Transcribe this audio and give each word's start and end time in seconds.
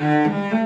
Bom 0.00 0.59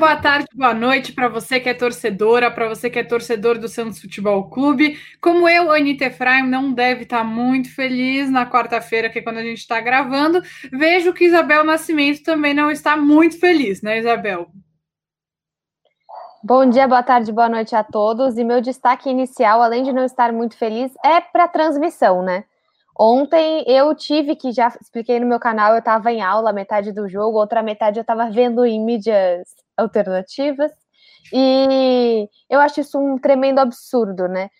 boa 0.00 0.16
tarde, 0.16 0.46
boa 0.54 0.72
noite 0.72 1.12
para 1.12 1.28
você 1.28 1.60
que 1.60 1.68
é 1.68 1.74
torcedora, 1.74 2.50
para 2.50 2.66
você 2.66 2.88
que 2.88 2.98
é 2.98 3.04
torcedor 3.04 3.58
do 3.58 3.68
Santos 3.68 4.00
Futebol 4.00 4.48
Clube. 4.48 4.98
Como 5.20 5.46
eu, 5.46 5.70
Anitta 5.70 6.06
Efraim, 6.06 6.48
não 6.48 6.72
deve 6.72 7.02
estar 7.02 7.18
tá 7.18 7.24
muito 7.24 7.68
feliz 7.74 8.30
na 8.30 8.50
quarta-feira, 8.50 9.10
que 9.10 9.18
é 9.18 9.22
quando 9.22 9.36
a 9.36 9.42
gente 9.42 9.58
está 9.58 9.78
gravando. 9.78 10.40
Vejo 10.72 11.12
que 11.12 11.26
Isabel 11.26 11.64
Nascimento 11.64 12.22
também 12.22 12.54
não 12.54 12.70
está 12.70 12.96
muito 12.96 13.38
feliz, 13.38 13.82
né, 13.82 13.98
Isabel? 13.98 14.48
Bom 16.42 16.70
dia, 16.70 16.88
boa 16.88 17.02
tarde, 17.02 17.30
boa 17.30 17.50
noite 17.50 17.76
a 17.76 17.84
todos. 17.84 18.38
E 18.38 18.42
meu 18.42 18.62
destaque 18.62 19.10
inicial, 19.10 19.60
além 19.60 19.82
de 19.82 19.92
não 19.92 20.06
estar 20.06 20.32
muito 20.32 20.56
feliz, 20.56 20.90
é 21.04 21.20
para 21.20 21.44
a 21.44 21.48
transmissão, 21.48 22.22
né? 22.22 22.44
Ontem 23.02 23.64
eu 23.66 23.94
tive 23.94 24.36
que, 24.36 24.52
já 24.52 24.68
expliquei 24.78 25.18
no 25.18 25.26
meu 25.26 25.40
canal, 25.40 25.72
eu 25.72 25.78
estava 25.78 26.12
em 26.12 26.20
aula, 26.20 26.52
metade 26.52 26.92
do 26.92 27.08
jogo, 27.08 27.38
outra 27.38 27.62
metade 27.62 27.98
eu 27.98 28.02
estava 28.02 28.28
vendo 28.30 28.62
em 28.66 28.78
mídias 28.78 29.48
alternativas. 29.74 30.70
E 31.32 32.28
eu 32.50 32.60
acho 32.60 32.82
isso 32.82 32.98
um 32.98 33.18
tremendo 33.18 33.58
absurdo, 33.58 34.28
né? 34.28 34.50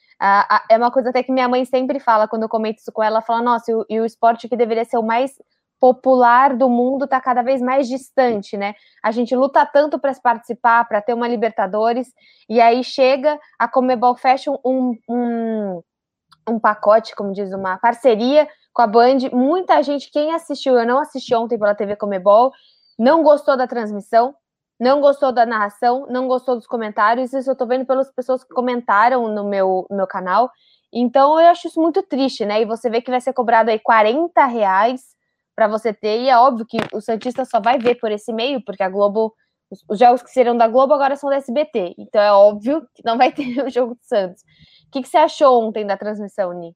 é 0.71 0.79
uma 0.79 0.91
coisa 0.91 1.11
até 1.11 1.23
que 1.23 1.31
minha 1.31 1.49
mãe 1.49 1.67
sempre 1.67 2.01
fala 2.01 2.27
quando 2.27 2.45
eu 2.45 2.49
comento 2.49 2.79
isso 2.79 2.93
com 2.93 3.03
ela, 3.03 3.17
ela 3.17 3.23
fala, 3.23 3.43
nossa, 3.43 3.71
e 3.71 3.75
o, 3.75 3.87
e 3.91 4.01
o 4.01 4.07
esporte 4.07 4.49
que 4.49 4.57
deveria 4.57 4.87
ser 4.87 4.97
o 4.97 5.03
mais 5.03 5.33
popular 5.79 6.57
do 6.57 6.69
mundo 6.69 7.05
está 7.05 7.21
cada 7.21 7.43
vez 7.43 7.61
mais 7.61 7.89
distante, 7.89 8.57
né? 8.57 8.75
A 9.03 9.11
gente 9.11 9.37
luta 9.37 9.67
tanto 9.67 9.99
para 9.99 10.15
participar, 10.15 10.87
para 10.89 11.03
ter 11.03 11.13
uma 11.13 11.29
Libertadores, 11.29 12.09
e 12.49 12.59
aí 12.59 12.83
chega 12.85 13.39
a 13.59 13.69
Comebol 13.69 14.17
Fashion 14.17 14.57
um, 14.65 14.95
um 15.09 15.83
um 16.51 16.59
pacote, 16.59 17.15
como 17.15 17.33
diz, 17.33 17.53
uma 17.53 17.79
parceria 17.79 18.49
com 18.73 18.83
a 18.83 18.87
Band. 18.87 19.19
Muita 19.33 19.83
gente, 19.83 20.11
quem 20.11 20.35
assistiu, 20.35 20.79
eu 20.79 20.87
não 20.87 20.99
assisti 20.99 21.35
ontem 21.35 21.59
pela 21.59 21.75
TV 21.75 21.97
Comebol, 21.97 22.53
não 22.99 23.23
gostou 23.23 23.57
da 23.57 23.67
transmissão, 23.67 24.35
não 24.79 25.01
gostou 25.01 25.31
da 25.31 25.45
narração, 25.45 26.07
não 26.09 26.27
gostou 26.27 26.57
dos 26.57 26.67
comentários. 26.67 27.33
Isso 27.33 27.51
eu 27.51 27.57
tô 27.57 27.67
vendo 27.67 27.85
pelas 27.85 28.11
pessoas 28.13 28.43
que 28.43 28.55
comentaram 28.55 29.29
no 29.29 29.45
meu, 29.45 29.87
meu 29.91 30.07
canal. 30.07 30.51
Então 30.93 31.39
eu 31.41 31.49
acho 31.49 31.69
isso 31.69 31.81
muito 31.81 32.03
triste, 32.03 32.45
né? 32.45 32.63
E 32.63 32.65
você 32.65 32.91
vê 32.91 33.01
que 33.01 33.11
vai 33.11 33.21
ser 33.21 33.33
cobrado 33.33 33.71
aí 33.71 33.79
40 33.79 34.45
reais 34.47 35.03
para 35.55 35.69
você 35.69 35.93
ter, 35.93 36.23
e 36.23 36.29
é 36.31 36.39
óbvio 36.39 36.65
que 36.67 36.79
o 36.93 37.03
Santista 37.03 37.45
só 37.45 37.61
vai 37.61 37.79
ver 37.79 37.97
por 37.97 38.11
esse 38.11 38.33
meio, 38.33 38.65
porque 38.65 38.83
a 38.83 38.89
Globo, 38.89 39.35
os 39.89 39.99
jogos 39.99 40.23
que 40.23 40.31
serão 40.31 40.57
da 40.57 40.67
Globo 40.67 40.95
agora 40.95 41.17
são 41.17 41.29
da 41.29 41.37
SBT. 41.37 41.95
Então 41.99 42.21
é 42.21 42.33
óbvio 42.33 42.87
que 42.95 43.03
não 43.05 43.19
vai 43.19 43.31
ter 43.33 43.63
o 43.63 43.69
jogo 43.69 43.95
do 43.95 44.03
Santos. 44.03 44.43
O 44.91 44.93
que, 44.93 45.03
que 45.03 45.09
você 45.09 45.19
achou 45.19 45.63
ontem 45.63 45.87
da 45.87 45.97
transmissão, 45.97 46.53
Ni? 46.53 46.75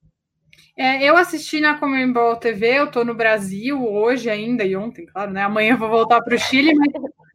É, 0.78 1.02
eu 1.02 1.16
assisti 1.16 1.60
na 1.60 1.76
Comembol 1.76 2.36
TV, 2.36 2.78
eu 2.78 2.84
estou 2.84 3.04
no 3.04 3.12
Brasil 3.12 3.84
hoje 3.84 4.30
ainda, 4.30 4.64
e 4.64 4.76
ontem, 4.76 5.04
claro, 5.04 5.32
né? 5.32 5.42
Amanhã 5.42 5.72
eu 5.72 5.78
vou 5.78 5.90
voltar 5.90 6.22
para 6.22 6.36
o 6.36 6.38
Chile, 6.38 6.72
mas 6.76 6.92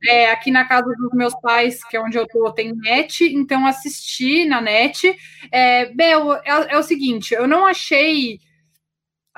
é, 0.08 0.32
aqui 0.32 0.50
na 0.52 0.64
casa 0.64 0.90
dos 0.98 1.12
meus 1.12 1.34
pais, 1.42 1.84
que 1.84 1.98
é 1.98 2.02
onde 2.02 2.18
eu 2.18 2.24
estou, 2.24 2.50
tem 2.54 2.74
net, 2.74 3.26
então 3.26 3.68
assisti 3.68 4.46
na 4.46 4.62
net. 4.62 5.14
É, 5.52 5.88
Bel, 5.94 6.34
é, 6.36 6.42
é 6.70 6.78
o 6.78 6.84
seguinte, 6.84 7.34
eu 7.34 7.46
não 7.46 7.66
achei 7.66 8.40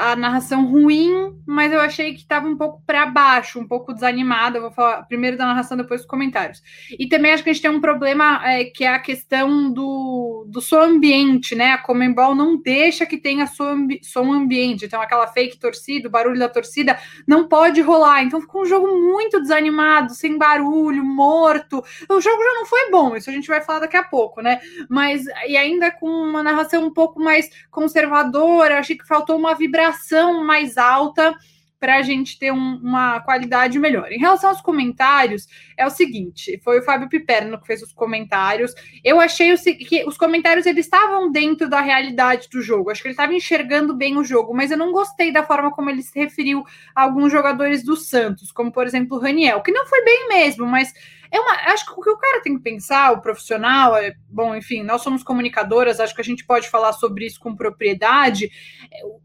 a 0.01 0.15
narração 0.15 0.65
ruim, 0.65 1.31
mas 1.45 1.71
eu 1.71 1.79
achei 1.79 2.11
que 2.13 2.21
estava 2.21 2.47
um 2.47 2.57
pouco 2.57 2.81
para 2.87 3.05
baixo, 3.05 3.59
um 3.59 3.67
pouco 3.67 3.93
desanimada. 3.93 4.57
Eu 4.57 4.63
vou 4.63 4.71
falar 4.71 5.03
primeiro 5.03 5.37
da 5.37 5.45
narração, 5.45 5.77
depois 5.77 6.01
dos 6.01 6.09
comentários. 6.09 6.59
E 6.97 7.07
também 7.07 7.31
acho 7.31 7.43
que 7.43 7.51
a 7.51 7.53
gente 7.53 7.61
tem 7.61 7.69
um 7.69 7.79
problema 7.79 8.41
é, 8.43 8.65
que 8.65 8.83
é 8.83 8.87
a 8.87 8.97
questão 8.97 9.71
do, 9.71 10.47
do 10.49 10.59
som 10.59 10.81
ambiente, 10.81 11.53
né? 11.53 11.73
A 11.73 11.77
Comembol 11.77 12.33
não 12.33 12.59
deixa 12.59 13.05
que 13.05 13.15
tenha 13.15 13.45
som, 13.45 13.87
som 14.01 14.33
ambiente. 14.33 14.85
Então, 14.85 14.99
aquela 14.99 15.27
fake 15.27 15.59
torcida, 15.59 16.07
o 16.07 16.11
barulho 16.11 16.39
da 16.39 16.49
torcida, 16.49 16.97
não 17.27 17.47
pode 17.47 17.79
rolar. 17.79 18.23
Então, 18.23 18.41
ficou 18.41 18.63
um 18.63 18.65
jogo 18.65 18.87
muito 18.87 19.39
desanimado, 19.39 20.15
sem 20.15 20.35
barulho, 20.35 21.05
morto. 21.05 21.77
O 22.09 22.19
jogo 22.19 22.43
já 22.43 22.53
não 22.55 22.65
foi 22.65 22.89
bom, 22.89 23.15
isso 23.15 23.29
a 23.29 23.33
gente 23.33 23.47
vai 23.47 23.61
falar 23.61 23.81
daqui 23.81 23.97
a 23.97 24.03
pouco, 24.03 24.41
né? 24.41 24.59
Mas, 24.89 25.25
e 25.47 25.55
ainda 25.55 25.91
com 25.91 26.07
uma 26.07 26.41
narração 26.41 26.83
um 26.83 26.91
pouco 26.91 27.19
mais 27.19 27.47
conservadora, 27.69 28.79
achei 28.79 28.97
que 28.97 29.07
faltou 29.07 29.37
uma 29.37 29.53
vibração 29.53 29.90
vibração 29.91 30.43
mais 30.43 30.77
alta 30.77 31.35
para 31.79 31.97
a 31.97 32.01
gente 32.03 32.37
ter 32.37 32.51
um, 32.51 32.75
uma 32.75 33.21
qualidade 33.21 33.79
melhor. 33.79 34.11
Em 34.11 34.19
relação 34.19 34.51
aos 34.51 34.61
comentários, 34.61 35.47
é 35.75 35.85
o 35.85 35.89
seguinte: 35.89 36.59
foi 36.63 36.79
o 36.79 36.83
Fábio 36.83 37.09
Piperno 37.09 37.59
que 37.59 37.65
fez 37.65 37.81
os 37.81 37.91
comentários. 37.91 38.73
Eu 39.03 39.19
achei 39.19 39.51
o, 39.51 39.57
que 39.57 40.03
os 40.05 40.15
comentários 40.15 40.67
eles 40.67 40.85
estavam 40.85 41.31
dentro 41.31 41.67
da 41.67 41.81
realidade 41.81 42.47
do 42.49 42.61
jogo. 42.61 42.91
Acho 42.91 43.01
que 43.01 43.07
ele 43.07 43.13
estava 43.13 43.33
enxergando 43.33 43.95
bem 43.95 44.15
o 44.17 44.23
jogo, 44.23 44.53
mas 44.53 44.69
eu 44.69 44.77
não 44.77 44.91
gostei 44.91 45.31
da 45.31 45.43
forma 45.43 45.71
como 45.71 45.89
ele 45.89 46.03
se 46.03 46.17
referiu 46.17 46.63
a 46.95 47.01
alguns 47.01 47.31
jogadores 47.31 47.83
do 47.83 47.95
Santos, 47.95 48.51
como 48.51 48.71
por 48.71 48.85
exemplo 48.85 49.17
o 49.17 49.19
Raniel, 49.19 49.61
que 49.61 49.71
não 49.71 49.87
foi 49.87 50.03
bem 50.05 50.27
mesmo, 50.29 50.67
mas 50.67 50.93
é 51.31 51.39
uma, 51.39 51.53
acho 51.73 51.85
que 51.85 51.93
o 51.93 52.03
que 52.03 52.09
o 52.09 52.17
cara 52.17 52.41
tem 52.41 52.57
que 52.57 52.63
pensar, 52.63 53.13
o 53.13 53.21
profissional, 53.21 53.95
é, 53.95 54.13
bom, 54.29 54.53
enfim, 54.53 54.83
nós 54.83 55.01
somos 55.01 55.23
comunicadoras, 55.23 55.99
acho 55.99 56.13
que 56.13 56.21
a 56.21 56.25
gente 56.25 56.45
pode 56.45 56.69
falar 56.69 56.91
sobre 56.91 57.25
isso 57.25 57.39
com 57.39 57.55
propriedade. 57.55 58.51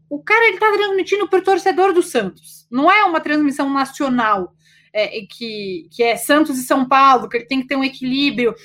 O 0.09 0.23
cara 0.23 0.47
ele 0.47 0.57
tá 0.57 0.71
transmitindo 0.71 1.27
para 1.27 1.39
o 1.39 1.43
torcedor 1.43 1.93
do 1.93 2.01
Santos, 2.01 2.65
não 2.71 2.89
é 2.89 3.03
uma 3.03 3.19
transmissão 3.19 3.71
nacional. 3.71 4.53
É, 4.93 5.21
que, 5.29 5.87
que 5.91 6.01
é 6.01 6.15
Santos 6.15 6.57
e 6.57 6.63
São 6.63 6.87
Paulo, 6.87 7.29
que 7.29 7.37
ele 7.37 7.45
tem 7.45 7.61
que 7.61 7.67
ter 7.67 7.75
um 7.75 7.83
equilíbrio 7.83 8.55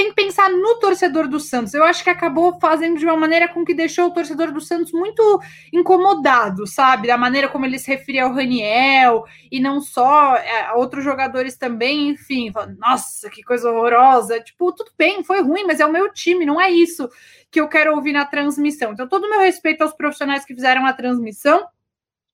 tem 0.00 0.08
que 0.08 0.14
pensar 0.14 0.48
no 0.48 0.78
torcedor 0.78 1.28
do 1.28 1.38
Santos. 1.38 1.74
Eu 1.74 1.84
acho 1.84 2.02
que 2.02 2.08
acabou 2.08 2.58
fazendo 2.58 2.98
de 2.98 3.04
uma 3.04 3.18
maneira 3.18 3.46
com 3.46 3.62
que 3.62 3.74
deixou 3.74 4.06
o 4.06 4.10
torcedor 4.10 4.50
do 4.50 4.60
Santos 4.60 4.92
muito 4.92 5.42
incomodado, 5.70 6.66
sabe? 6.66 7.08
Da 7.08 7.18
maneira 7.18 7.50
como 7.50 7.66
ele 7.66 7.78
se 7.78 7.90
referia 7.90 8.24
ao 8.24 8.32
Raniel 8.32 9.24
e 9.52 9.60
não 9.60 9.82
só 9.82 10.36
é, 10.36 10.68
a 10.68 10.74
outros 10.74 11.04
jogadores 11.04 11.58
também, 11.58 12.08
enfim. 12.08 12.50
Nossa, 12.78 13.28
que 13.28 13.42
coisa 13.42 13.70
horrorosa. 13.70 14.40
Tipo, 14.40 14.72
tudo 14.72 14.90
bem, 14.96 15.22
foi 15.22 15.42
ruim, 15.42 15.64
mas 15.64 15.80
é 15.80 15.84
o 15.84 15.92
meu 15.92 16.10
time, 16.10 16.46
não 16.46 16.58
é 16.58 16.70
isso 16.70 17.06
que 17.50 17.60
eu 17.60 17.68
quero 17.68 17.94
ouvir 17.94 18.12
na 18.12 18.24
transmissão. 18.24 18.92
Então, 18.92 19.06
todo 19.06 19.24
o 19.24 19.30
meu 19.30 19.40
respeito 19.40 19.82
aos 19.82 19.92
profissionais 19.92 20.46
que 20.46 20.54
fizeram 20.54 20.86
a 20.86 20.94
transmissão 20.94 21.66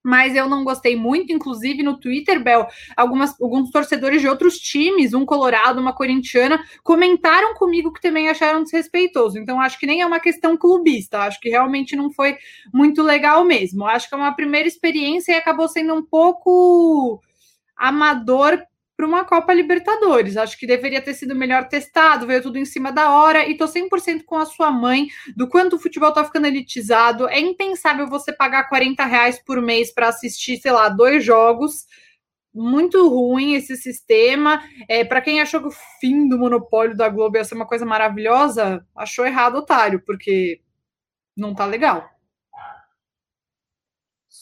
mas 0.07 0.37
eu 0.37 0.47
não 0.47 0.63
gostei 0.63 0.95
muito, 0.95 1.33
inclusive 1.33 1.83
no 1.83 1.99
Twitter, 1.99 2.41
Bel, 2.41 2.65
algumas, 2.95 3.39
alguns 3.41 3.69
torcedores 3.71 4.21
de 4.21 4.29
outros 4.29 4.57
times, 4.57 5.13
um 5.13 5.25
colorado, 5.25 5.81
uma 5.81 5.91
corintiana, 5.91 6.63
comentaram 6.81 7.53
comigo 7.55 7.91
que 7.91 7.99
também 7.99 8.29
acharam 8.29 8.63
desrespeitoso. 8.63 9.37
Então, 9.37 9.59
acho 9.59 9.77
que 9.77 9.85
nem 9.85 9.99
é 9.99 10.05
uma 10.05 10.21
questão 10.21 10.55
clubista, 10.55 11.19
acho 11.23 11.41
que 11.41 11.49
realmente 11.49 11.93
não 11.93 12.09
foi 12.09 12.37
muito 12.73 13.03
legal 13.03 13.43
mesmo. 13.43 13.85
Acho 13.85 14.07
que 14.07 14.15
é 14.15 14.17
uma 14.17 14.33
primeira 14.33 14.65
experiência 14.65 15.33
e 15.33 15.35
acabou 15.35 15.67
sendo 15.67 15.93
um 15.93 16.01
pouco 16.01 17.21
amador 17.75 18.57
para 18.97 19.05
uma 19.05 19.23
Copa 19.23 19.53
Libertadores. 19.53 20.35
Acho 20.35 20.57
que 20.57 20.65
deveria 20.65 20.99
ter 20.99 21.13
sido 21.13 21.35
melhor 21.35 21.67
testado, 21.67 22.25
veio 22.25 22.41
tudo 22.41 22.57
em 22.57 22.65
cima 22.65 22.91
da 22.91 23.11
hora 23.11 23.47
e 23.47 23.55
tô 23.55 23.65
100% 23.65 24.23
com 24.25 24.35
a 24.35 24.45
sua 24.45 24.71
mãe 24.71 25.07
do 25.35 25.47
quanto 25.47 25.75
o 25.75 25.79
futebol 25.79 26.11
tá 26.11 26.25
ficando 26.25 26.47
elitizado. 26.47 27.29
É 27.29 27.39
impensável 27.39 28.07
você 28.07 28.33
pagar 28.33 28.67
40 28.67 29.05
reais 29.05 29.39
por 29.41 29.61
mês 29.61 29.93
para 29.93 30.07
assistir, 30.07 30.57
sei 30.57 30.71
lá, 30.71 30.89
dois 30.89 31.23
jogos. 31.23 31.85
Muito 32.51 33.07
ruim 33.07 33.53
esse 33.53 33.77
sistema. 33.77 34.63
É, 34.89 35.05
para 35.05 35.21
quem 35.21 35.39
achou 35.39 35.61
que 35.61 35.67
o 35.67 35.75
fim 36.01 36.27
do 36.27 36.39
monopólio 36.39 36.97
da 36.97 37.07
Globo 37.07 37.37
ia 37.37 37.43
ser 37.43 37.53
uma 37.53 37.67
coisa 37.67 37.85
maravilhosa, 37.85 38.83
achou 38.95 39.27
errado, 39.27 39.57
otário, 39.57 40.01
porque 40.03 40.59
não 41.37 41.53
tá 41.53 41.65
legal. 41.65 42.16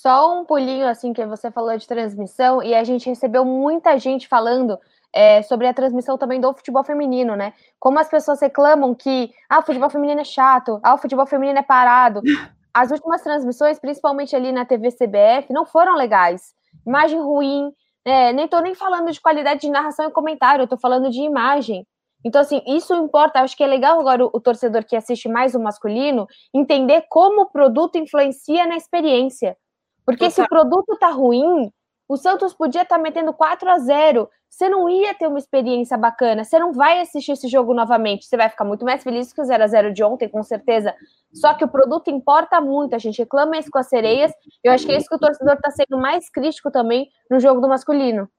Só 0.05 0.39
um 0.39 0.45
pulinho, 0.45 0.87
assim, 0.87 1.13
que 1.13 1.25
você 1.25 1.49
falou 1.49 1.75
de 1.75 1.87
transmissão, 1.87 2.61
e 2.61 2.75
a 2.75 2.83
gente 2.83 3.09
recebeu 3.09 3.43
muita 3.43 3.97
gente 3.97 4.27
falando 4.27 4.77
é, 5.11 5.41
sobre 5.41 5.65
a 5.65 5.73
transmissão 5.73 6.15
também 6.15 6.39
do 6.39 6.53
futebol 6.53 6.83
feminino, 6.83 7.35
né? 7.35 7.53
Como 7.79 7.97
as 7.97 8.07
pessoas 8.07 8.39
reclamam 8.39 8.93
que 8.93 9.31
ah, 9.49 9.57
o 9.57 9.61
futebol 9.63 9.89
feminino 9.89 10.21
é 10.21 10.23
chato, 10.23 10.79
ah, 10.83 10.93
o 10.93 10.99
futebol 10.99 11.25
feminino 11.25 11.57
é 11.57 11.63
parado. 11.63 12.21
As 12.71 12.91
últimas 12.91 13.23
transmissões, 13.23 13.79
principalmente 13.79 14.35
ali 14.35 14.51
na 14.51 14.63
TV 14.63 14.91
CBF, 14.91 15.51
não 15.51 15.65
foram 15.65 15.95
legais. 15.95 16.53
Imagem 16.85 17.19
ruim, 17.19 17.71
é, 18.05 18.31
nem 18.31 18.47
tô 18.47 18.59
nem 18.59 18.75
falando 18.75 19.11
de 19.11 19.19
qualidade 19.19 19.61
de 19.61 19.71
narração 19.71 20.07
e 20.07 20.11
comentário, 20.11 20.61
eu 20.61 20.67
tô 20.67 20.77
falando 20.77 21.09
de 21.09 21.21
imagem. 21.21 21.83
Então, 22.23 22.41
assim, 22.41 22.61
isso 22.67 22.93
importa. 22.93 23.39
Acho 23.39 23.57
que 23.57 23.63
é 23.63 23.67
legal 23.67 23.99
agora 23.99 24.23
o, 24.23 24.29
o 24.31 24.39
torcedor 24.39 24.83
que 24.85 24.95
assiste 24.95 25.27
mais 25.27 25.55
o 25.55 25.59
masculino 25.59 26.27
entender 26.53 27.05
como 27.09 27.41
o 27.41 27.49
produto 27.49 27.97
influencia 27.97 28.67
na 28.67 28.75
experiência. 28.75 29.57
Porque 30.05 30.29
Total. 30.29 30.31
se 30.31 30.41
o 30.41 30.47
produto 30.47 30.97
tá 30.97 31.09
ruim, 31.09 31.71
o 32.07 32.15
Santos 32.17 32.53
podia 32.53 32.83
estar 32.83 32.97
tá 32.97 33.01
metendo 33.01 33.33
4 33.33 33.69
a 33.69 33.79
0 33.79 34.29
Você 34.47 34.69
não 34.69 34.87
ia 34.87 35.13
ter 35.13 35.27
uma 35.27 35.39
experiência 35.39 35.97
bacana. 35.97 36.43
Você 36.43 36.59
não 36.59 36.71
vai 36.71 37.01
assistir 37.01 37.31
esse 37.31 37.47
jogo 37.47 37.73
novamente. 37.73 38.25
Você 38.25 38.37
vai 38.37 38.47
ficar 38.49 38.63
muito 38.63 38.85
mais 38.85 39.03
feliz 39.03 39.33
que 39.33 39.41
o 39.41 39.45
0 39.45 39.63
a 39.63 39.67
0 39.67 39.93
de 39.93 40.03
ontem, 40.03 40.29
com 40.29 40.43
certeza. 40.43 40.93
Só 41.33 41.53
que 41.53 41.65
o 41.65 41.67
produto 41.67 42.09
importa 42.09 42.61
muito. 42.61 42.95
A 42.95 42.99
gente 42.99 43.17
reclama 43.17 43.57
isso 43.57 43.71
com 43.71 43.79
as 43.79 43.89
sereias. 43.89 44.31
Eu 44.63 44.71
acho 44.71 44.85
que 44.85 44.91
é 44.91 44.97
isso 44.97 45.09
que 45.09 45.15
o 45.15 45.19
torcedor 45.19 45.55
está 45.55 45.71
sendo 45.71 45.99
mais 45.99 46.29
crítico 46.29 46.69
também 46.69 47.09
no 47.29 47.39
jogo 47.39 47.59
do 47.59 47.67
masculino. 47.67 48.29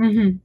Uhum. 0.00 0.38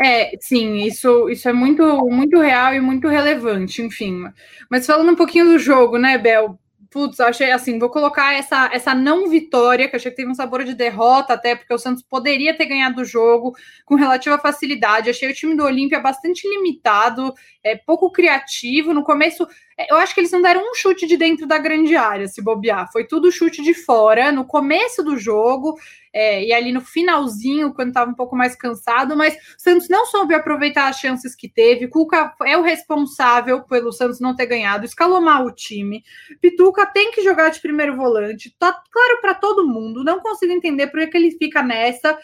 É, 0.00 0.36
sim, 0.40 0.76
isso, 0.84 1.28
isso 1.28 1.48
é 1.48 1.52
muito, 1.52 1.82
muito 2.08 2.38
real 2.38 2.74
e 2.74 2.80
muito 2.80 3.08
relevante, 3.08 3.82
enfim. 3.82 4.24
Mas 4.70 4.86
falando 4.86 5.10
um 5.10 5.16
pouquinho 5.16 5.46
do 5.46 5.58
jogo, 5.58 5.98
né, 5.98 6.18
Bel? 6.18 6.58
Putz, 6.90 7.18
achei 7.20 7.50
assim, 7.50 7.78
vou 7.78 7.90
colocar 7.90 8.34
essa, 8.34 8.70
essa 8.72 8.94
não 8.94 9.28
vitória, 9.28 9.88
que 9.88 9.96
achei 9.96 10.10
que 10.10 10.16
teve 10.16 10.30
um 10.30 10.34
sabor 10.34 10.62
de 10.62 10.74
derrota, 10.74 11.32
até 11.32 11.56
porque 11.56 11.72
o 11.72 11.78
Santos 11.78 12.02
poderia 12.02 12.56
ter 12.56 12.66
ganhado 12.66 13.02
o 13.02 13.04
jogo 13.04 13.54
com 13.84 13.94
relativa 13.94 14.38
facilidade. 14.38 15.10
Achei 15.10 15.30
o 15.30 15.34
time 15.34 15.56
do 15.56 15.64
Olímpia 15.64 16.00
bastante 16.00 16.48
limitado, 16.48 17.32
é, 17.62 17.76
pouco 17.76 18.10
criativo. 18.10 18.94
No 18.94 19.02
começo, 19.02 19.46
é, 19.78 19.92
eu 19.92 19.96
acho 19.96 20.14
que 20.14 20.20
eles 20.20 20.30
não 20.30 20.42
deram 20.42 20.62
um 20.70 20.74
chute 20.74 21.06
de 21.06 21.16
dentro 21.16 21.46
da 21.46 21.58
grande 21.58 21.96
área, 21.96 22.28
se 22.28 22.42
bobear. 22.42 22.90
Foi 22.92 23.04
tudo 23.04 23.32
chute 23.32 23.62
de 23.62 23.74
fora 23.74 24.30
no 24.30 24.44
começo 24.44 25.02
do 25.02 25.16
jogo 25.16 25.76
é, 26.18 26.42
e 26.42 26.50
ali 26.50 26.72
no 26.72 26.80
finalzinho, 26.80 27.74
quando 27.74 27.88
estava 27.88 28.10
um 28.10 28.14
pouco 28.14 28.34
mais 28.34 28.56
cansado, 28.56 29.14
mas 29.14 29.34
o 29.34 29.38
Santos 29.58 29.86
não 29.86 30.06
soube 30.06 30.34
aproveitar 30.34 30.88
as 30.88 30.98
chances 30.98 31.36
que 31.36 31.46
teve. 31.46 31.88
Cuca 31.88 32.34
é 32.46 32.56
o 32.56 32.62
responsável 32.62 33.62
pelo 33.64 33.92
Santos 33.92 34.18
não 34.18 34.34
ter 34.34 34.46
ganhado, 34.46 34.86
escalou 34.86 35.20
mal 35.20 35.44
o 35.44 35.54
time. 35.54 36.02
Pituca 36.40 36.86
tem 36.86 37.12
que 37.12 37.20
jogar 37.22 37.50
de 37.50 37.60
primeiro 37.60 37.94
volante, 37.94 38.56
tá 38.58 38.72
claro 38.90 39.20
para 39.20 39.34
todo 39.34 39.68
mundo. 39.68 40.02
Não 40.02 40.18
consigo 40.20 40.54
entender 40.54 40.86
por 40.86 41.06
que 41.06 41.18
ele 41.18 41.32
fica 41.32 41.62
nessa 41.62 42.18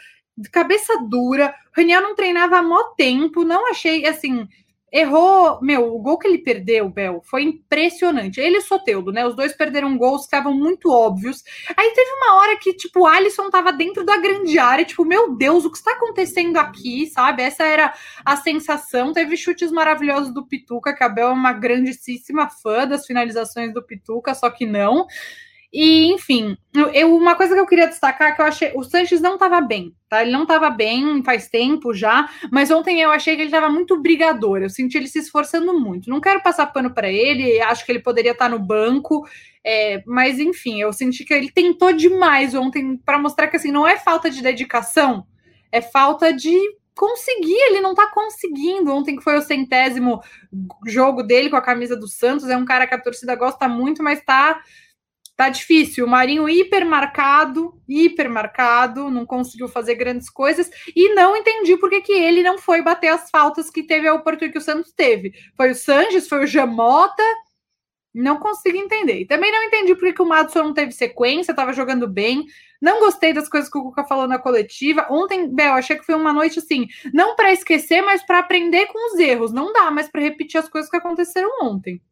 cabeça 0.50 0.96
dura. 1.06 1.54
O 1.76 1.78
Raniel 1.78 2.00
não 2.00 2.14
treinava 2.14 2.56
há 2.56 2.62
mó 2.62 2.94
tempo, 2.96 3.44
não 3.44 3.68
achei 3.68 4.06
assim 4.06 4.48
errou, 4.92 5.58
meu, 5.62 5.94
o 5.94 5.98
gol 5.98 6.18
que 6.18 6.28
ele 6.28 6.38
perdeu, 6.38 6.88
Bel, 6.90 7.22
foi 7.24 7.44
impressionante. 7.44 8.38
Ele 8.38 8.56
e 8.56 8.58
o 8.58 8.62
Soteudo, 8.62 9.10
né? 9.10 9.26
Os 9.26 9.34
dois 9.34 9.54
perderam 9.54 9.96
gols 9.96 10.22
que 10.22 10.26
estavam 10.26 10.52
muito 10.52 10.90
óbvios. 10.90 11.42
Aí 11.74 11.92
teve 11.94 12.10
uma 12.12 12.36
hora 12.36 12.58
que, 12.58 12.74
tipo, 12.74 13.00
o 13.00 13.06
Alisson 13.06 13.48
tava 13.48 13.72
dentro 13.72 14.04
da 14.04 14.18
grande 14.18 14.58
área, 14.58 14.84
tipo, 14.84 15.04
meu 15.04 15.34
Deus, 15.34 15.64
o 15.64 15.70
que 15.70 15.78
está 15.78 15.92
acontecendo 15.92 16.58
aqui, 16.58 17.06
sabe? 17.06 17.42
Essa 17.42 17.64
era 17.64 17.94
a 18.24 18.36
sensação. 18.36 19.14
Teve 19.14 19.36
chutes 19.36 19.72
maravilhosos 19.72 20.34
do 20.34 20.46
Pituca, 20.46 20.94
que 20.94 21.02
a 21.02 21.08
Bel 21.08 21.28
é 21.28 21.32
uma 21.32 21.54
grandíssima 21.54 22.50
fã 22.50 22.86
das 22.86 23.06
finalizações 23.06 23.72
do 23.72 23.82
Pituca, 23.82 24.34
só 24.34 24.50
que 24.50 24.66
não. 24.66 25.06
E, 25.72 26.12
enfim, 26.12 26.54
eu, 26.92 27.16
uma 27.16 27.34
coisa 27.34 27.54
que 27.54 27.60
eu 27.60 27.66
queria 27.66 27.88
destacar 27.88 28.28
é 28.28 28.32
que 28.32 28.42
eu 28.42 28.44
achei. 28.44 28.72
O 28.74 28.82
Sanches 28.82 29.22
não 29.22 29.34
estava 29.34 29.58
bem, 29.58 29.94
tá? 30.06 30.20
Ele 30.20 30.30
não 30.30 30.42
estava 30.42 30.68
bem 30.68 31.22
faz 31.24 31.48
tempo 31.48 31.94
já, 31.94 32.28
mas 32.50 32.70
ontem 32.70 33.00
eu 33.00 33.10
achei 33.10 33.34
que 33.34 33.40
ele 33.40 33.48
estava 33.48 33.70
muito 33.70 33.98
brigador. 33.98 34.58
Eu 34.58 34.68
senti 34.68 34.98
ele 34.98 35.08
se 35.08 35.20
esforçando 35.20 35.72
muito. 35.80 36.10
Não 36.10 36.20
quero 36.20 36.42
passar 36.42 36.66
pano 36.66 36.92
para 36.92 37.10
ele, 37.10 37.58
acho 37.62 37.86
que 37.86 37.92
ele 37.92 38.00
poderia 38.00 38.32
estar 38.32 38.50
tá 38.50 38.50
no 38.50 38.58
banco, 38.58 39.26
é, 39.64 40.02
mas 40.06 40.38
enfim, 40.38 40.78
eu 40.78 40.92
senti 40.92 41.24
que 41.24 41.32
ele 41.32 41.50
tentou 41.50 41.90
demais 41.90 42.54
ontem 42.54 42.98
para 42.98 43.18
mostrar 43.18 43.48
que 43.48 43.56
assim 43.56 43.72
não 43.72 43.88
é 43.88 43.96
falta 43.96 44.30
de 44.30 44.42
dedicação, 44.42 45.26
é 45.70 45.80
falta 45.80 46.34
de 46.34 46.54
conseguir, 46.94 47.56
ele 47.56 47.80
não 47.80 47.94
tá 47.94 48.08
conseguindo. 48.08 48.92
Ontem 48.92 49.16
que 49.16 49.24
foi 49.24 49.38
o 49.38 49.42
centésimo 49.42 50.20
jogo 50.86 51.22
dele 51.22 51.48
com 51.48 51.56
a 51.56 51.62
camisa 51.62 51.96
do 51.96 52.06
Santos, 52.06 52.50
é 52.50 52.56
um 52.58 52.66
cara 52.66 52.86
que 52.86 52.94
a 52.94 53.00
torcida 53.00 53.34
gosta 53.34 53.66
muito, 53.68 54.02
mas 54.02 54.22
tá 54.22 54.60
Tá 55.36 55.48
difícil. 55.48 56.04
O 56.04 56.08
Marinho 56.08 56.48
hipermarcado, 56.48 57.80
hipermarcado, 57.88 59.10
não 59.10 59.24
conseguiu 59.24 59.66
fazer 59.66 59.94
grandes 59.94 60.28
coisas 60.28 60.70
e 60.94 61.14
não 61.14 61.36
entendi 61.36 61.76
por 61.76 61.88
que, 61.88 62.02
que 62.02 62.12
ele 62.12 62.42
não 62.42 62.58
foi 62.58 62.82
bater 62.82 63.08
as 63.08 63.30
faltas 63.30 63.70
que 63.70 63.82
teve 63.82 64.06
a 64.06 64.14
oportunidade 64.14 64.52
que 64.52 64.58
o 64.58 64.62
Santos 64.62 64.92
teve. 64.92 65.32
Foi 65.56 65.70
o 65.70 65.74
Sanches, 65.74 66.28
foi 66.28 66.44
o 66.44 66.46
Jamota. 66.46 67.22
Não 68.14 68.36
consigo 68.36 68.76
entender. 68.76 69.20
E 69.20 69.26
também 69.26 69.50
não 69.50 69.62
entendi 69.62 69.94
por 69.94 70.04
que, 70.04 70.12
que 70.12 70.20
o 70.22 70.28
Madison 70.28 70.64
não 70.64 70.74
teve 70.74 70.92
sequência, 70.92 71.52
estava 71.52 71.72
jogando 71.72 72.06
bem. 72.06 72.44
Não 72.80 73.00
gostei 73.00 73.32
das 73.32 73.48
coisas 73.48 73.70
que 73.70 73.78
o 73.78 73.82
Cuca 73.84 74.04
falou 74.04 74.28
na 74.28 74.38
coletiva. 74.38 75.06
Ontem, 75.10 75.48
Bel, 75.48 75.72
achei 75.72 75.96
que 75.96 76.04
foi 76.04 76.14
uma 76.14 76.32
noite 76.32 76.58
assim, 76.58 76.86
não 77.14 77.34
para 77.34 77.52
esquecer, 77.52 78.02
mas 78.02 78.22
para 78.22 78.38
aprender 78.38 78.86
com 78.88 79.14
os 79.14 79.18
erros. 79.18 79.50
Não 79.50 79.72
dá 79.72 79.90
mais 79.90 80.08
para 80.10 80.20
repetir 80.20 80.60
as 80.60 80.68
coisas 80.68 80.90
que 80.90 80.96
aconteceram 80.96 81.48
ontem. 81.62 82.02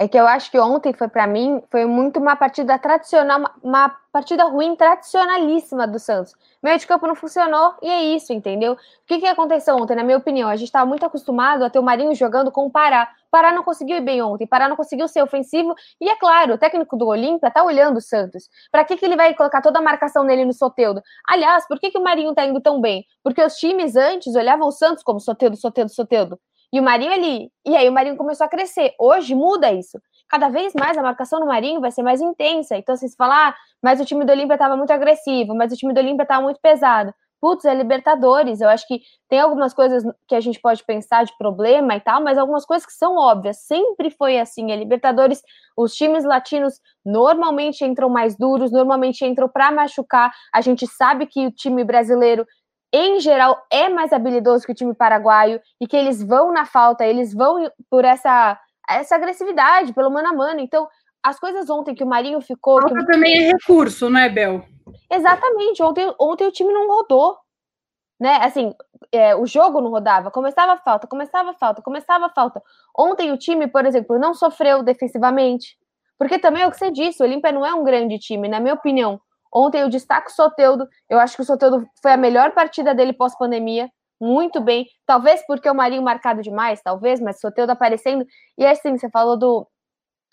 É 0.00 0.06
que 0.06 0.16
eu 0.16 0.28
acho 0.28 0.48
que 0.48 0.58
ontem 0.60 0.92
foi 0.92 1.08
para 1.08 1.26
mim 1.26 1.60
foi 1.72 1.84
muito 1.84 2.20
uma 2.20 2.36
partida 2.36 2.78
tradicional, 2.78 3.50
uma, 3.60 3.88
partida 4.12 4.44
ruim 4.44 4.76
tradicionalíssima 4.76 5.88
do 5.88 5.98
Santos. 5.98 6.36
Meio 6.62 6.78
de 6.78 6.86
campo 6.86 7.04
não 7.04 7.16
funcionou 7.16 7.74
e 7.82 7.88
é 7.90 8.04
isso, 8.04 8.32
entendeu? 8.32 8.74
O 8.74 8.76
que, 9.08 9.18
que 9.18 9.26
aconteceu 9.26 9.74
ontem, 9.74 9.96
na 9.96 10.04
minha 10.04 10.16
opinião? 10.16 10.48
A 10.48 10.54
gente 10.54 10.68
estava 10.68 10.86
muito 10.86 11.04
acostumado 11.04 11.64
a 11.64 11.70
ter 11.70 11.80
o 11.80 11.82
Marinho 11.82 12.14
jogando 12.14 12.52
com 12.52 12.66
o 12.66 12.70
Pará. 12.70 13.10
O 13.26 13.30
Pará 13.30 13.52
não 13.52 13.64
conseguiu 13.64 13.96
ir 13.96 14.00
bem 14.00 14.22
ontem, 14.22 14.44
o 14.44 14.48
Pará 14.48 14.68
não 14.68 14.76
conseguiu 14.76 15.08
ser 15.08 15.20
ofensivo 15.20 15.74
e 16.00 16.08
é 16.08 16.14
claro, 16.14 16.54
o 16.54 16.58
técnico 16.58 16.96
do 16.96 17.08
Olímpia 17.08 17.50
tá 17.50 17.64
olhando 17.64 17.96
o 17.96 18.00
Santos. 18.00 18.48
Para 18.70 18.84
que, 18.84 18.96
que 18.96 19.04
ele 19.04 19.16
vai 19.16 19.34
colocar 19.34 19.60
toda 19.60 19.80
a 19.80 19.82
marcação 19.82 20.22
nele 20.22 20.44
no 20.44 20.52
Soteudo? 20.52 21.02
Aliás, 21.28 21.66
por 21.66 21.80
que, 21.80 21.90
que 21.90 21.98
o 21.98 22.04
Marinho 22.04 22.32
tá 22.34 22.44
indo 22.44 22.60
tão 22.60 22.80
bem? 22.80 23.04
Porque 23.20 23.42
os 23.42 23.56
times 23.56 23.96
antes 23.96 24.36
olhavam 24.36 24.68
o 24.68 24.72
Santos 24.72 25.02
como 25.02 25.18
Soteudo, 25.18 25.56
Soteudo, 25.56 25.90
Soteudo. 25.92 26.38
E 26.72 26.78
o 26.80 26.82
Marinho 26.82 27.12
ali. 27.12 27.50
E 27.64 27.76
aí 27.76 27.88
o 27.88 27.92
Marinho 27.92 28.16
começou 28.16 28.44
a 28.44 28.48
crescer. 28.48 28.94
Hoje 28.98 29.34
muda 29.34 29.72
isso. 29.72 29.98
Cada 30.28 30.48
vez 30.50 30.74
mais 30.74 30.98
a 30.98 31.02
marcação 31.02 31.40
no 31.40 31.46
Marinho 31.46 31.80
vai 31.80 31.90
ser 31.90 32.02
mais 32.02 32.20
intensa. 32.20 32.76
Então, 32.76 32.94
assim, 32.94 33.08
se 33.08 33.16
falar, 33.16 33.50
ah, 33.50 33.54
mas 33.82 34.00
o 34.00 34.04
time 34.04 34.24
do 34.24 34.32
Olímpia 34.32 34.54
estava 34.54 34.76
muito 34.76 34.90
agressivo, 34.90 35.54
mas 35.54 35.72
o 35.72 35.76
time 35.76 35.94
do 35.94 36.00
Olímpia 36.00 36.24
estava 36.24 36.42
muito 36.42 36.60
pesado. 36.60 37.14
Putz, 37.40 37.64
é 37.64 37.74
Libertadores. 37.74 38.60
Eu 38.60 38.68
acho 38.68 38.86
que 38.86 39.00
tem 39.28 39.40
algumas 39.40 39.72
coisas 39.72 40.02
que 40.26 40.34
a 40.34 40.40
gente 40.40 40.60
pode 40.60 40.84
pensar 40.84 41.24
de 41.24 41.32
problema 41.38 41.96
e 41.96 42.00
tal, 42.00 42.22
mas 42.22 42.36
algumas 42.36 42.66
coisas 42.66 42.84
que 42.84 42.92
são 42.92 43.16
óbvias. 43.16 43.58
Sempre 43.58 44.10
foi 44.10 44.38
assim. 44.38 44.72
A 44.72 44.76
Libertadores, 44.76 45.40
os 45.76 45.94
times 45.94 46.24
latinos 46.24 46.74
normalmente 47.04 47.84
entram 47.84 48.10
mais 48.10 48.36
duros, 48.36 48.72
normalmente 48.72 49.24
entram 49.24 49.48
para 49.48 49.70
machucar. 49.70 50.32
A 50.52 50.60
gente 50.60 50.86
sabe 50.86 51.26
que 51.26 51.46
o 51.46 51.52
time 51.52 51.84
brasileiro 51.84 52.44
em 52.92 53.20
geral, 53.20 53.66
é 53.70 53.88
mais 53.88 54.12
habilidoso 54.12 54.64
que 54.64 54.72
o 54.72 54.74
time 54.74 54.94
paraguaio 54.94 55.60
e 55.80 55.86
que 55.86 55.96
eles 55.96 56.22
vão 56.22 56.52
na 56.52 56.64
falta, 56.64 57.04
eles 57.04 57.34
vão 57.34 57.70
por 57.90 58.04
essa, 58.04 58.58
essa 58.88 59.14
agressividade, 59.14 59.92
pelo 59.92 60.10
mano 60.10 60.28
a 60.28 60.32
mano. 60.32 60.60
Então, 60.60 60.88
as 61.22 61.38
coisas 61.38 61.68
ontem 61.68 61.94
que 61.94 62.04
o 62.04 62.06
Marinho 62.06 62.40
ficou. 62.40 62.80
Falta 62.80 62.98
que... 62.98 63.06
também 63.06 63.44
é 63.44 63.52
recurso, 63.52 64.08
não 64.08 64.20
é, 64.20 64.28
Bel? 64.28 64.64
Exatamente. 65.10 65.82
Ontem, 65.82 66.14
ontem 66.18 66.46
o 66.46 66.52
time 66.52 66.72
não 66.72 66.88
rodou. 66.88 67.36
Né? 68.18 68.36
Assim, 68.36 68.74
é, 69.12 69.36
o 69.36 69.46
jogo 69.46 69.80
não 69.80 69.90
rodava, 69.90 70.30
começava 70.30 70.72
a 70.72 70.76
falta, 70.78 71.06
começava 71.06 71.50
a 71.50 71.54
falta, 71.54 71.82
começava 71.82 72.26
a 72.26 72.30
falta. 72.30 72.60
Ontem 72.96 73.30
o 73.30 73.38
time, 73.38 73.68
por 73.68 73.86
exemplo, 73.86 74.18
não 74.18 74.34
sofreu 74.34 74.82
defensivamente. 74.82 75.78
Porque 76.18 76.38
também 76.38 76.62
é 76.62 76.66
o 76.66 76.70
que 76.70 76.78
você 76.78 76.90
disse, 76.90 77.22
o 77.22 77.26
Olímpia 77.26 77.52
não 77.52 77.64
é 77.64 77.72
um 77.72 77.84
grande 77.84 78.18
time, 78.18 78.48
na 78.48 78.58
minha 78.58 78.74
opinião. 78.74 79.20
Ontem 79.52 79.80
eu 79.80 79.88
destaco 79.88 80.28
o 80.28 80.32
Soteudo. 80.32 80.88
Eu 81.08 81.18
acho 81.18 81.36
que 81.36 81.42
o 81.42 81.44
Soteudo 81.44 81.86
foi 82.02 82.12
a 82.12 82.16
melhor 82.16 82.52
partida 82.52 82.94
dele 82.94 83.12
pós-pandemia. 83.12 83.90
Muito 84.20 84.60
bem. 84.60 84.86
Talvez 85.06 85.44
porque 85.46 85.70
o 85.70 85.74
Marinho 85.74 86.02
marcado 86.02 86.42
demais, 86.42 86.82
talvez, 86.82 87.20
mas 87.20 87.36
o 87.36 87.40
Soteudo 87.40 87.72
aparecendo. 87.72 88.26
E 88.56 88.66
assim, 88.66 88.96
você 88.96 89.08
falou 89.08 89.36
do, 89.36 89.66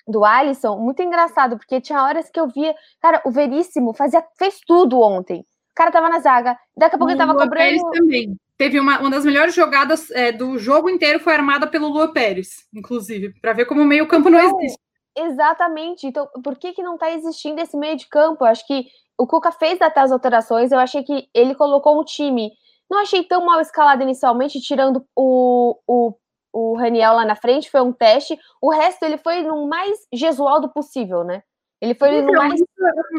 do 0.07 0.25
Alisson, 0.25 0.77
muito 0.77 1.01
engraçado, 1.01 1.57
porque 1.57 1.81
tinha 1.81 2.03
horas 2.03 2.29
que 2.29 2.39
eu 2.39 2.47
via. 2.47 2.75
Cara, 3.01 3.21
o 3.25 3.31
Veríssimo 3.31 3.93
fazia, 3.93 4.23
fez 4.37 4.59
tudo 4.65 4.99
ontem. 4.99 5.41
O 5.41 5.75
cara 5.75 5.91
tava 5.91 6.09
na 6.09 6.19
zaga. 6.19 6.57
Daqui 6.75 6.95
a 6.95 6.97
pouco 6.97 7.11
o 7.11 7.11
ele 7.11 7.19
tava 7.19 7.33
Lua 7.33 7.43
cobrando. 7.43 7.65
Pérez 7.65 7.81
também. 7.91 8.35
Teve 8.57 8.79
uma, 8.79 8.99
uma 8.99 9.09
das 9.09 9.25
melhores 9.25 9.53
jogadas 9.53 10.09
é, 10.11 10.31
do 10.31 10.57
jogo 10.57 10.89
inteiro 10.89 11.19
foi 11.19 11.33
armada 11.33 11.67
pelo 11.67 11.89
Lua 11.89 12.13
Pérez, 12.13 12.65
inclusive, 12.73 13.33
para 13.41 13.51
ver 13.51 13.65
como 13.65 13.81
o 13.81 13.85
meio-campo 13.85 14.29
não, 14.29 14.39
não 14.39 14.61
existe. 14.61 14.79
Exatamente. 15.13 16.07
Então, 16.07 16.27
por 16.41 16.57
que, 16.57 16.73
que 16.73 16.81
não 16.81 16.97
tá 16.97 17.11
existindo 17.11 17.59
esse 17.59 17.75
meio 17.75 17.97
de 17.97 18.07
campo? 18.07 18.45
Eu 18.45 18.49
acho 18.49 18.65
que 18.65 18.85
o 19.17 19.25
Cuca 19.27 19.51
fez 19.51 19.81
até 19.81 20.01
as 20.01 20.11
alterações, 20.11 20.71
eu 20.71 20.79
achei 20.79 21.03
que 21.03 21.29
ele 21.33 21.55
colocou 21.55 21.99
um 21.99 22.03
time. 22.03 22.51
Não 22.89 22.99
achei 22.99 23.23
tão 23.23 23.45
mal 23.45 23.59
escalado 23.59 24.03
inicialmente, 24.03 24.61
tirando 24.61 25.05
o, 25.15 25.77
o, 25.87 26.13
o 26.53 26.77
Raniel 26.77 27.13
lá 27.13 27.25
na 27.25 27.35
frente, 27.35 27.71
foi 27.71 27.81
um 27.81 27.93
teste. 27.93 28.37
O 28.61 28.69
resto 28.69 29.03
ele 29.03 29.17
foi 29.17 29.41
no 29.41 29.67
mais 29.67 29.97
Gesualdo 30.13 30.69
possível, 30.69 31.23
né? 31.23 31.43
Ele 31.85 31.93
foi 31.93 32.15
então, 32.15 32.33
mais. 32.33 32.59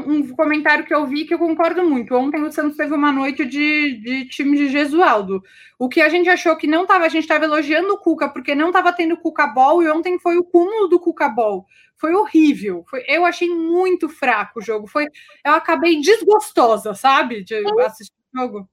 Um 0.04 0.34
comentário 0.34 0.84
que 0.84 0.92
eu 0.92 1.06
vi 1.06 1.24
que 1.24 1.32
eu 1.32 1.38
concordo 1.38 1.84
muito. 1.84 2.16
Ontem 2.16 2.42
o 2.42 2.50
Santos 2.50 2.76
teve 2.76 2.92
uma 2.92 3.12
noite 3.12 3.44
de, 3.44 4.00
de 4.00 4.28
time 4.28 4.56
de 4.56 4.68
Gesualdo. 4.68 5.40
O 5.78 5.88
que 5.88 6.00
a 6.00 6.08
gente 6.08 6.28
achou 6.28 6.56
que 6.56 6.66
não 6.66 6.82
estava, 6.82 7.04
a 7.04 7.08
gente 7.08 7.22
estava 7.22 7.44
elogiando 7.44 7.94
o 7.94 7.98
Cuca, 7.98 8.28
porque 8.28 8.56
não 8.56 8.68
estava 8.68 8.92
tendo 8.92 9.16
Cuca 9.16 9.46
Ball, 9.46 9.84
e 9.84 9.88
ontem 9.88 10.18
foi 10.18 10.36
o 10.36 10.42
cúmulo 10.42 10.88
do 10.88 10.98
Cuca 10.98 11.28
Ball 11.28 11.64
foi 11.98 12.14
horrível. 12.14 12.84
Foi, 12.90 13.02
eu 13.08 13.24
achei 13.24 13.48
muito 13.48 14.06
fraco 14.06 14.58
o 14.58 14.62
jogo. 14.62 14.86
Foi, 14.86 15.06
eu 15.42 15.52
acabei 15.54 15.98
desgostosa, 15.98 16.92
sabe, 16.92 17.42
de 17.42 17.58
Sim. 17.58 17.80
assistir 17.80 18.12
o 18.34 18.38
jogo. 18.38 18.68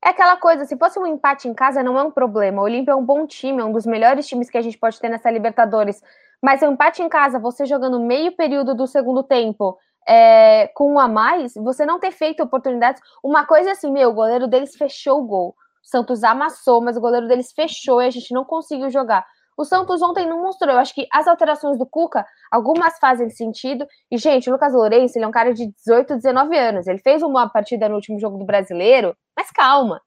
É 0.00 0.10
aquela 0.10 0.36
coisa, 0.36 0.64
se 0.64 0.76
fosse 0.76 0.96
um 0.98 1.06
empate 1.06 1.48
em 1.48 1.54
casa, 1.54 1.82
não 1.82 1.98
é 1.98 2.02
um 2.04 2.12
problema. 2.12 2.62
O 2.62 2.66
Olímpia 2.66 2.92
é 2.92 2.94
um 2.94 3.04
bom 3.04 3.26
time, 3.26 3.60
é 3.60 3.64
um 3.64 3.72
dos 3.72 3.86
melhores 3.86 4.28
times 4.28 4.48
que 4.48 4.58
a 4.58 4.62
gente 4.62 4.78
pode 4.78 5.00
ter 5.00 5.08
nessa 5.08 5.30
Libertadores. 5.30 6.00
Mas 6.44 6.62
um 6.62 6.72
empate 6.72 7.02
em 7.02 7.08
casa, 7.08 7.38
você 7.38 7.64
jogando 7.64 7.98
meio 7.98 8.36
período 8.36 8.74
do 8.74 8.86
segundo 8.86 9.22
tempo, 9.22 9.78
é, 10.06 10.68
com 10.74 10.92
um 10.92 11.00
a 11.00 11.08
mais, 11.08 11.54
você 11.54 11.86
não 11.86 11.98
ter 11.98 12.10
feito 12.10 12.42
oportunidades. 12.42 13.00
Uma 13.22 13.46
coisa 13.46 13.70
é 13.70 13.72
assim, 13.72 13.90
meu, 13.90 14.10
o 14.10 14.12
goleiro 14.12 14.46
deles 14.46 14.76
fechou 14.76 15.22
o 15.22 15.26
gol. 15.26 15.56
O 15.82 15.88
Santos 15.88 16.22
amassou, 16.22 16.82
mas 16.82 16.98
o 16.98 17.00
goleiro 17.00 17.26
deles 17.26 17.50
fechou 17.50 18.02
e 18.02 18.08
a 18.08 18.10
gente 18.10 18.30
não 18.34 18.44
conseguiu 18.44 18.90
jogar. 18.90 19.24
O 19.56 19.64
Santos 19.64 20.02
ontem 20.02 20.28
não 20.28 20.42
mostrou. 20.42 20.74
Eu 20.74 20.80
acho 20.80 20.94
que 20.94 21.08
as 21.10 21.26
alterações 21.26 21.78
do 21.78 21.86
Cuca, 21.86 22.26
algumas 22.52 22.98
fazem 22.98 23.30
sentido. 23.30 23.86
E, 24.10 24.18
gente, 24.18 24.50
o 24.50 24.52
Lucas 24.52 24.74
Lourenço, 24.74 25.16
ele 25.16 25.24
é 25.24 25.28
um 25.28 25.32
cara 25.32 25.54
de 25.54 25.72
18, 25.72 26.16
19 26.16 26.58
anos. 26.58 26.86
Ele 26.86 26.98
fez 26.98 27.22
uma 27.22 27.48
partida 27.48 27.88
no 27.88 27.94
último 27.94 28.20
jogo 28.20 28.36
do 28.36 28.44
brasileiro, 28.44 29.16
mas 29.34 29.50
calma. 29.50 29.98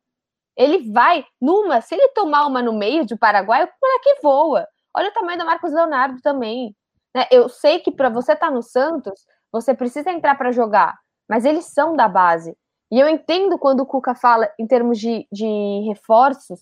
Ele 0.56 0.92
vai 0.92 1.26
numa, 1.42 1.82
se 1.82 1.96
ele 1.96 2.10
tomar 2.10 2.46
uma 2.46 2.62
no 2.62 2.74
meio 2.74 3.08
de 3.08 3.16
Paraguai, 3.16 3.64
o 3.64 3.70
moleque 3.82 4.22
voa. 4.22 4.68
Olha 4.98 5.10
o 5.10 5.14
tamanho 5.14 5.38
do 5.38 5.46
Marcos 5.46 5.72
Leonardo 5.72 6.20
também. 6.24 6.76
Né? 7.16 7.28
Eu 7.32 7.48
sei 7.48 7.78
que 7.80 7.92
para 7.92 8.10
você 8.10 8.34
estar 8.34 8.48
tá 8.48 8.52
no 8.52 8.64
Santos, 8.64 9.26
você 9.52 9.76
precisa 9.76 10.10
entrar 10.10 10.36
para 10.36 10.52
jogar, 10.52 10.98
mas 11.30 11.46
eles 11.46 11.66
são 11.66 11.96
da 11.96 12.08
base. 12.08 12.58
E 12.92 13.00
eu 13.00 13.08
entendo 13.08 13.60
quando 13.60 13.82
o 13.82 13.86
Cuca 13.86 14.16
fala 14.16 14.50
em 14.60 14.66
termos 14.66 14.98
de, 14.98 15.28
de 15.32 15.84
reforços, 15.88 16.62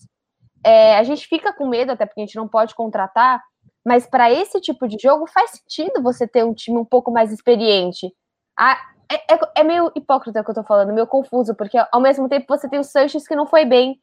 é, 0.62 0.98
a 0.98 1.02
gente 1.02 1.26
fica 1.26 1.50
com 1.50 1.66
medo, 1.66 1.92
até 1.92 2.04
porque 2.04 2.20
a 2.20 2.26
gente 2.26 2.36
não 2.36 2.46
pode 2.46 2.74
contratar, 2.74 3.42
mas 3.82 4.06
para 4.06 4.30
esse 4.30 4.60
tipo 4.60 4.86
de 4.86 4.98
jogo 5.00 5.26
faz 5.26 5.52
sentido 5.52 6.02
você 6.02 6.28
ter 6.28 6.44
um 6.44 6.52
time 6.52 6.76
um 6.76 6.84
pouco 6.84 7.10
mais 7.10 7.32
experiente. 7.32 8.12
Ah, 8.58 8.76
é, 9.10 9.34
é, 9.34 9.38
é, 9.60 9.64
meio 9.64 9.90
hipócrita 9.94 10.40
o 10.40 10.44
que 10.44 10.50
eu 10.50 10.54
tô 10.56 10.64
falando, 10.64 10.92
meio 10.92 11.06
confuso, 11.06 11.54
porque 11.54 11.78
ao 11.90 12.00
mesmo 12.00 12.28
tempo 12.28 12.46
você 12.48 12.68
tem 12.68 12.80
o 12.80 12.84
Sanches 12.84 13.26
que 13.26 13.36
não 13.36 13.46
foi 13.46 13.64
bem, 13.64 13.98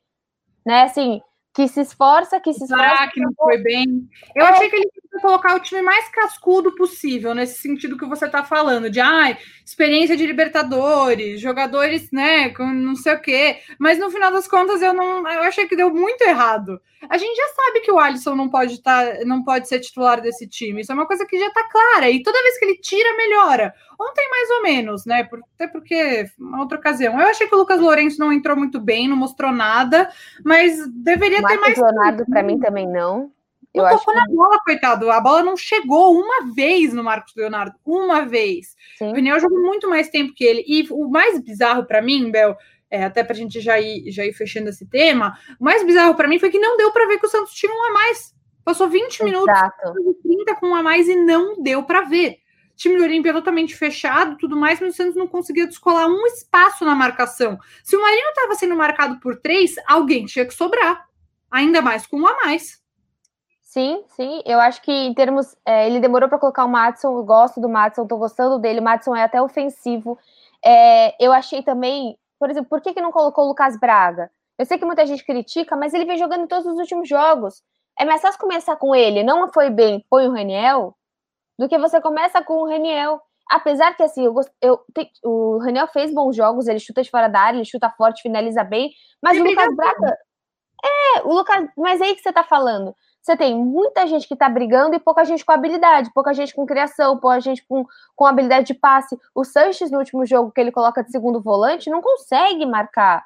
né? 0.65 0.83
Assim, 0.83 1.21
que 1.53 1.67
se 1.67 1.81
esforça, 1.81 2.39
que 2.39 2.51
se 2.51 2.63
esforça. 2.63 3.03
Ah, 3.03 3.07
que 3.07 3.21
não 3.21 3.31
foi 3.33 3.59
bem. 3.59 4.09
Eu 4.35 4.45
é. 4.45 4.49
achei 4.49 4.69
que 4.69 4.75
ele 4.75 4.85
ia 4.85 5.21
colocar 5.21 5.55
o 5.55 5.59
time 5.59 5.83
mais 5.83 6.09
cascudo 6.09 6.73
possível, 6.75 7.35
nesse 7.35 7.61
sentido 7.61 7.97
que 7.97 8.05
você 8.05 8.25
está 8.25 8.43
falando, 8.43 8.89
de 8.89 8.99
ah, 8.99 9.37
experiência 9.63 10.17
de 10.17 10.25
Libertadores, 10.25 11.39
jogadores, 11.39 12.11
né, 12.11 12.49
com 12.49 12.65
não 12.65 12.95
sei 12.95 13.13
o 13.13 13.21
quê. 13.21 13.59
Mas 13.77 13.99
no 13.99 14.09
final 14.09 14.31
das 14.31 14.47
contas, 14.47 14.81
eu 14.81 14.93
não. 14.93 15.27
Eu 15.29 15.43
achei 15.43 15.67
que 15.67 15.75
deu 15.75 15.93
muito 15.93 16.23
errado. 16.23 16.81
A 17.09 17.17
gente 17.17 17.35
já 17.35 17.47
sabe 17.49 17.81
que 17.81 17.91
o 17.91 17.99
Alisson 17.99 18.35
não 18.35 18.49
pode 18.49 18.75
estar, 18.75 19.05
tá, 19.05 19.25
não 19.25 19.43
pode 19.43 19.67
ser 19.67 19.79
titular 19.79 20.21
desse 20.21 20.47
time. 20.47 20.81
Isso 20.81 20.91
é 20.91 20.95
uma 20.95 21.05
coisa 21.05 21.25
que 21.25 21.37
já 21.37 21.47
está 21.47 21.63
clara. 21.67 22.09
E 22.09 22.23
toda 22.23 22.41
vez 22.41 22.57
que 22.57 22.65
ele 22.65 22.77
tira, 22.77 23.17
melhora. 23.17 23.73
Ontem, 23.99 24.29
mais 24.29 24.49
ou 24.51 24.63
menos, 24.63 25.05
né? 25.05 25.27
Até 25.55 25.67
porque 25.67 26.25
uma 26.39 26.61
outra 26.61 26.77
ocasião. 26.77 27.19
Eu 27.19 27.27
achei 27.27 27.47
que 27.47 27.55
o 27.55 27.57
Lucas 27.57 27.79
Lourenço 27.79 28.19
não 28.19 28.31
entrou 28.31 28.55
muito 28.55 28.79
bem, 28.79 29.07
não 29.07 29.17
mostrou 29.17 29.51
nada, 29.51 30.09
mas 30.43 30.87
deveria 30.91 31.41
Marcos 31.43 31.65
ter 31.65 31.81
mais. 31.81 31.93
Leonardo, 31.93 32.25
para 32.25 32.43
mim, 32.43 32.59
também 32.59 32.87
não. 32.87 33.31
Eu 33.73 33.83
não 33.83 33.97
tocou 33.97 34.13
que... 34.13 34.19
na 34.19 34.25
bola, 34.27 34.59
coitado. 34.63 35.11
A 35.11 35.19
bola 35.19 35.43
não 35.43 35.57
chegou 35.57 36.15
uma 36.15 36.53
vez 36.53 36.93
no 36.93 37.03
Marcos 37.03 37.33
Leonardo. 37.35 37.75
Uma 37.85 38.25
vez. 38.25 38.75
Sim. 38.97 39.11
O 39.11 39.13
Reniel 39.13 39.39
jogou 39.39 39.59
muito 39.61 39.89
mais 39.89 40.09
tempo 40.09 40.33
que 40.35 40.43
ele. 40.43 40.63
E 40.67 40.87
o 40.91 41.09
mais 41.09 41.39
bizarro 41.39 41.85
para 41.85 42.01
mim, 42.01 42.29
Bel, 42.29 42.55
é, 42.89 43.03
até 43.03 43.23
para 43.23 43.33
a 43.33 43.35
gente 43.35 43.59
já 43.59 43.79
ir, 43.79 44.11
já 44.11 44.23
ir 44.23 44.33
fechando 44.33 44.69
esse 44.69 44.85
tema, 44.85 45.35
o 45.59 45.63
mais 45.63 45.83
bizarro 45.83 46.13
para 46.13 46.27
mim 46.27 46.37
foi 46.37 46.51
que 46.51 46.59
não 46.59 46.77
deu 46.77 46.91
para 46.91 47.07
ver 47.07 47.17
que 47.17 47.25
o 47.25 47.29
Santos 47.29 47.53
tinha 47.53 47.71
um 47.71 47.83
a 47.85 47.93
mais. 47.93 48.35
Passou 48.63 48.87
20 48.87 49.19
Exato. 49.19 49.25
minutos, 49.25 50.21
30 50.21 50.55
com 50.55 50.67
um 50.67 50.75
a 50.75 50.83
mais 50.83 51.07
e 51.07 51.15
não 51.15 51.61
deu 51.61 51.83
para 51.83 52.01
ver. 52.01 52.37
O 52.73 52.75
time 52.75 52.95
do 52.95 53.03
Olímpia 53.03 53.33
totalmente 53.33 53.75
fechado, 53.75 54.37
tudo 54.37 54.55
mais, 54.55 54.79
mas 54.79 54.93
o 54.93 54.97
Santos 54.97 55.15
não 55.15 55.27
conseguia 55.27 55.67
descolar 55.67 56.07
um 56.07 56.25
espaço 56.27 56.85
na 56.85 56.93
marcação. 56.93 57.57
Se 57.83 57.95
o 57.95 58.01
Marinho 58.01 58.29
estava 58.29 58.55
sendo 58.55 58.75
marcado 58.75 59.19
por 59.19 59.37
três, 59.37 59.73
alguém 59.87 60.25
tinha 60.25 60.45
que 60.45 60.53
sobrar. 60.53 61.03
Ainda 61.53 61.81
mais 61.81 62.05
com 62.05 62.17
um 62.17 62.27
a 62.27 62.35
mais. 62.43 62.81
Sim, 63.61 64.03
sim. 64.09 64.41
Eu 64.45 64.59
acho 64.59 64.81
que 64.81 64.91
em 64.91 65.13
termos. 65.13 65.55
É, 65.65 65.87
ele 65.87 65.99
demorou 65.99 66.27
para 66.27 66.39
colocar 66.39 66.65
o 66.65 66.69
Matson. 66.69 67.17
Eu 67.17 67.23
gosto 67.23 67.61
do 67.61 67.69
Matson, 67.69 68.05
tô 68.05 68.17
gostando 68.17 68.59
dele. 68.59 68.79
O 68.81 68.83
Matson 68.83 69.15
é 69.15 69.23
até 69.23 69.41
ofensivo. 69.41 70.17
É, 70.65 71.15
eu 71.23 71.31
achei 71.31 71.63
também 71.63 72.17
por 72.43 72.49
exemplo, 72.49 72.69
por 72.69 72.81
que, 72.81 72.93
que 72.93 72.99
não 72.99 73.09
colocou 73.09 73.45
o 73.45 73.47
Lucas 73.47 73.79
Braga? 73.79 74.29
Eu 74.59 74.65
sei 74.65 74.77
que 74.77 74.83
muita 74.83 75.05
gente 75.05 75.25
critica, 75.25 75.77
mas 75.77 75.93
ele 75.93 76.03
vem 76.03 76.17
jogando 76.17 76.43
em 76.43 76.47
todos 76.47 76.65
os 76.65 76.77
últimos 76.77 77.07
jogos. 77.07 77.63
É 77.97 78.03
mais 78.03 78.21
fácil 78.21 78.37
começar 78.37 78.75
com 78.75 78.93
ele, 78.93 79.23
não 79.23 79.47
foi 79.47 79.69
bem, 79.69 80.05
põe 80.09 80.27
o 80.27 80.33
Raniel, 80.33 80.93
do 81.57 81.69
que 81.69 81.77
você 81.77 82.01
começa 82.01 82.43
com 82.43 82.55
o 82.55 82.67
Raniel. 82.67 83.21
Apesar 83.49 83.95
que, 83.95 84.03
assim, 84.03 84.25
eu, 84.25 84.35
eu 84.61 84.77
o 85.23 85.57
Raniel 85.59 85.87
fez 85.87 86.13
bons 86.13 86.35
jogos, 86.35 86.67
ele 86.67 86.79
chuta 86.79 87.01
de 87.01 87.09
fora 87.09 87.29
da 87.29 87.39
área, 87.39 87.55
ele 87.55 87.63
chuta 87.63 87.89
forte, 87.91 88.21
finaliza 88.21 88.61
bem, 88.61 88.91
mas 89.21 89.39
o 89.39 89.43
Lucas 89.45 89.73
Braga. 89.73 90.17
É, 90.83 91.21
o 91.23 91.33
Lucas. 91.33 91.69
Mas 91.77 92.01
é 92.01 92.05
aí 92.05 92.15
que 92.15 92.21
você 92.21 92.33
tá 92.33 92.43
falando. 92.43 92.95
Você 93.21 93.37
tem 93.37 93.55
muita 93.57 94.05
gente 94.05 94.27
que 94.27 94.35
tá 94.35 94.49
brigando 94.49 94.95
e 94.95 94.99
pouca 94.99 95.23
gente 95.23 95.45
com 95.45 95.53
habilidade, 95.53 96.11
pouca 96.13 96.33
gente 96.33 96.53
com 96.53 96.65
criação, 96.65 97.17
pouca 97.17 97.39
gente 97.39 97.65
com, 97.65 97.85
com 98.15 98.25
habilidade 98.25 98.67
de 98.67 98.73
passe. 98.73 99.17
O 99.33 99.45
Sanches, 99.45 99.89
no 99.89 99.99
último 99.99 100.25
jogo 100.25 100.51
que 100.51 100.59
ele 100.59 100.73
coloca 100.73 101.01
de 101.01 101.09
segundo 101.09 101.39
volante, 101.41 101.89
não 101.89 102.01
consegue 102.01 102.65
marcar. 102.65 103.23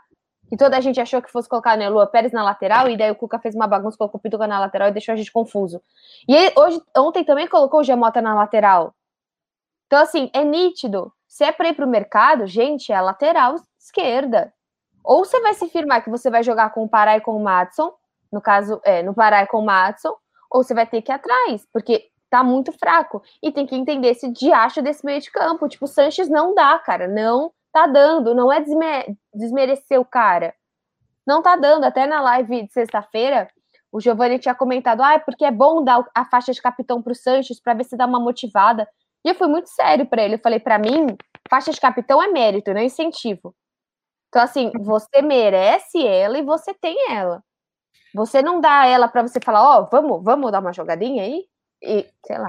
E 0.52 0.56
toda 0.56 0.78
a 0.78 0.82
gente 0.82 1.02
achou 1.02 1.20
que 1.20 1.32
fosse 1.32 1.50
colocar 1.50 1.76
né, 1.76 1.90
Lua 1.90 2.06
Pérez 2.06 2.32
na 2.32 2.44
lateral, 2.44 2.88
e 2.88 2.96
daí 2.96 3.10
o 3.12 3.16
Cuca 3.16 3.40
fez 3.40 3.56
uma 3.56 3.68
bagunça, 3.68 3.98
colocou 3.98 4.20
o 4.20 4.22
Pituca 4.22 4.48
na 4.48 4.60
lateral 4.60 4.90
e 4.90 4.92
deixou 4.92 5.14
a 5.14 5.16
gente 5.16 5.32
confuso. 5.32 5.82
E 6.28 6.34
ele, 6.34 6.54
hoje, 6.56 6.82
ontem 6.96 7.24
também 7.24 7.48
colocou 7.48 7.82
o 7.82 7.84
Gemota 7.84 8.22
na 8.22 8.36
lateral. 8.36 8.94
Então, 9.88 10.00
assim, 10.00 10.30
é 10.34 10.44
nítido. 10.44 11.12
Se 11.28 11.44
é 11.44 11.52
para 11.52 11.70
ir 11.70 11.74
para 11.74 11.86
o 11.86 11.90
mercado, 11.90 12.46
gente, 12.46 12.92
é 12.92 12.96
a 12.96 13.02
lateral 13.02 13.56
esquerda. 13.80 14.54
Ou 15.08 15.24
você 15.24 15.40
vai 15.40 15.54
se 15.54 15.70
firmar 15.70 16.04
que 16.04 16.10
você 16.10 16.30
vai 16.30 16.44
jogar 16.44 16.72
com 16.72 16.84
o 16.84 16.90
Pará 16.90 17.16
e 17.16 17.22
com 17.22 17.32
o 17.32 17.42
Matson, 17.42 17.94
no 18.30 18.42
caso, 18.42 18.82
é, 18.84 19.02
no 19.02 19.14
Pará 19.14 19.48
com 19.48 19.60
o 19.60 19.66
Matson, 19.66 20.14
ou 20.52 20.62
você 20.62 20.74
vai 20.74 20.86
ter 20.86 21.02
que 21.02 21.10
ir 21.10 21.16
atrás, 21.16 21.66
porque 21.72 22.10
tá 22.30 22.44
muito 22.44 22.74
fraco. 22.74 23.24
E 23.42 23.50
tem 23.50 23.66
que 23.66 23.74
entender 23.74 24.10
esse 24.10 24.30
diacho 24.30 24.82
desse 24.82 25.06
meio 25.06 25.22
de 25.22 25.32
campo. 25.32 25.70
Tipo, 25.70 25.86
o 25.86 25.88
Sanches 25.88 26.28
não 26.28 26.54
dá, 26.54 26.78
cara. 26.80 27.08
Não 27.08 27.54
tá 27.72 27.88
dando. 27.88 28.36
Não 28.36 28.52
é 28.52 28.60
desme 28.60 29.18
desmerecer 29.34 29.98
o 29.98 30.04
cara. 30.04 30.54
Não 31.26 31.42
tá 31.42 31.56
dando. 31.56 31.86
Até 31.86 32.06
na 32.06 32.22
live 32.22 32.64
de 32.64 32.74
sexta-feira, 32.74 33.48
o 33.90 34.02
Giovanni 34.02 34.40
tinha 34.40 34.56
comentado: 34.56 35.02
ah, 35.02 35.18
porque 35.20 35.46
é 35.46 35.52
bom 35.52 35.86
dar 35.86 36.06
a 36.14 36.26
faixa 36.26 36.52
de 36.52 36.62
capitão 36.62 37.02
pro 37.02 37.16
Sanches 37.16 37.62
para 37.62 37.74
ver 37.74 37.86
se 37.86 37.96
dá 37.96 38.06
uma 38.06 38.20
motivada. 38.20 38.86
E 39.24 39.30
eu 39.30 39.36
fui 39.36 39.48
muito 39.48 39.70
sério 39.70 40.06
para 40.06 40.22
ele. 40.22 40.36
Eu 40.36 40.40
falei: 40.40 40.60
para 40.60 40.78
mim, 40.78 41.16
faixa 41.50 41.72
de 41.72 41.80
capitão 41.80 42.22
é 42.22 42.28
mérito, 42.28 42.74
não 42.74 42.82
é 42.82 42.84
incentivo. 42.84 43.56
Então, 44.29 44.41
assim, 44.41 44.72
você 44.81 45.22
merece 45.22 46.05
ela 46.05 46.38
e 46.38 46.43
você 46.43 46.74
tem 46.74 47.12
ela. 47.12 47.41
Você 48.13 48.41
não 48.41 48.60
dá 48.60 48.86
ela 48.86 49.07
para 49.07 49.22
você 49.22 49.39
falar, 49.39 49.63
ó, 49.63 49.81
oh, 49.81 49.89
vamos, 49.91 50.24
vamos 50.24 50.51
dar 50.51 50.60
uma 50.60 50.74
jogadinha 50.74 51.24
aí? 51.24 51.46
E, 51.81 52.05
sei 52.25 52.38
lá. 52.38 52.46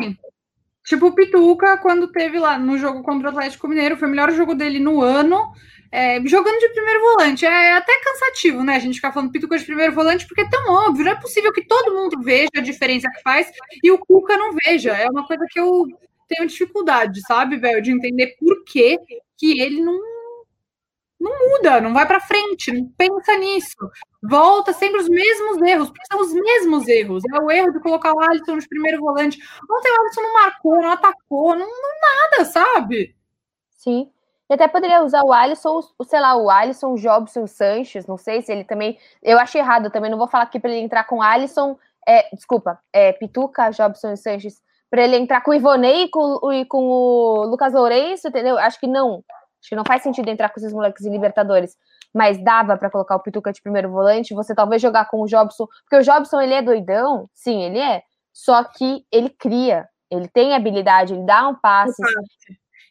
Tipo 0.85 1.09
o 1.09 1.15
Pituca, 1.15 1.77
quando 1.77 2.11
teve 2.11 2.39
lá 2.39 2.59
no 2.59 2.79
jogo 2.79 3.03
contra 3.03 3.29
o 3.29 3.31
Atlético 3.31 3.69
Mineiro, 3.69 3.97
foi 3.97 4.09
o 4.09 4.11
melhor 4.11 4.31
jogo 4.31 4.55
dele 4.55 4.79
no 4.79 5.03
ano, 5.03 5.53
é, 5.93 6.19
jogando 6.27 6.59
de 6.59 6.71
primeiro 6.71 7.01
volante. 7.01 7.45
É 7.45 7.73
até 7.75 7.93
cansativo, 8.03 8.65
né? 8.65 8.77
A 8.77 8.79
gente 8.79 8.95
ficar 8.95 9.13
falando 9.13 9.31
Pituca 9.31 9.59
de 9.59 9.67
primeiro 9.67 9.95
volante, 9.95 10.27
porque 10.27 10.41
é 10.41 10.49
tão 10.49 10.73
óbvio, 10.73 11.05
não 11.05 11.13
é 11.13 11.21
possível 11.21 11.53
que 11.53 11.67
todo 11.67 11.95
mundo 11.95 12.23
veja 12.23 12.49
a 12.57 12.63
diferença 12.63 13.11
que 13.11 13.21
faz 13.21 13.53
e 13.85 13.91
o 13.91 13.99
Cuca 13.99 14.37
não 14.39 14.53
veja. 14.65 14.97
É 14.97 15.11
uma 15.11 15.27
coisa 15.27 15.45
que 15.51 15.61
eu 15.61 15.87
tenho 16.27 16.49
dificuldade, 16.49 17.21
sabe, 17.27 17.59
velho, 17.59 17.83
de 17.83 17.91
entender 17.91 18.35
por 18.41 18.65
que, 18.65 18.99
que 19.37 19.61
ele 19.61 19.83
não 19.83 19.99
não 21.21 21.33
muda, 21.51 21.81
não 21.81 21.93
vai 21.93 22.07
para 22.07 22.21
frente, 22.21 22.73
não 22.73 22.89
pensa 22.97 23.37
nisso. 23.37 23.77
Volta 24.23 24.73
sempre 24.73 25.01
os 25.01 25.09
mesmos 25.09 25.61
erros, 25.63 25.89
porque 25.89 26.07
são 26.11 26.21
os 26.21 26.33
mesmos 26.33 26.87
erros. 26.87 27.23
É 27.35 27.41
o 27.41 27.51
erro 27.51 27.73
de 27.73 27.81
colocar 27.81 28.13
o 28.13 28.21
Alisson 28.21 28.59
de 28.59 28.69
primeiro 28.69 29.01
volante. 29.01 29.39
Ontem 29.71 29.91
o 29.91 30.01
Alisson 30.01 30.23
não 30.23 30.33
marcou, 30.35 30.83
não 30.83 30.91
atacou, 30.91 31.57
não, 31.57 31.67
não 31.67 32.01
nada, 32.01 32.45
sabe? 32.45 33.17
Sim. 33.71 34.11
E 34.49 34.55
até 34.55 34.67
poderia 34.67 35.03
usar 35.03 35.23
o 35.25 35.33
Alisson, 35.33 35.81
o, 35.99 36.05
sei 36.05 36.21
lá, 36.21 36.35
o 36.37 36.49
Alisson, 36.49 36.95
o 36.95 36.97
Jobson, 36.97 37.47
Sanches, 37.47 38.07
não 38.07 38.17
sei 38.17 38.41
se 38.41 38.51
ele 38.51 38.65
também. 38.65 38.99
Eu 39.23 39.39
achei 39.39 39.61
errado 39.61 39.91
também, 39.91 40.11
não 40.11 40.19
vou 40.19 40.29
falar 40.29 40.45
aqui 40.45 40.59
para 40.59 40.71
ele 40.71 40.81
entrar 40.81 41.05
com 41.05 41.21
Alisson, 41.21 41.79
é, 42.07 42.35
desculpa, 42.35 42.81
é, 42.91 43.13
Pituca, 43.13 43.71
Jobson 43.71 44.17
Sanches, 44.17 44.63
para 44.91 45.03
ele 45.03 45.17
entrar 45.17 45.43
com 45.43 45.51
o 45.51 45.55
Ivonei 45.55 46.05
e 46.05 46.09
com, 46.09 46.53
e 46.53 46.65
com 46.65 46.79
o 46.79 47.45
Lucas 47.45 47.75
Lourenço, 47.75 48.29
entendeu? 48.29 48.59
Acho 48.59 48.81
que 48.81 48.87
não. 48.87 49.23
Acho 49.61 49.71
que 49.71 49.77
não 49.77 49.85
faz 49.85 50.03
sentido 50.03 50.29
entrar 50.29 50.49
com 50.49 50.61
esses 50.61 50.73
moleques 50.73 51.05
em 51.05 51.11
Libertadores. 51.11 51.77
Mas 52.15 52.43
dava 52.43 52.77
para 52.77 52.91
colocar 52.91 53.17
o 53.17 53.21
Pituca 53.21 53.53
de 53.53 53.61
primeiro 53.61 53.91
volante, 53.91 54.35
você 54.35 54.55
talvez 54.55 54.81
jogar 54.81 55.07
com 55.07 55.21
o 55.21 55.27
Jobson, 55.27 55.67
porque 55.83 55.97
o 55.97 56.03
Jobson 56.03 56.41
ele 56.41 56.55
é 56.55 56.63
doidão, 56.63 57.29
sim, 57.35 57.63
ele 57.63 57.79
é. 57.79 58.03
Só 58.33 58.65
que 58.65 59.05
ele 59.13 59.31
cria, 59.31 59.89
ele 60.11 60.29
tem 60.29 60.55
habilidade, 60.55 61.13
ele 61.13 61.27
dá 61.27 61.49
um 61.49 61.55
passe. 61.55 62.03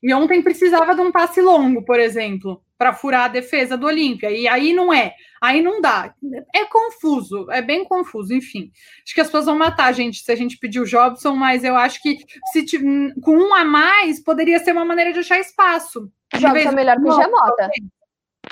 E 0.03 0.13
ontem 0.13 0.43
precisava 0.43 0.93
de 0.93 1.01
um 1.01 1.11
passe 1.11 1.41
longo, 1.41 1.83
por 1.83 1.99
exemplo, 1.99 2.61
para 2.77 2.93
furar 2.93 3.25
a 3.25 3.29
defesa 3.29 3.75
do 3.75 3.87
Olímpia. 3.87 4.29
E 4.29 4.47
aí 4.47 4.73
não 4.73 4.93
é, 4.93 5.13
aí 5.41 5.61
não 5.61 5.81
dá. 5.81 6.13
É 6.53 6.65
confuso, 6.65 7.49
é 7.49 7.61
bem 7.61 7.83
confuso, 7.83 8.33
enfim. 8.33 8.71
Acho 9.03 9.15
que 9.15 9.21
as 9.21 9.27
pessoas 9.27 9.45
vão 9.45 9.57
matar 9.57 9.85
a 9.85 9.91
gente 9.91 10.19
se 10.19 10.31
a 10.31 10.35
gente 10.35 10.57
pedir 10.57 10.79
o 10.79 10.85
Jobson, 10.85 11.35
mas 11.35 11.63
eu 11.63 11.75
acho 11.75 12.01
que 12.01 12.17
se 12.51 12.65
com 13.21 13.31
um 13.31 13.53
a 13.53 13.65
mais 13.65 14.23
poderia 14.23 14.59
ser 14.59 14.73
uma 14.73 14.85
maneira 14.85 15.11
de 15.11 15.19
achar 15.19 15.39
espaço. 15.39 16.11
Jogos 16.35 16.65
é 16.65 16.71
melhor 16.71 16.97
que 16.97 17.07
o 17.07 17.11
Jamota. 17.11 17.69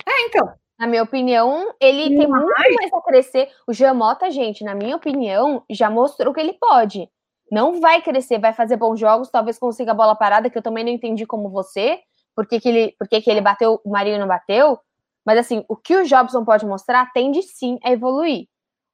É, 0.07 0.21
então. 0.27 0.53
Na 0.77 0.87
minha 0.87 1.03
opinião, 1.03 1.73
ele 1.79 2.17
tem 2.17 2.27
muito 2.27 2.47
mais 2.47 2.93
a 2.93 3.01
crescer. 3.01 3.49
O 3.65 3.71
Jamota, 3.71 4.29
gente, 4.29 4.63
na 4.63 4.75
minha 4.75 4.95
opinião, 4.97 5.63
já 5.69 5.89
mostrou 5.89 6.33
que 6.33 6.39
ele 6.39 6.53
pode. 6.53 7.09
Não 7.49 7.79
vai 7.79 8.01
crescer, 8.01 8.39
vai 8.39 8.51
fazer 8.51 8.75
bons 8.75 8.99
jogos, 8.99 9.29
talvez 9.29 9.57
consiga 9.57 9.91
a 9.91 9.95
bola 9.95 10.15
parada, 10.15 10.49
que 10.49 10.57
eu 10.57 10.61
também 10.61 10.83
não 10.83 10.91
entendi 10.91 11.25
como 11.25 11.49
você, 11.49 12.01
porque 12.35 12.59
que 12.59 12.67
ele, 12.67 12.95
porque 12.99 13.21
que 13.21 13.31
ele 13.31 13.39
bateu, 13.39 13.79
o 13.85 13.89
Marinho 13.89 14.19
não 14.19 14.27
bateu. 14.27 14.77
Mas 15.25 15.37
assim, 15.37 15.63
o 15.69 15.77
que 15.77 15.95
o 15.95 16.05
Jobson 16.05 16.43
pode 16.43 16.65
mostrar 16.65 17.11
tende 17.13 17.41
sim 17.41 17.79
a 17.83 17.91
evoluir. 17.91 18.47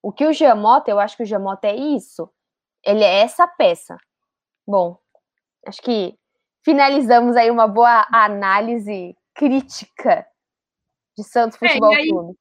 O 0.04 0.12
que 0.12 0.26
o 0.26 0.34
Jamota, 0.34 0.92
eu 0.92 1.00
acho 1.00 1.18
que 1.18 1.24
o 1.24 1.26
Jamota 1.26 1.68
é 1.68 1.76
isso. 1.76 2.30
Ele 2.84 3.04
é 3.04 3.22
essa 3.22 3.48
peça. 3.48 3.98
Bom, 4.68 4.98
acho 5.66 5.82
que 5.82 6.16
finalizamos 6.64 7.36
aí 7.36 7.50
uma 7.50 7.68
boa 7.68 8.08
análise 8.12 9.16
crítica 9.34 10.26
de 11.18 11.24
Santos 11.24 11.58
é, 11.62 11.68
Futebol 11.68 11.94
é, 11.94 11.96
aí, 11.98 12.10
Clube. 12.10 12.36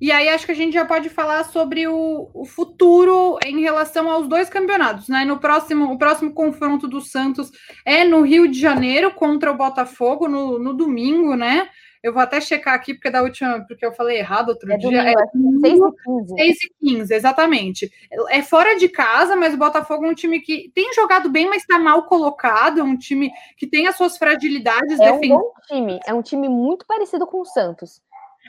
E 0.00 0.10
aí 0.10 0.30
acho 0.30 0.46
que 0.46 0.52
a 0.52 0.56
gente 0.56 0.72
já 0.72 0.84
pode 0.84 1.10
falar 1.10 1.44
sobre 1.44 1.86
o, 1.86 2.30
o, 2.32 2.46
futuro 2.46 3.38
em 3.44 3.60
relação 3.60 4.10
aos 4.10 4.26
dois 4.26 4.48
campeonatos, 4.48 5.08
né? 5.08 5.26
No 5.26 5.38
próximo, 5.38 5.92
o 5.92 5.98
próximo 5.98 6.32
confronto 6.32 6.88
do 6.88 7.02
Santos 7.02 7.50
é 7.84 8.02
no 8.02 8.22
Rio 8.22 8.50
de 8.50 8.58
Janeiro 8.58 9.10
contra 9.10 9.50
o 9.50 9.56
Botafogo 9.56 10.26
no, 10.26 10.58
no 10.58 10.72
domingo, 10.72 11.36
né? 11.36 11.68
Eu 12.02 12.14
vou 12.14 12.22
até 12.22 12.40
checar 12.40 12.74
aqui, 12.74 12.94
porque 12.94 13.10
da 13.10 13.22
última, 13.22 13.64
porque 13.66 13.84
eu 13.84 13.92
falei 13.92 14.18
errado 14.18 14.48
outro 14.48 14.72
é 14.72 14.76
dia. 14.78 14.90
Domingo, 14.90 15.20
é 15.20 15.26
domingo, 15.34 15.60
6 15.60 15.78
e 15.78 16.04
15. 16.04 16.34
6 16.34 16.56
e 16.62 16.74
15, 16.80 17.14
exatamente. 17.14 17.92
É 18.30 18.42
fora 18.42 18.76
de 18.76 18.88
casa, 18.88 19.36
mas 19.36 19.52
o 19.52 19.58
Botafogo 19.58 20.06
é 20.06 20.08
um 20.08 20.14
time 20.14 20.40
que 20.40 20.70
tem 20.74 20.94
jogado 20.94 21.28
bem, 21.28 21.46
mas 21.46 21.62
está 21.62 21.78
mal 21.78 22.04
colocado. 22.04 22.80
É 22.80 22.82
um 22.82 22.96
time 22.96 23.30
que 23.56 23.66
tem 23.66 23.86
as 23.86 23.96
suas 23.96 24.16
fragilidades. 24.16 24.98
É 24.98 25.12
um 25.12 25.20
bom 25.20 25.52
time. 25.66 26.00
É 26.06 26.14
um 26.14 26.22
time 26.22 26.48
muito 26.48 26.86
parecido 26.86 27.26
com 27.26 27.42
o 27.42 27.44
Santos. 27.44 28.00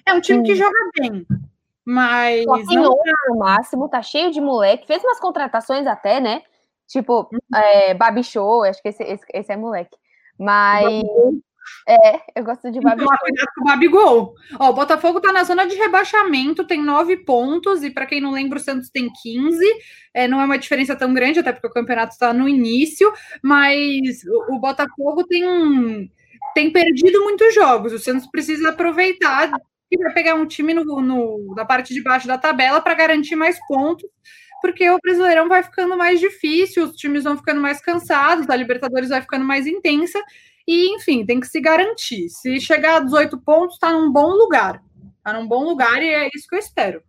É 0.05 0.13
um 0.13 0.21
time 0.21 0.39
hum. 0.39 0.43
que 0.43 0.55
joga 0.55 0.79
bem. 0.97 1.25
Mas. 1.83 2.45
Só 2.45 2.55
tem 2.65 2.77
não... 2.77 2.95
Tá 2.95 3.13
no 3.27 3.37
máximo, 3.37 3.89
tá 3.89 4.01
cheio 4.01 4.31
de 4.31 4.39
moleque. 4.39 4.87
Fez 4.87 5.03
umas 5.03 5.19
contratações 5.19 5.85
até, 5.87 6.21
né? 6.21 6.41
Tipo, 6.87 7.29
uhum. 7.31 7.39
é, 7.57 7.97
acho 8.69 8.81
que 8.81 8.89
esse, 8.89 9.03
esse, 9.03 9.25
esse 9.33 9.51
é 9.51 9.57
moleque. 9.57 9.97
Mas. 10.37 11.03
É, 11.87 12.39
eu 12.39 12.43
gosto 12.43 12.71
de 12.71 12.79
Babigol. 12.79 13.05
Então, 13.05 13.17
cuidado 13.19 13.47
com 13.55 13.61
o 13.61 13.65
Babigol. 13.65 14.35
Ó, 14.59 14.69
o 14.69 14.73
Botafogo 14.73 15.19
tá 15.19 15.31
na 15.31 15.43
zona 15.43 15.65
de 15.65 15.75
rebaixamento, 15.75 16.65
tem 16.65 16.81
nove 16.81 17.17
pontos, 17.17 17.83
e 17.83 17.89
para 17.89 18.05
quem 18.05 18.21
não 18.21 18.31
lembra, 18.31 18.59
o 18.59 18.61
Santos 18.61 18.89
tem 18.89 19.09
15. 19.21 19.65
É, 20.13 20.27
não 20.27 20.41
é 20.41 20.45
uma 20.45 20.57
diferença 20.57 20.95
tão 20.95 21.13
grande, 21.13 21.39
até 21.39 21.51
porque 21.51 21.67
o 21.67 21.73
campeonato 21.73 22.13
está 22.13 22.33
no 22.33 22.47
início, 22.47 23.11
mas 23.41 24.23
o, 24.25 24.55
o 24.55 24.59
Botafogo 24.59 25.23
tem, 25.23 26.11
tem 26.53 26.71
perdido 26.71 27.23
muitos 27.23 27.53
jogos. 27.53 27.93
O 27.93 27.99
Santos 27.99 28.27
precisa 28.27 28.69
aproveitar 28.69 29.51
e 29.89 29.97
vai 29.97 30.13
pegar 30.13 30.35
um 30.35 30.45
time 30.45 30.73
no, 30.73 30.83
no, 31.01 31.53
na 31.55 31.65
parte 31.65 31.93
de 31.93 32.01
baixo 32.01 32.27
da 32.27 32.37
tabela 32.37 32.79
para 32.79 32.93
garantir 32.93 33.35
mais 33.35 33.59
pontos 33.67 34.09
porque 34.61 34.87
o 34.89 34.99
Brasileirão 35.03 35.49
vai 35.49 35.63
ficando 35.63 35.97
mais 35.97 36.19
difícil, 36.19 36.85
os 36.85 36.95
times 36.95 37.23
vão 37.23 37.35
ficando 37.35 37.59
mais 37.59 37.81
cansados, 37.81 38.47
a 38.47 38.55
Libertadores 38.55 39.09
vai 39.09 39.19
ficando 39.19 39.43
mais 39.43 39.65
intensa, 39.65 40.21
e, 40.67 40.95
enfim, 40.95 41.25
tem 41.25 41.39
que 41.39 41.47
se 41.47 41.59
garantir. 41.59 42.29
Se 42.29 42.59
chegar 42.59 42.97
a 42.97 42.99
18 42.99 43.39
pontos, 43.39 43.75
está 43.75 43.91
num 43.91 44.11
bom 44.11 44.29
lugar. 44.29 44.81
Está 45.17 45.33
num 45.33 45.47
bom 45.47 45.63
lugar 45.63 46.01
e 46.01 46.09
é 46.09 46.29
isso 46.33 46.47
que 46.47 46.55
eu 46.55 46.59
espero. 46.59 47.03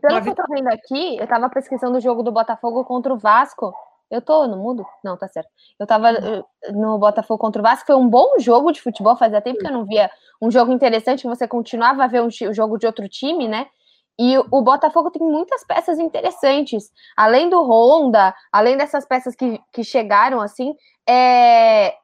Pelo 0.00 0.22
que 0.22 0.28
eu 0.28 0.34
tô 0.34 0.44
vendo 0.50 0.68
aqui, 0.68 1.16
eu 1.16 1.24
estava 1.24 1.48
pesquisando 1.48 1.96
o 1.96 2.00
jogo 2.00 2.22
do 2.22 2.30
Botafogo 2.30 2.84
contra 2.84 3.12
o 3.12 3.18
Vasco. 3.18 3.72
Eu 4.10 4.20
tô 4.20 4.46
no 4.46 4.56
mudo? 4.56 4.86
Não, 5.02 5.16
tá 5.16 5.28
certo. 5.28 5.48
Eu 5.78 5.86
tava 5.86 6.10
eh, 6.10 6.44
no 6.72 6.98
Botafogo 6.98 7.38
contra 7.38 7.60
o 7.60 7.62
Vasco. 7.62 7.86
Foi 7.86 7.96
um 7.96 8.08
bom 8.08 8.38
jogo 8.38 8.70
de 8.70 8.82
futebol. 8.82 9.16
Fazia 9.16 9.40
tempo 9.40 9.58
que 9.58 9.66
eu 9.66 9.72
não 9.72 9.84
via 9.84 10.10
um 10.40 10.50
jogo 10.50 10.72
interessante. 10.72 11.22
Que 11.22 11.28
você 11.28 11.48
continuava 11.48 12.04
a 12.04 12.06
ver 12.06 12.22
um 12.22 12.30
jogo 12.30 12.78
de 12.78 12.86
outro 12.86 13.08
time, 13.08 13.48
né? 13.48 13.66
E 14.18 14.36
o 14.36 14.62
Botafogo 14.62 15.10
tem 15.10 15.22
muitas 15.22 15.64
peças 15.64 15.98
interessantes. 15.98 16.90
Além 17.16 17.48
do 17.48 17.62
Honda, 17.62 18.34
além 18.50 18.76
dessas 18.76 19.06
peças 19.06 19.34
que, 19.36 19.60
que 19.72 19.84
chegaram, 19.84 20.40
assim, 20.40 20.74
é, 21.08 21.94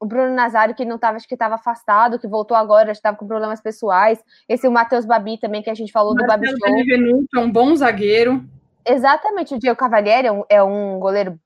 o 0.00 0.06
Bruno 0.06 0.34
Nazário, 0.34 0.74
que 0.74 0.84
não 0.84 0.96
estava, 0.96 1.16
acho 1.16 1.26
que 1.26 1.34
estava 1.34 1.56
afastado, 1.56 2.18
que 2.18 2.28
voltou 2.28 2.56
agora, 2.56 2.92
estava 2.92 3.16
com 3.16 3.26
problemas 3.26 3.60
pessoais. 3.60 4.22
Esse 4.48 4.68
o 4.68 4.70
Matheus 4.72 5.04
Babi 5.04 5.38
também, 5.38 5.62
que 5.62 5.70
a 5.70 5.74
gente 5.74 5.92
falou 5.92 6.14
Marcelo 6.14 6.52
do 6.52 6.58
Babi 6.58 6.86
Show. 6.86 7.40
É 7.40 7.44
um 7.44 7.50
bom 7.50 7.74
zagueiro. 7.74 8.44
Exatamente, 8.86 9.54
o 9.54 9.58
Diego 9.58 9.78
Cavalieri 9.78 10.28
é 10.28 10.32
um, 10.32 10.44
é 10.48 10.62
um 10.62 10.98
goleiro 10.98 11.38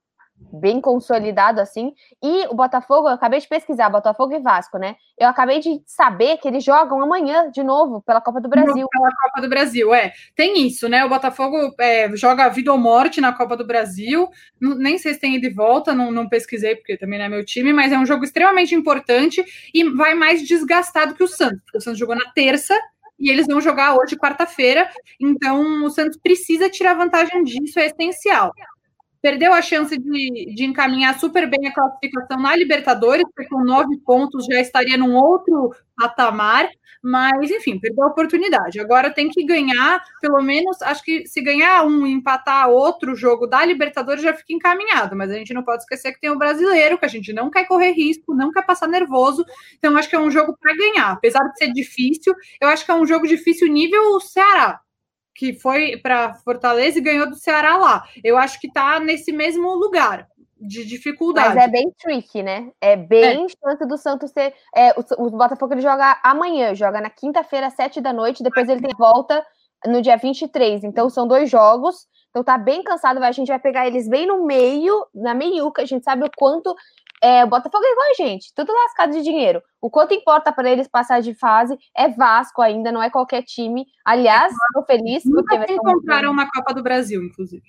bem 0.53 0.81
consolidado 0.81 1.61
assim. 1.61 1.95
E 2.23 2.47
o 2.49 2.55
Botafogo, 2.55 3.09
eu 3.09 3.15
acabei 3.15 3.41
de 3.41 3.49
pesquisar, 3.49 3.89
Botafogo 3.89 4.35
e 4.35 4.41
Vasco, 4.41 4.79
né? 4.79 4.97
Eu 5.19 5.29
acabei 5.29 5.61
de 5.61 5.83
saber 5.87 6.37
que 6.37 6.47
eles 6.47 6.63
jogam 6.63 7.01
amanhã 7.01 7.51
de 7.51 7.63
novo 7.63 8.03
pela 8.03 8.21
Copa 8.21 8.41
do 8.41 8.49
Brasil. 8.49 8.87
Pela 8.91 9.11
Copa 9.23 9.41
do 9.41 9.49
Brasil, 9.49 9.95
é. 9.95 10.13
Tem 10.37 10.67
isso, 10.67 10.89
né? 10.89 11.05
O 11.05 11.09
Botafogo 11.09 11.57
é, 11.81 12.15
joga 12.17 12.49
vida 12.49 12.73
ou 12.73 12.79
morte 12.79 13.21
na 13.21 13.33
Copa 13.33 13.57
do 13.57 13.67
Brasil. 13.67 14.29
Nem 14.61 14.99
sei 14.99 15.15
se 15.15 15.21
tem 15.21 15.41
de 15.41 15.51
volta, 15.51 15.95
não, 15.95 16.13
não 16.13 16.29
pesquisei, 16.29 16.77
porque 16.77 16.97
também 16.97 17.19
não 17.19 17.27
é 17.27 17.29
meu 17.29 17.45
time, 17.45 17.73
mas 17.73 17.93
é 17.93 17.99
um 17.99 18.07
jogo 18.07 18.25
extremamente 18.25 18.75
importante 18.75 19.43
e 19.73 19.85
vai 19.91 20.15
mais 20.15 20.47
desgastado 20.47 21.15
que 21.15 21.25
o 21.25 21.29
Santos, 21.29 21.61
porque 21.65 21.79
o 21.79 21.81
Santos 21.81 21.99
jogou 21.99 22.15
na 22.15 22.31
terça 22.33 22.79
e 23.19 23.31
eles 23.31 23.47
vão 23.47 23.61
jogar 23.61 23.95
hoje, 23.95 24.17
quarta-feira. 24.17 24.91
Então, 25.21 25.85
o 25.85 25.91
Santos 25.91 26.19
precisa 26.19 26.69
tirar 26.69 26.95
vantagem 26.95 27.45
disso, 27.45 27.79
é 27.79 27.87
essencial 27.87 28.53
perdeu 29.23 29.55
a 29.55 29.63
chance 29.63 29.97
de, 29.97 30.55
de 30.55 30.65
encaminhar 30.65 31.19
super 31.19 31.49
bem 31.49 31.69
a 31.69 31.73
classificação 31.73 32.39
na 32.39 32.57
Libertadores, 32.57 33.25
porque 33.35 33.49
com 33.49 33.63
nove 33.65 33.97
pontos 33.99 34.45
já 34.47 34.61
estaria 34.61 34.99
num 34.99 35.15
outro 35.15 35.73
patamar, 35.97 36.69
mas 37.01 37.51
enfim, 37.51 37.79
perdeu 37.79 38.05
a 38.05 38.09
oportunidade. 38.09 38.81
Agora 38.81 39.11
tem 39.11 39.29
que 39.29 39.45
ganhar, 39.45 40.03
pelo 40.21 40.43
menos, 40.43 40.83
acho 40.83 41.05
que 41.05 41.27
se 41.27 41.41
ganhar 41.41 41.85
um 41.85 42.05
e 42.07 42.13
empatar 42.13 42.69
outro 42.69 43.15
jogo 43.15 43.47
da 43.47 43.65
Libertadores 43.65 44.23
já 44.23 44.35
fica 44.35 44.53
encaminhado, 44.53 45.15
mas 45.15 45.31
a 45.31 45.35
gente 45.35 45.55
não 45.55 45.63
pode 45.63 45.83
esquecer 45.83 46.13
que 46.13 46.21
tem 46.21 46.31
o 46.31 46.39
brasileiro, 46.39 46.99
que 46.99 47.05
a 47.05 47.09
gente 47.09 47.33
não 47.33 47.49
quer 47.49 47.67
correr 47.67 47.93
risco, 47.93 48.35
não 48.35 48.51
quer 48.51 48.67
passar 48.67 48.89
nervoso, 48.89 49.45
então 49.79 49.97
acho 49.97 50.09
que 50.09 50.17
é 50.17 50.21
um 50.21 50.31
jogo 50.31 50.57
para 50.61 50.77
ganhar, 50.77 51.13
apesar 51.13 51.45
de 51.45 51.59
ser 51.59 51.73
difícil, 51.73 52.35
eu 52.61 52.69
acho 52.69 52.85
que 52.85 52.91
é 52.91 52.95
um 52.95 53.07
jogo 53.07 53.27
difícil 53.27 53.69
nível 53.69 54.21
Ceará, 54.21 54.81
que 55.35 55.53
foi 55.55 55.97
para 55.97 56.35
Fortaleza 56.35 56.99
e 56.99 57.03
ganhou 57.03 57.29
do 57.29 57.37
Ceará 57.37 57.77
lá. 57.77 58.05
Eu 58.23 58.37
acho 58.37 58.61
que 58.61 58.67
está 58.67 59.01
nesse 59.01 59.33
mesmo 59.33 59.75
lugar 59.75 60.29
de 60.63 60.85
dificuldade. 60.85 61.57
Mas 61.57 61.65
é 61.65 61.69
bem 61.69 61.93
tricky, 61.99 62.43
né? 62.43 62.71
É 62.81 62.97
bem 62.97 63.47
é. 63.47 63.49
chance 63.49 63.87
do 63.87 63.99
Santos 63.99 64.31
ter. 64.31 64.55
É, 64.75 64.93
o, 64.93 65.27
o, 65.27 65.31
Botafogo 65.31 65.75
ele 65.75 65.81
joga 65.81 66.21
amanhã, 66.23 66.75
joga 66.75 67.01
na 67.01 67.11
quinta-feira, 67.11 67.67
às 67.67 67.75
sete 67.75 68.01
da 68.01 68.13
noite, 68.13 68.43
depois 68.43 68.69
ele 68.69 68.81
tem 68.81 68.95
volta 68.97 69.45
no 69.87 70.01
dia 70.01 70.17
23. 70.17 70.85
Então 70.85 71.11
são 71.11 71.27
dois 71.27 71.51
jogos. 71.51 72.07
Então 72.31 72.45
tá 72.45 72.57
bem 72.57 72.83
cansado, 72.83 73.23
a 73.23 73.33
gente 73.33 73.49
vai 73.49 73.59
pegar 73.59 73.87
eles 73.87 74.09
bem 74.09 74.27
no 74.27 74.47
meio, 74.47 75.07
na 75.15 75.35
meiuca. 75.35 75.83
A 75.83 75.85
gente 75.85 76.05
sabe 76.05 76.25
o 76.25 76.31
quanto 76.35 76.75
é, 77.23 77.45
o 77.45 77.47
Botafogo 77.47 77.85
é 77.85 77.93
igual 77.93 78.11
a 78.11 78.15
gente, 78.15 78.53
tudo 78.53 78.73
lascado 78.73 79.13
de 79.13 79.23
dinheiro. 79.23 79.63
O 79.81 79.89
quanto 79.89 80.13
importa 80.13 80.53
para 80.53 80.69
eles 80.69 80.89
passar 80.89 81.23
de 81.23 81.35
fase 81.35 81.79
é 81.97 82.09
Vasco 82.09 82.61
ainda, 82.61 82.91
não 82.91 83.01
é 83.01 83.09
qualquer 83.09 83.43
time. 83.45 83.87
Aliás, 84.05 84.53
estou 84.53 84.85
feliz 84.85 85.23
Nunca 85.25 85.57
porque. 85.57 85.73
Encontraram 85.75 86.33
uma 86.33 86.51
Copa 86.51 86.75
do 86.75 86.83
Brasil, 86.83 87.23
inclusive. 87.23 87.63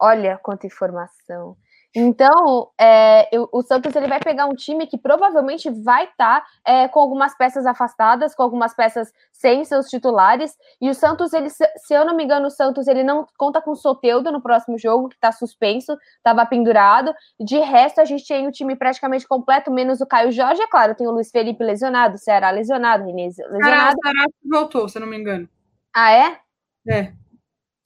Olha 0.00 0.38
quanta 0.38 0.68
informação. 0.68 1.56
Então, 1.94 2.70
é, 2.80 3.28
eu, 3.30 3.48
o 3.52 3.62
Santos 3.62 3.94
ele 3.94 4.08
vai 4.08 4.18
pegar 4.18 4.46
um 4.46 4.54
time 4.54 4.86
que 4.86 4.96
provavelmente 4.96 5.68
vai 5.70 6.04
estar 6.04 6.40
tá, 6.40 6.46
é, 6.64 6.88
com 6.88 6.98
algumas 6.98 7.36
peças 7.36 7.66
afastadas, 7.66 8.34
com 8.34 8.42
algumas 8.42 8.74
peças 8.74 9.12
sem 9.30 9.62
seus 9.64 9.88
titulares. 9.88 10.56
E 10.80 10.88
o 10.88 10.94
Santos, 10.94 11.34
ele, 11.34 11.50
se 11.50 11.66
eu 11.90 12.04
não 12.06 12.16
me 12.16 12.24
engano, 12.24 12.46
o 12.46 12.50
Santos 12.50 12.88
ele 12.88 13.02
não 13.02 13.26
conta 13.36 13.60
com 13.60 13.72
o 13.72 13.76
Soteudo 13.76 14.32
no 14.32 14.40
próximo 14.40 14.78
jogo, 14.78 15.10
que 15.10 15.16
está 15.16 15.30
suspenso, 15.32 15.96
estava 16.16 16.46
pendurado. 16.46 17.12
De 17.38 17.58
resto, 17.58 18.00
a 18.00 18.04
gente 18.06 18.26
tem 18.26 18.46
o 18.48 18.52
time 18.52 18.74
praticamente 18.74 19.28
completo, 19.28 19.70
menos 19.70 20.00
o 20.00 20.06
Caio 20.06 20.32
Jorge. 20.32 20.62
É 20.62 20.66
claro, 20.66 20.94
tem 20.94 21.06
o 21.06 21.10
Luiz 21.10 21.30
Felipe 21.30 21.62
lesionado, 21.62 22.14
o 22.14 22.18
Ceará 22.18 22.50
lesionado, 22.50 23.04
Renês 23.04 23.36
lesionado. 23.36 23.96
O 23.98 24.02
Ceará 24.02 24.26
voltou, 24.42 24.88
se 24.88 24.96
eu 24.96 25.00
não 25.00 25.08
me 25.08 25.18
engano. 25.18 25.46
Ah, 25.94 26.10
é? 26.10 26.38
É. 26.88 27.12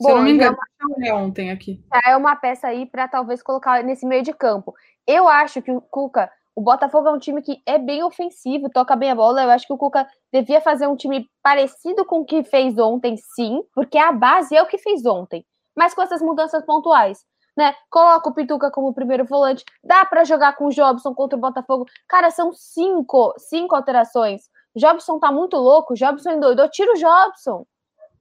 Se 0.00 0.11
eu 0.11 0.16
não 0.16 0.22
me 0.22 0.32
engano, 0.32 0.56
é 1.02 1.14
ontem 1.14 1.50
aqui. 1.50 1.82
É 2.04 2.16
uma 2.16 2.37
peça 2.37 2.68
aí 2.68 2.85
para 2.85 3.09
talvez 3.09 3.42
colocar 3.42 3.82
nesse 3.82 4.04
meio 4.04 4.22
de 4.22 4.32
campo. 4.32 4.74
Eu 5.06 5.26
acho 5.26 5.62
que 5.62 5.70
o 5.70 5.80
Cuca, 5.80 6.30
o 6.54 6.61
Botafogo 6.61 7.09
é 7.09 7.12
um 7.12 7.18
time 7.18 7.40
que 7.40 7.62
é 7.64 7.78
bem 7.78 8.02
ofensivo, 8.02 8.68
toca 8.68 8.94
bem 8.94 9.11
a 9.11 9.14
bola. 9.14 9.42
Eu 9.42 9.50
acho 9.50 9.66
que 9.66 9.72
o 9.72 9.78
Cuca 9.78 10.06
devia 10.32 10.61
fazer 10.61 10.87
um 10.87 10.96
time 10.96 11.28
parecido 11.42 12.04
com 12.04 12.20
o 12.20 12.24
que 12.24 12.44
fez 12.44 12.78
ontem, 12.78 13.16
sim, 13.16 13.62
porque 13.74 13.96
a 13.96 14.12
base 14.12 14.54
é 14.54 14.62
o 14.62 14.66
que 14.66 14.78
fez 14.78 15.04
ontem, 15.06 15.44
mas 15.74 15.94
com 15.94 16.02
essas 16.02 16.20
mudanças 16.20 16.64
pontuais. 16.64 17.24
Né? 17.56 17.74
Coloca 17.88 18.28
o 18.28 18.35
Pituca 18.35 18.70
como 18.70 18.92
primeiro 18.92 19.24
volante, 19.24 19.64
dá 19.82 20.04
para 20.04 20.24
jogar 20.24 20.56
com 20.56 20.66
o 20.66 20.70
Jobson 20.70 21.14
contra 21.14 21.38
o 21.38 21.40
Botafogo. 21.40 21.87
Cara, 22.06 22.30
são 22.30 22.52
cinco, 22.52 23.35
cinco 23.38 23.74
alterações. 23.74 24.42
O 24.74 24.78
Jobson 24.78 25.18
tá 25.18 25.32
muito 25.32 25.56
louco, 25.56 25.94
o 25.94 25.96
Jobson 25.96 26.32
endoidou, 26.32 26.68
tira 26.68 26.92
o 26.92 26.98
Jobson. 26.98 27.64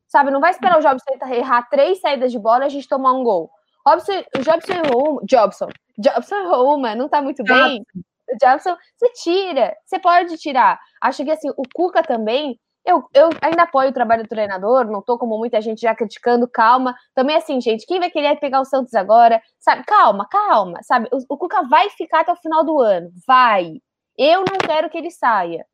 Sabe, 0.07 0.31
não 0.31 0.39
vai 0.39 0.51
esperar 0.51 0.77
o 0.77 0.81
Jobson 0.81 1.05
errar 1.33 1.67
três 1.69 1.99
saídas 1.99 2.31
de 2.31 2.39
bola 2.39 2.63
e 2.63 2.67
a 2.67 2.69
gente 2.69 2.87
tomar 2.87 3.13
um 3.13 3.23
gol. 3.23 3.49
Robson, 3.85 4.23
o 4.37 4.41
Jobson 4.41 4.73
errou. 4.73 5.21
Jobson. 5.25 5.67
Jobson 5.97 6.35
errou 6.35 6.75
uma, 6.75 6.95
não 6.95 7.07
tá 7.07 7.21
muito 7.21 7.43
bem. 7.43 7.85
O 8.27 8.37
Jobson, 8.41 8.75
você 8.97 9.11
tira. 9.13 9.75
Você 9.85 9.99
pode 9.99 10.37
tirar. 10.37 10.79
Acho 11.01 11.23
que 11.23 11.31
assim, 11.31 11.49
o 11.49 11.63
Cuca 11.73 12.01
também. 12.01 12.59
Eu, 12.83 13.03
eu 13.15 13.29
ainda 13.41 13.63
apoio 13.63 13.89
o 13.89 13.93
trabalho 13.93 14.23
do 14.23 14.29
treinador, 14.29 14.85
não 14.85 15.01
tô 15.01 15.17
como 15.17 15.39
muita 15.39 15.59
gente 15.59 15.81
já 15.81 15.95
criticando, 15.95 16.47
calma. 16.47 16.95
Também 17.15 17.35
assim, 17.35 17.59
gente, 17.59 17.85
quem 17.85 17.99
vai 17.99 18.11
querer 18.11 18.39
pegar 18.39 18.61
o 18.61 18.65
Santos 18.65 18.93
agora? 18.93 19.41
Sabe, 19.59 19.83
calma, 19.85 20.27
calma, 20.29 20.79
sabe? 20.83 21.09
O, 21.11 21.33
o 21.33 21.37
Cuca 21.37 21.63
vai 21.63 21.89
ficar 21.89 22.19
até 22.21 22.31
o 22.31 22.35
final 22.35 22.63
do 22.63 22.79
ano, 22.79 23.09
vai. 23.27 23.73
Eu 24.17 24.41
não 24.41 24.57
quero 24.59 24.89
que 24.89 24.97
ele 24.99 25.09
saia. 25.09 25.65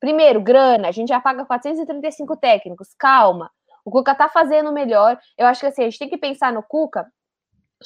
Primeiro, 0.00 0.40
grana, 0.40 0.88
a 0.88 0.92
gente 0.92 1.08
já 1.08 1.20
paga 1.20 1.44
435 1.44 2.36
técnicos, 2.38 2.88
calma. 2.98 3.50
O 3.86 3.90
Cuca 3.90 4.16
tá 4.16 4.28
fazendo 4.28 4.72
melhor. 4.72 5.16
Eu 5.38 5.46
acho 5.46 5.60
que 5.60 5.66
assim, 5.66 5.82
a 5.82 5.84
gente 5.84 6.00
tem 6.00 6.08
que 6.08 6.18
pensar 6.18 6.52
no 6.52 6.60
Cuca. 6.60 7.06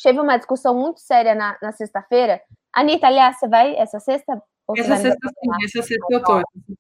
Teve 0.03 0.19
uma 0.19 0.39
discussão 0.39 0.75
muito 0.75 0.99
séria 0.99 1.35
na, 1.35 1.59
na 1.61 1.73
sexta-feira. 1.73 2.41
Anitta, 2.73 3.07
aliás, 3.07 3.39
você 3.39 3.47
vai 3.47 3.77
essa 3.77 4.01
sexta 4.01 4.43
Essa 4.79 4.97
sexta-feira, 4.97 5.57
essa 5.63 5.83
sexta 5.83 6.07
eu 6.09 6.23
tô. 6.23 6.37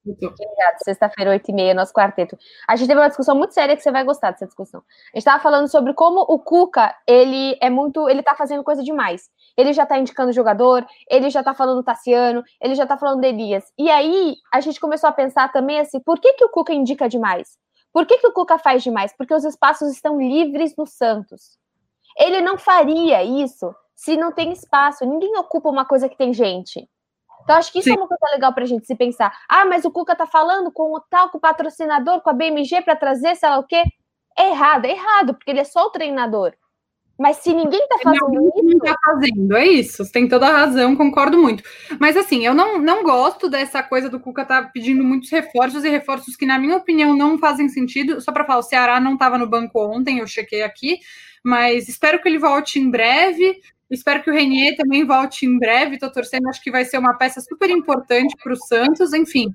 Obrigada. 0.06 0.76
Sexta-feira, 0.82 1.32
8h30, 1.32 1.74
nosso 1.74 1.92
quarteto. 1.92 2.38
A 2.66 2.76
gente 2.76 2.88
teve 2.88 2.98
uma 2.98 3.08
discussão 3.08 3.36
muito 3.36 3.52
séria 3.52 3.76
que 3.76 3.82
você 3.82 3.92
vai 3.92 4.04
gostar 4.04 4.30
dessa 4.30 4.46
discussão. 4.46 4.80
A 4.80 5.18
gente 5.18 5.18
estava 5.18 5.42
falando 5.42 5.68
sobre 5.68 5.92
como 5.92 6.20
o 6.20 6.38
Cuca, 6.38 6.96
ele 7.06 7.58
é 7.60 7.68
muito. 7.68 8.08
Ele 8.08 8.22
tá 8.22 8.34
fazendo 8.34 8.64
coisa 8.64 8.82
demais. 8.82 9.28
Ele 9.54 9.74
já 9.74 9.84
tá 9.84 9.98
indicando 9.98 10.32
jogador, 10.32 10.86
ele 11.10 11.28
já 11.28 11.42
tá 11.42 11.52
falando 11.52 11.78
do 11.78 11.84
Tassiano, 11.84 12.42
ele 12.58 12.74
já 12.74 12.86
tá 12.86 12.96
falando 12.96 13.20
do 13.20 13.26
Elias. 13.26 13.64
E 13.76 13.90
aí, 13.90 14.36
a 14.50 14.62
gente 14.62 14.80
começou 14.80 15.10
a 15.10 15.12
pensar 15.12 15.52
também 15.52 15.78
assim: 15.78 16.00
por 16.00 16.18
que, 16.18 16.32
que 16.32 16.44
o 16.44 16.48
Cuca 16.48 16.72
indica 16.72 17.06
demais? 17.06 17.58
Por 17.92 18.06
que, 18.06 18.18
que 18.18 18.26
o 18.26 18.32
Cuca 18.32 18.58
faz 18.58 18.82
demais? 18.82 19.12
Porque 19.16 19.34
os 19.34 19.44
espaços 19.44 19.90
estão 19.90 20.20
livres 20.20 20.74
no 20.76 20.86
Santos. 20.86 21.58
Ele 22.16 22.40
não 22.40 22.56
faria 22.56 23.22
isso 23.22 23.74
se 23.94 24.16
não 24.16 24.32
tem 24.32 24.52
espaço. 24.52 25.04
Ninguém 25.04 25.36
ocupa 25.36 25.68
uma 25.68 25.84
coisa 25.84 26.08
que 26.08 26.16
tem 26.16 26.32
gente. 26.32 26.88
Então, 27.42 27.56
acho 27.56 27.72
que 27.72 27.78
isso 27.78 27.88
Sim. 27.88 27.96
é 27.96 27.98
uma 27.98 28.08
coisa 28.08 28.26
legal 28.32 28.52
para 28.52 28.64
a 28.64 28.66
gente 28.66 28.86
se 28.86 28.94
pensar. 28.94 29.36
Ah, 29.48 29.64
mas 29.64 29.84
o 29.84 29.90
Cuca 29.90 30.14
tá 30.14 30.26
falando 30.26 30.70
com 30.70 30.94
o 30.94 31.00
tal, 31.00 31.30
com 31.30 31.38
o 31.38 31.40
patrocinador, 31.40 32.20
com 32.20 32.30
a 32.30 32.32
BMG 32.32 32.82
para 32.82 32.96
trazer, 32.96 33.34
sei 33.34 33.48
lá 33.48 33.58
o 33.58 33.66
quê. 33.66 33.82
É 34.38 34.50
errado, 34.50 34.84
é 34.84 34.90
errado, 34.90 35.34
porque 35.34 35.50
ele 35.50 35.60
é 35.60 35.64
só 35.64 35.86
o 35.86 35.90
treinador. 35.90 36.54
Mas 37.20 37.36
se 37.36 37.52
ninguém 37.52 37.86
tá 37.86 37.98
fazendo 38.02 38.32
não, 38.32 38.70
isso. 38.70 38.78
tá 38.78 38.96
fazendo, 39.04 39.56
é 39.58 39.66
isso. 39.66 40.02
Você 40.02 40.10
tem 40.10 40.26
toda 40.26 40.48
a 40.48 40.52
razão, 40.52 40.96
concordo 40.96 41.36
muito. 41.36 41.62
Mas 42.00 42.16
assim, 42.16 42.46
eu 42.46 42.54
não, 42.54 42.78
não 42.78 43.02
gosto 43.02 43.46
dessa 43.46 43.82
coisa 43.82 44.08
do 44.08 44.18
Cuca 44.18 44.42
tá 44.42 44.62
pedindo 44.62 45.04
muitos 45.04 45.28
reforços 45.28 45.84
e 45.84 45.90
reforços 45.90 46.34
que, 46.34 46.46
na 46.46 46.58
minha 46.58 46.78
opinião, 46.78 47.14
não 47.14 47.36
fazem 47.36 47.68
sentido. 47.68 48.22
Só 48.22 48.32
para 48.32 48.46
falar, 48.46 48.60
o 48.60 48.62
Ceará 48.62 48.98
não 48.98 49.12
estava 49.12 49.36
no 49.36 49.46
banco 49.46 49.78
ontem, 49.84 50.20
eu 50.20 50.26
chequei 50.26 50.62
aqui, 50.62 50.98
mas 51.44 51.90
espero 51.90 52.22
que 52.22 52.26
ele 52.26 52.38
volte 52.38 52.78
em 52.78 52.90
breve. 52.90 53.60
Espero 53.90 54.22
que 54.22 54.30
o 54.30 54.32
Renier 54.32 54.74
também 54.78 55.04
volte 55.04 55.44
em 55.44 55.58
breve. 55.58 55.96
Estou 55.96 56.10
torcendo, 56.10 56.48
acho 56.48 56.62
que 56.62 56.70
vai 56.70 56.86
ser 56.86 56.96
uma 56.96 57.18
peça 57.18 57.42
super 57.42 57.68
importante 57.68 58.34
para 58.42 58.54
o 58.54 58.56
Santos. 58.56 59.12
Enfim, 59.12 59.52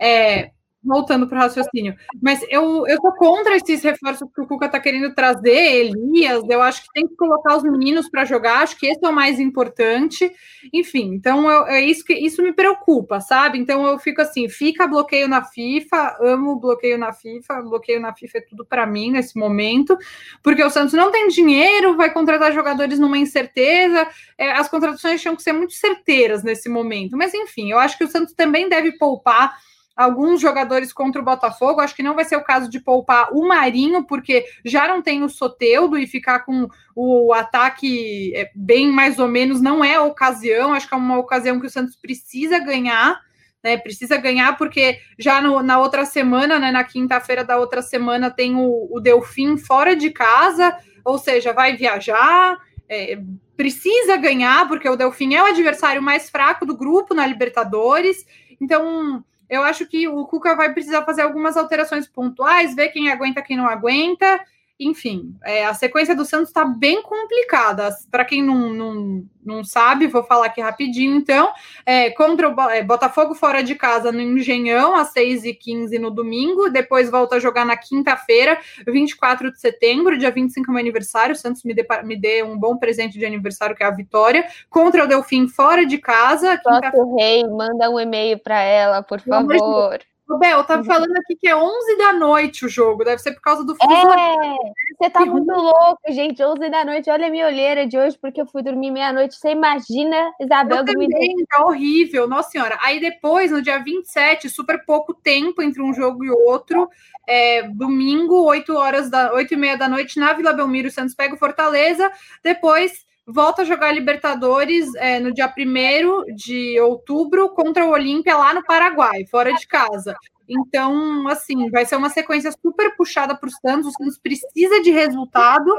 é, 0.00 0.52
voltando 0.82 1.26
para 1.26 1.38
o 1.38 1.40
raciocínio. 1.42 1.96
Mas 2.22 2.44
eu, 2.48 2.86
eu 2.86 3.00
tô 3.00 3.12
contra 3.12 3.56
esses 3.56 3.82
reforços 3.82 4.28
que 4.34 4.40
o 4.40 4.46
Cuca 4.46 4.66
está 4.66 4.78
querendo 4.78 5.14
trazer, 5.14 5.90
Elias. 5.90 6.42
Eu 6.48 6.62
acho 6.62 6.82
que 6.82 6.88
tem 6.94 7.06
que 7.06 7.16
colocar 7.16 7.56
os 7.56 7.62
meninos 7.62 8.08
para 8.08 8.24
jogar, 8.24 8.62
acho 8.62 8.78
que 8.78 8.86
esse 8.86 9.04
é 9.04 9.08
o 9.08 9.12
mais 9.12 9.40
importante. 9.40 10.30
Enfim, 10.72 11.12
então 11.14 11.50
eu, 11.50 11.66
é 11.66 11.80
isso 11.80 12.04
que 12.04 12.14
isso 12.14 12.42
me 12.42 12.52
preocupa, 12.52 13.20
sabe? 13.20 13.58
Então 13.58 13.86
eu 13.86 13.98
fico 13.98 14.22
assim, 14.22 14.48
fica 14.48 14.86
bloqueio 14.86 15.28
na 15.28 15.42
FIFA, 15.42 16.16
amo 16.20 16.56
bloqueio 16.56 16.96
na 16.96 17.12
FIFA, 17.12 17.62
bloqueio 17.62 18.00
na 18.00 18.14
FIFA 18.14 18.38
é 18.38 18.42
tudo 18.42 18.64
para 18.64 18.86
mim 18.86 19.10
nesse 19.10 19.38
momento, 19.38 19.96
porque 20.42 20.62
o 20.62 20.70
Santos 20.70 20.94
não 20.94 21.10
tem 21.10 21.28
dinheiro, 21.28 21.96
vai 21.96 22.12
contratar 22.12 22.52
jogadores 22.52 22.98
numa 22.98 23.18
incerteza. 23.18 24.06
É, 24.36 24.52
as 24.52 24.68
contratações 24.68 25.20
tinham 25.20 25.34
que 25.34 25.42
ser 25.42 25.52
muito 25.52 25.72
certeiras 25.72 26.42
nesse 26.44 26.68
momento. 26.68 27.16
Mas 27.16 27.34
enfim, 27.34 27.70
eu 27.70 27.78
acho 27.78 27.98
que 27.98 28.04
o 28.04 28.08
Santos 28.08 28.32
também 28.34 28.68
deve 28.68 28.92
poupar 28.92 29.56
alguns 29.98 30.40
jogadores 30.40 30.92
contra 30.92 31.20
o 31.20 31.24
Botafogo. 31.24 31.80
Acho 31.80 31.96
que 31.96 32.04
não 32.04 32.14
vai 32.14 32.24
ser 32.24 32.36
o 32.36 32.44
caso 32.44 32.70
de 32.70 32.78
poupar 32.78 33.32
o 33.32 33.48
Marinho, 33.48 34.04
porque 34.04 34.44
já 34.64 34.86
não 34.86 35.02
tem 35.02 35.24
o 35.24 35.28
Soteudo 35.28 35.98
e 35.98 36.06
ficar 36.06 36.44
com 36.44 36.68
o 36.94 37.32
ataque 37.32 38.32
é, 38.32 38.48
bem 38.54 38.92
mais 38.92 39.18
ou 39.18 39.26
menos 39.26 39.60
não 39.60 39.84
é 39.84 39.96
a 39.96 40.04
ocasião. 40.04 40.72
Acho 40.72 40.86
que 40.86 40.94
é 40.94 40.96
uma 40.96 41.18
ocasião 41.18 41.58
que 41.58 41.66
o 41.66 41.70
Santos 41.70 41.96
precisa 41.96 42.60
ganhar. 42.60 43.20
Né, 43.60 43.76
precisa 43.76 44.16
ganhar, 44.16 44.56
porque 44.56 45.00
já 45.18 45.42
no, 45.42 45.60
na 45.64 45.80
outra 45.80 46.04
semana, 46.04 46.60
né, 46.60 46.70
na 46.70 46.84
quinta-feira 46.84 47.42
da 47.42 47.58
outra 47.58 47.82
semana, 47.82 48.30
tem 48.30 48.54
o, 48.54 48.88
o 48.88 49.00
Delfim 49.00 49.56
fora 49.56 49.96
de 49.96 50.10
casa, 50.10 50.78
ou 51.04 51.18
seja, 51.18 51.52
vai 51.52 51.76
viajar, 51.76 52.56
é, 52.88 53.18
precisa 53.56 54.16
ganhar, 54.16 54.68
porque 54.68 54.88
o 54.88 54.94
Delfim 54.94 55.34
é 55.34 55.42
o 55.42 55.46
adversário 55.46 56.00
mais 56.00 56.30
fraco 56.30 56.64
do 56.64 56.76
grupo 56.76 57.14
na 57.14 57.26
Libertadores. 57.26 58.24
Então, 58.60 59.24
eu 59.48 59.62
acho 59.62 59.86
que 59.86 60.06
o 60.06 60.26
Cuca 60.26 60.54
vai 60.54 60.72
precisar 60.72 61.04
fazer 61.04 61.22
algumas 61.22 61.56
alterações 61.56 62.06
pontuais, 62.06 62.74
ver 62.74 62.88
quem 62.88 63.10
aguenta, 63.10 63.42
quem 63.42 63.56
não 63.56 63.68
aguenta. 63.68 64.40
Enfim, 64.80 65.34
é, 65.44 65.64
a 65.66 65.74
sequência 65.74 66.14
do 66.14 66.24
Santos 66.24 66.50
está 66.50 66.64
bem 66.64 67.02
complicada. 67.02 67.90
Para 68.12 68.24
quem 68.24 68.40
não, 68.40 68.72
não, 68.72 69.24
não 69.44 69.64
sabe, 69.64 70.06
vou 70.06 70.22
falar 70.22 70.46
aqui 70.46 70.60
rapidinho, 70.60 71.16
então. 71.16 71.52
É, 71.84 72.10
contra 72.10 72.48
o 72.48 72.70
é, 72.70 72.80
Botafogo 72.80 73.34
fora 73.34 73.60
de 73.60 73.74
casa 73.74 74.12
no 74.12 74.20
Engenhão, 74.20 74.94
às 74.94 75.12
6h15 75.12 75.98
no 75.98 76.12
domingo. 76.12 76.70
Depois 76.70 77.10
volta 77.10 77.36
a 77.36 77.40
jogar 77.40 77.66
na 77.66 77.76
quinta-feira, 77.76 78.56
24 78.86 79.50
de 79.50 79.60
setembro, 79.60 80.16
dia 80.16 80.30
25 80.30 80.70
é 80.70 80.72
meu 80.72 80.80
aniversário. 80.80 81.34
O 81.34 81.38
Santos 81.38 81.64
me 81.64 81.74
dê, 81.74 81.84
me 82.04 82.16
dê 82.16 82.44
um 82.44 82.56
bom 82.56 82.76
presente 82.76 83.18
de 83.18 83.26
aniversário, 83.26 83.74
que 83.74 83.82
é 83.82 83.86
a 83.86 83.90
vitória. 83.90 84.46
Contra 84.70 85.02
o 85.02 85.08
Delfim 85.08 85.48
fora 85.48 85.84
de 85.84 85.98
casa. 85.98 86.60
Nosso 86.64 87.16
rei, 87.16 87.42
manda 87.48 87.90
um 87.90 87.98
e-mail 87.98 88.38
para 88.38 88.62
ela, 88.62 89.02
por 89.02 89.20
favor. 89.20 89.98
Ô, 90.28 90.36
Bel, 90.36 90.62
tá 90.62 90.84
falando 90.84 91.16
aqui 91.16 91.34
que 91.36 91.48
é 91.48 91.56
11 91.56 91.96
da 91.96 92.12
noite 92.12 92.66
o 92.66 92.68
jogo, 92.68 93.02
deve 93.02 93.22
ser 93.22 93.32
por 93.32 93.40
causa 93.40 93.64
do 93.64 93.74
fuso. 93.74 93.90
É, 93.90 94.56
você 94.98 95.08
tá 95.10 95.24
muito 95.24 95.50
louco, 95.50 96.02
gente. 96.10 96.44
11 96.44 96.68
da 96.68 96.84
noite, 96.84 97.10
olha 97.10 97.28
a 97.28 97.30
minha 97.30 97.46
olheira 97.46 97.86
de 97.86 97.98
hoje, 97.98 98.18
porque 98.20 98.42
eu 98.42 98.46
fui 98.46 98.62
dormir 98.62 98.90
meia-noite. 98.90 99.36
Você 99.36 99.52
imagina, 99.52 100.30
Isabel, 100.38 100.84
dormindo. 100.84 101.16
Tá 101.48 101.64
horrível, 101.64 102.28
nossa 102.28 102.50
senhora. 102.50 102.76
Aí 102.82 103.00
depois, 103.00 103.50
no 103.50 103.62
dia 103.62 103.78
27, 103.78 104.50
super 104.50 104.84
pouco 104.84 105.14
tempo 105.14 105.62
entre 105.62 105.80
um 105.80 105.94
jogo 105.94 106.22
e 106.22 106.30
outro. 106.30 106.90
É, 107.26 107.62
domingo, 107.62 108.44
8 108.44 108.76
horas 108.76 109.08
da 109.08 109.32
8 109.32 109.54
e 109.54 109.56
meia 109.56 109.78
da 109.78 109.88
noite, 109.88 110.20
na 110.20 110.34
Vila 110.34 110.52
Belmiro, 110.52 110.88
o 110.88 110.90
Santos 110.90 111.14
pega 111.14 111.34
o 111.34 111.38
Fortaleza. 111.38 112.12
Depois 112.44 113.07
volta 113.28 113.62
a 113.62 113.64
jogar 113.64 113.92
Libertadores 113.92 114.94
é, 114.94 115.20
no 115.20 115.32
dia 115.32 115.46
1 115.46 116.34
de 116.34 116.80
outubro 116.80 117.50
contra 117.50 117.84
o 117.84 117.90
Olímpia 117.90 118.36
lá 118.36 118.54
no 118.54 118.64
Paraguai, 118.64 119.26
fora 119.26 119.52
de 119.52 119.66
casa. 119.66 120.16
Então, 120.48 121.28
assim, 121.28 121.70
vai 121.70 121.84
ser 121.84 121.96
uma 121.96 122.08
sequência 122.08 122.50
super 122.50 122.96
puxada 122.96 123.36
para 123.36 123.46
o 123.46 123.52
Santos. 123.52 123.88
O 123.88 123.92
Santos 123.92 124.18
precisa 124.18 124.80
de 124.80 124.90
resultado 124.90 125.70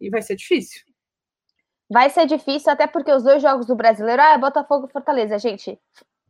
e 0.00 0.10
vai 0.10 0.20
ser 0.20 0.34
difícil. 0.34 0.82
Vai 1.88 2.10
ser 2.10 2.26
difícil, 2.26 2.72
até 2.72 2.86
porque 2.86 3.12
os 3.12 3.22
dois 3.22 3.40
jogos 3.40 3.66
do 3.66 3.76
brasileiro, 3.76 4.20
ah, 4.20 4.32
é 4.32 4.38
Botafogo 4.38 4.86
e 4.88 4.92
Fortaleza, 4.92 5.38
gente. 5.38 5.78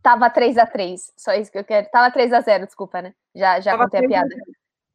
Tava 0.02 0.30
3 0.30 0.56
a 0.56 0.66
3 0.66 1.12
só 1.16 1.34
isso 1.34 1.52
que 1.52 1.58
eu 1.58 1.64
quero. 1.64 1.88
Tava 1.90 2.10
3 2.10 2.32
a 2.32 2.40
0 2.40 2.66
desculpa, 2.66 3.02
né? 3.02 3.14
Já, 3.34 3.60
já 3.60 3.76
contei 3.76 4.04
a 4.04 4.08
piada. 4.08 4.34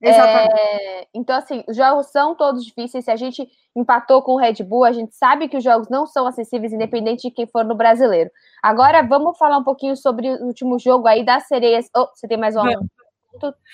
Exatamente. 0.02 0.60
É, 0.60 1.08
então, 1.14 1.38
assim, 1.38 1.64
os 1.68 1.76
jogos 1.76 2.08
são 2.08 2.36
todos 2.36 2.66
difíceis. 2.66 3.06
Se 3.06 3.12
a 3.12 3.16
gente 3.16 3.48
empatou 3.76 4.22
com 4.22 4.34
o 4.34 4.38
Red 4.38 4.64
Bull, 4.64 4.84
a 4.84 4.92
gente 4.92 5.16
sabe 5.16 5.48
que 5.48 5.58
os 5.58 5.64
jogos 5.64 5.90
não 5.90 6.06
são 6.06 6.28
acessíveis, 6.28 6.74
independente 6.74 7.28
de 7.28 7.32
quem 7.32 7.48
for 7.48 7.64
no 7.64 7.76
brasileiro. 7.76 8.30
Agora, 8.62 9.02
vamos 9.02 9.38
falar 9.38 9.58
um 9.58 9.64
pouquinho 9.64 9.96
sobre 9.96 10.30
o 10.30 10.46
último 10.46 10.78
jogo 10.78 11.08
aí 11.08 11.24
das 11.24 11.48
sereias. 11.48 11.90
Oh, 11.96 12.08
você 12.14 12.28
tem 12.28 12.38
mais 12.38 12.56
um? 12.56 12.64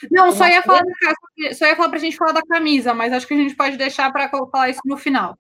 Não, 0.10 0.32
só 0.32 0.48
ia, 0.48 0.64
falar 0.64 0.82
só 1.54 1.68
ia 1.68 1.76
falar 1.76 1.90
pra 1.90 2.00
gente 2.00 2.18
falar 2.18 2.32
da 2.32 2.42
camisa, 2.42 2.94
mas 2.94 3.14
acho 3.14 3.28
que 3.28 3.34
a 3.34 3.38
gente 3.38 3.56
pode 3.56 3.78
deixar 3.78 4.12
para 4.12 4.30
falar 4.30 4.70
isso 4.70 4.82
no 4.86 4.98
final. 4.98 5.36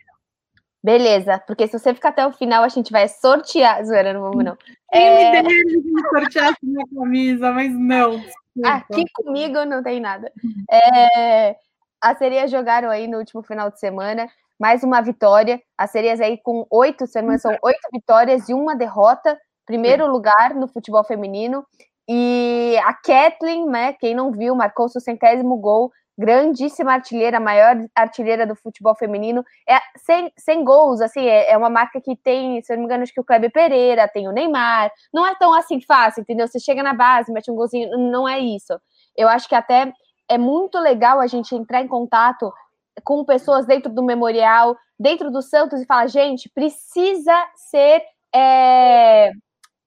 Beleza, 0.83 1.39
porque 1.45 1.67
se 1.67 1.77
você 1.77 1.93
ficar 1.93 2.09
até 2.09 2.25
o 2.25 2.31
final, 2.31 2.63
a 2.63 2.69
gente 2.69 2.91
vai 2.91 3.07
sortear. 3.07 3.85
Zoeira, 3.85 4.13
não 4.13 4.21
vamos, 4.21 4.43
não. 4.43 4.57
Quem 4.91 5.01
é... 5.01 5.43
me 5.43 5.63
de 5.63 6.09
sortear 6.09 6.55
minha 6.63 6.85
camisa, 6.93 7.51
mas 7.51 7.71
não. 7.71 8.21
Aqui 8.63 9.05
comigo 9.13 9.63
não 9.63 9.83
tem 9.83 9.99
nada. 9.99 10.31
É, 10.69 11.55
as 12.01 12.17
sereias 12.17 12.49
jogaram 12.49 12.89
aí 12.89 13.07
no 13.07 13.19
último 13.19 13.43
final 13.43 13.69
de 13.69 13.79
semana, 13.79 14.27
mais 14.59 14.83
uma 14.83 15.01
vitória. 15.01 15.61
As 15.77 15.91
sereias 15.91 16.19
aí 16.19 16.37
com 16.37 16.65
oito, 16.69 17.05
semanas 17.05 17.43
são 17.43 17.55
oito 17.61 17.87
vitórias 17.93 18.49
e 18.49 18.53
uma 18.53 18.75
derrota. 18.75 19.39
Primeiro 19.67 20.07
lugar 20.07 20.55
no 20.55 20.67
futebol 20.67 21.03
feminino. 21.03 21.63
E 22.09 22.75
a 22.83 22.93
Kathleen, 22.93 23.67
né, 23.67 23.93
quem 23.93 24.15
não 24.15 24.31
viu, 24.31 24.55
marcou 24.55 24.89
seu 24.89 24.99
centésimo 24.99 25.55
gol 25.57 25.91
grandíssima 26.21 26.93
artilheira, 26.93 27.39
maior 27.39 27.75
artilheira 27.95 28.45
do 28.45 28.55
futebol 28.55 28.95
feminino. 28.95 29.43
É 29.67 29.79
100, 30.05 30.31
100 30.37 30.63
gols, 30.63 31.01
assim, 31.01 31.25
é, 31.25 31.51
é, 31.51 31.57
uma 31.57 31.69
marca 31.69 31.99
que 31.99 32.15
tem, 32.15 32.61
se 32.61 32.71
eu 32.71 32.77
não 32.77 32.83
me 32.83 32.85
engano, 32.85 33.01
acho 33.01 33.13
que 33.13 33.19
o 33.19 33.23
Kleber 33.23 33.51
Pereira, 33.51 34.07
tem 34.07 34.27
o 34.27 34.31
Neymar. 34.31 34.91
Não 35.11 35.25
é 35.25 35.33
tão 35.35 35.51
assim 35.53 35.81
fácil, 35.81 36.21
entendeu? 36.21 36.47
Você 36.47 36.59
chega 36.59 36.83
na 36.83 36.93
base, 36.93 37.31
mete 37.31 37.49
um 37.49 37.55
golzinho, 37.55 37.97
não 37.97 38.29
é 38.29 38.39
isso. 38.39 38.79
Eu 39.17 39.27
acho 39.27 39.49
que 39.49 39.55
até 39.55 39.91
é 40.29 40.37
muito 40.37 40.77
legal 40.79 41.19
a 41.19 41.25
gente 41.25 41.55
entrar 41.55 41.81
em 41.81 41.87
contato 41.87 42.53
com 43.03 43.25
pessoas 43.25 43.65
dentro 43.65 43.91
do 43.91 44.03
memorial, 44.03 44.77
dentro 44.99 45.31
do 45.31 45.41
Santos 45.41 45.81
e 45.81 45.85
falar, 45.85 46.07
gente, 46.07 46.49
precisa 46.53 47.35
ser 47.55 48.03
é, 48.33 49.31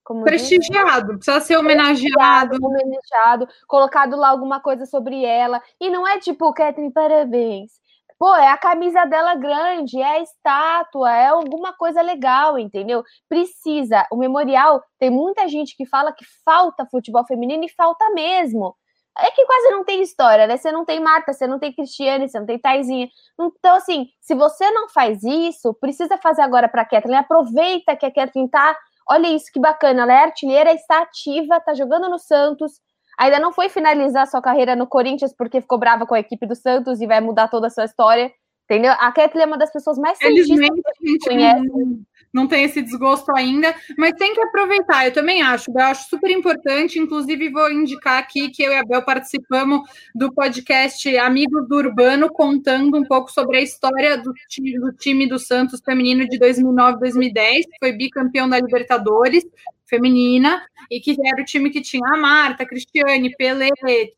como 0.05 0.23
prestigiado, 0.23 1.15
diz? 1.15 1.25
precisa 1.25 1.41
ser 1.41 1.57
homenageado. 1.57 2.59
Homenageado, 2.63 3.49
colocado 3.67 4.17
lá 4.17 4.29
alguma 4.29 4.61
coisa 4.61 4.85
sobre 4.85 5.25
ela. 5.25 5.63
E 5.81 5.89
não 5.89 6.07
é 6.07 6.19
tipo, 6.19 6.53
Catherine, 6.53 6.93
parabéns. 6.93 7.73
Pô, 8.19 8.35
é 8.37 8.49
a 8.49 8.57
camisa 8.57 9.05
dela 9.07 9.35
grande, 9.35 10.01
é 10.01 10.05
a 10.05 10.21
estátua, 10.21 11.11
é 11.11 11.27
alguma 11.27 11.73
coisa 11.73 12.01
legal, 12.01 12.59
entendeu? 12.59 13.03
Precisa. 13.29 14.07
O 14.11 14.17
memorial, 14.17 14.83
tem 14.99 15.11
muita 15.11 15.49
gente 15.49 15.77
que 15.77 15.85
fala 15.85 16.13
que 16.13 16.25
falta 16.45 16.87
futebol 16.91 17.27
feminino 17.27 17.65
e 17.65 17.69
falta 17.69 18.09
mesmo. 18.11 18.77
É 19.19 19.31
que 19.31 19.45
quase 19.47 19.71
não 19.71 19.85
tem 19.85 20.03
história, 20.03 20.47
né? 20.47 20.57
Você 20.57 20.73
não 20.73 20.85
tem 20.85 21.01
Marta, 21.01 21.33
você 21.33 21.47
não 21.47 21.59
tem 21.59 21.73
Cristiane, 21.73 22.29
você 22.29 22.39
não 22.39 22.47
tem 22.47 22.59
Taizinha. 22.59 23.09
Então, 23.39 23.77
assim, 23.77 24.09
se 24.21 24.35
você 24.35 24.71
não 24.71 24.89
faz 24.89 25.23
isso, 25.23 25.73
precisa 25.75 26.19
fazer 26.19 26.43
agora 26.43 26.69
para 26.69 26.83
a 26.83 26.85
Kathleen. 26.85 27.19
Aproveita 27.19 27.97
que 27.97 28.07
a 28.07 28.13
Kathleen 28.13 28.49
tá 28.49 28.77
olha 29.09 29.29
isso, 29.29 29.47
que 29.53 29.61
bacana, 29.61 30.03
ela 30.03 30.13
é 30.13 30.25
artilheira, 30.25 30.73
está 30.73 31.03
ativa, 31.03 31.57
está 31.57 31.75
jogando 31.75 32.09
no 32.09 32.19
Santos, 32.19 32.73
ainda 33.19 33.39
não 33.39 33.53
foi 33.53 33.69
finalizar 33.69 34.27
sua 34.27 34.43
carreira 34.43 34.75
no 34.77 34.87
Corinthians 34.87 35.35
porque 35.37 35.61
ficou 35.61 35.79
brava 35.79 36.07
com 36.07 36.15
a 36.15 36.21
equipe 36.21 36.47
do 36.47 36.55
Santos 36.55 37.01
e 37.01 37.07
vai 37.07 37.21
mudar 37.21 37.49
toda 37.49 37.69
a 37.69 37.71
sua 37.71 37.85
história. 37.85 38.31
Entendeu? 38.65 38.93
A 38.93 39.13
Kathleen 39.13 39.45
é 39.45 39.47
uma 39.47 39.59
das 39.59 39.73
pessoas 39.73 39.99
mais 39.99 40.19
Felizmente, 40.19 40.81
a 40.87 41.07
gente 41.07 41.29
conhece. 41.29 41.69
Não, 41.69 42.05
não 42.33 42.49
tem 42.49 42.65
esse 42.65 42.83
desgosto 42.83 43.31
ainda, 43.31 43.73
mas 43.97 44.15
tem 44.15 44.35
que 44.35 44.41
aproveitar. 44.41 45.07
Eu 45.07 45.13
também 45.13 45.41
acho, 45.43 45.71
eu 45.71 45.85
acho 45.85 46.09
super 46.09 46.31
importante. 46.31 46.99
Inclusive, 46.99 47.51
vou 47.51 47.71
indicar 47.71 48.19
aqui 48.19 48.49
que 48.49 48.63
eu 48.63 48.73
e 48.73 48.77
a 48.77 48.85
Bel 48.85 49.03
participamos 49.03 49.83
do 50.15 50.33
podcast 50.33 51.17
Amigos 51.19 51.69
do 51.69 51.77
Urbano, 51.77 52.29
contando 52.29 52.99
um 52.99 53.05
pouco 53.05 53.31
sobre 53.31 53.59
a 53.59 53.61
história 53.61 54.17
do 54.19 54.33
time 54.49 54.81
do, 54.81 54.93
time 54.93 55.29
do 55.29 55.39
Santos 55.39 55.81
feminino 55.85 56.27
de 56.27 56.39
2009-2010, 56.39 57.65
que 57.71 57.79
foi 57.79 57.93
bicampeão 57.93 58.49
da 58.49 58.59
Libertadores 58.59 59.45
feminina, 59.87 60.63
e 60.91 61.01
que 61.01 61.17
era 61.25 61.41
o 61.41 61.45
time 61.45 61.71
que 61.71 61.81
tinha 61.81 62.07
a 62.07 62.17
Marta, 62.17 62.63
a 62.63 62.67
Cristiane, 62.67 63.35
Pelé, 63.37 63.69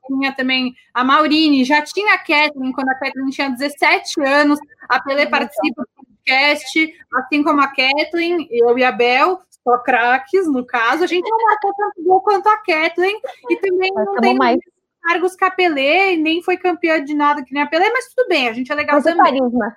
tinha 0.06 0.32
também 0.32 0.74
a 0.94 1.04
Maurine, 1.04 1.64
já 1.64 1.82
tinha 1.82 2.14
a 2.14 2.18
Kathleen, 2.18 2.72
quando 2.72 2.88
a 2.88 2.94
Kathleen 2.94 3.30
tinha 3.30 3.50
17 3.50 4.22
anos, 4.22 4.58
a 4.88 5.00
Pelé 5.00 5.26
participa 5.26 5.82
do 5.82 5.88
podcast, 5.96 6.94
assim 7.14 7.42
como 7.42 7.60
a 7.60 7.68
Kathleen, 7.68 8.48
eu 8.50 8.78
e 8.78 8.84
a 8.84 8.92
Bel, 8.92 9.40
só 9.64 9.78
craques, 9.78 10.46
no 10.46 10.64
caso, 10.64 11.04
a 11.04 11.06
gente 11.06 11.28
não 11.28 11.38
matou 11.50 11.72
tanto 11.74 12.02
gol 12.04 12.20
quanto 12.20 12.48
a 12.48 12.56
Kathleen, 12.58 13.20
e 13.50 13.56
também 13.56 13.92
não 13.92 14.16
tem 14.16 14.36
mais 14.36 14.58
cargos 15.02 15.36
que 15.36 15.44
a 15.44 15.50
Pelé, 15.50 16.16
nem 16.16 16.42
foi 16.42 16.56
campeã 16.56 17.02
de 17.02 17.14
nada 17.14 17.44
que 17.44 17.52
nem 17.52 17.62
a 17.62 17.66
Pelé, 17.66 17.90
mas 17.90 18.12
tudo 18.12 18.28
bem, 18.28 18.48
a 18.48 18.52
gente 18.52 18.70
é 18.70 18.74
legal 18.74 18.96
mas 18.96 19.06
é 19.06 19.14
também. 19.14 19.40
Carisma. 19.40 19.76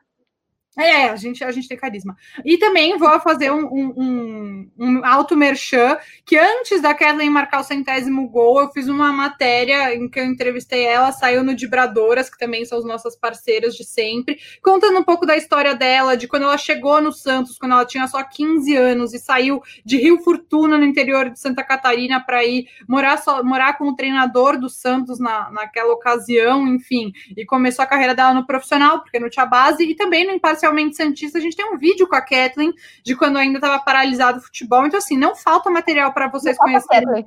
É, 0.78 1.10
a 1.10 1.16
gente, 1.16 1.44
a 1.44 1.52
gente 1.52 1.68
tem 1.68 1.78
carisma. 1.78 2.16
E 2.46 2.58
também 2.58 2.98
vou 2.98 3.20
fazer 3.20 3.52
um, 3.52 3.66
um, 3.66 3.94
um, 3.98 4.72
um 4.78 5.06
alto 5.06 5.36
merchan, 5.36 5.98
que 6.24 6.38
antes 6.38 6.80
da 6.80 6.94
Kathleen 6.94 7.30
marcar 7.30 7.62
o 7.62 7.64
centésimo 7.64 8.30
gol, 8.30 8.62
eu 8.62 8.72
fiz 8.72 8.88
uma 8.88 9.12
matéria 9.12 9.96
em 9.96 10.08
que 10.08 10.20
eu 10.20 10.26
entrevistei 10.26 10.84
ela, 10.84 11.12
saiu 11.12 11.44
no 11.44 11.56
Dibradoras, 11.56 12.30
que 12.30 12.38
também 12.38 12.64
são 12.66 12.78
os 12.78 12.86
nossos 12.86 13.16
parceiros 13.16 13.76
de 13.76 13.84
sempre, 13.84 14.38
contando 14.64 15.00
um 15.00 15.04
pouco 15.04 15.26
da 15.26 15.36
história 15.36 15.74
dela, 15.74 16.16
de 16.16 16.28
quando 16.28 16.44
ela 16.44 16.58
chegou 16.58 17.02
no 17.02 17.12
Santos, 17.12 17.58
quando 17.58 17.72
ela 17.72 17.86
tinha 17.86 18.08
só 18.08 18.24
15 18.24 18.76
anos 18.76 19.14
e 19.14 19.20
saiu 19.20 19.62
de 19.84 19.98
Rio 19.98 20.20
Fortuna, 20.20 20.78
no 20.78 20.86
interior 20.86 21.32
de 21.32 21.40
Santa 21.40 21.64
Catarina, 21.64 22.24
para 22.24 22.46
ir 22.46 22.68
morar, 22.88 23.18
só, 23.18 23.44
morar 23.44 23.78
com 23.78 23.90
o 23.90 23.96
treinador 23.96 24.60
do 24.60 24.70
Santos 24.70 25.20
na, 25.20 25.50
naquela 25.52 25.94
ocasião, 25.94 26.68
enfim, 26.68 27.12
e 27.36 27.44
começou 27.44 27.84
a 27.84 27.88
carreira 27.88 28.14
dela 28.14 28.36
no 28.36 28.46
profissional, 28.46 29.02
porque 29.02 29.20
não 29.20 29.30
tinha 29.30 29.48
base, 29.48 29.84
e 29.84 29.96
também 29.96 30.26
no 30.26 30.34
Parcialmente 30.60 30.98
Santista, 30.98 31.38
a 31.38 31.42
gente 31.42 31.56
tem 31.56 31.66
um 31.66 31.78
vídeo 31.78 32.06
com 32.06 32.16
a 32.16 32.22
Kathleen 32.22 32.74
de 33.02 33.16
quando 33.16 33.38
ainda 33.38 33.60
estava 33.60 33.82
paralisado 33.82 34.40
o 34.40 34.42
futebol. 34.42 34.86
Então, 34.86 34.98
assim, 34.98 35.18
não 35.18 35.34
falta 35.34 35.70
material 35.70 36.14
para 36.14 36.28
vocês 36.28 36.58
não 36.58 36.66
conhecerem. 36.66 37.26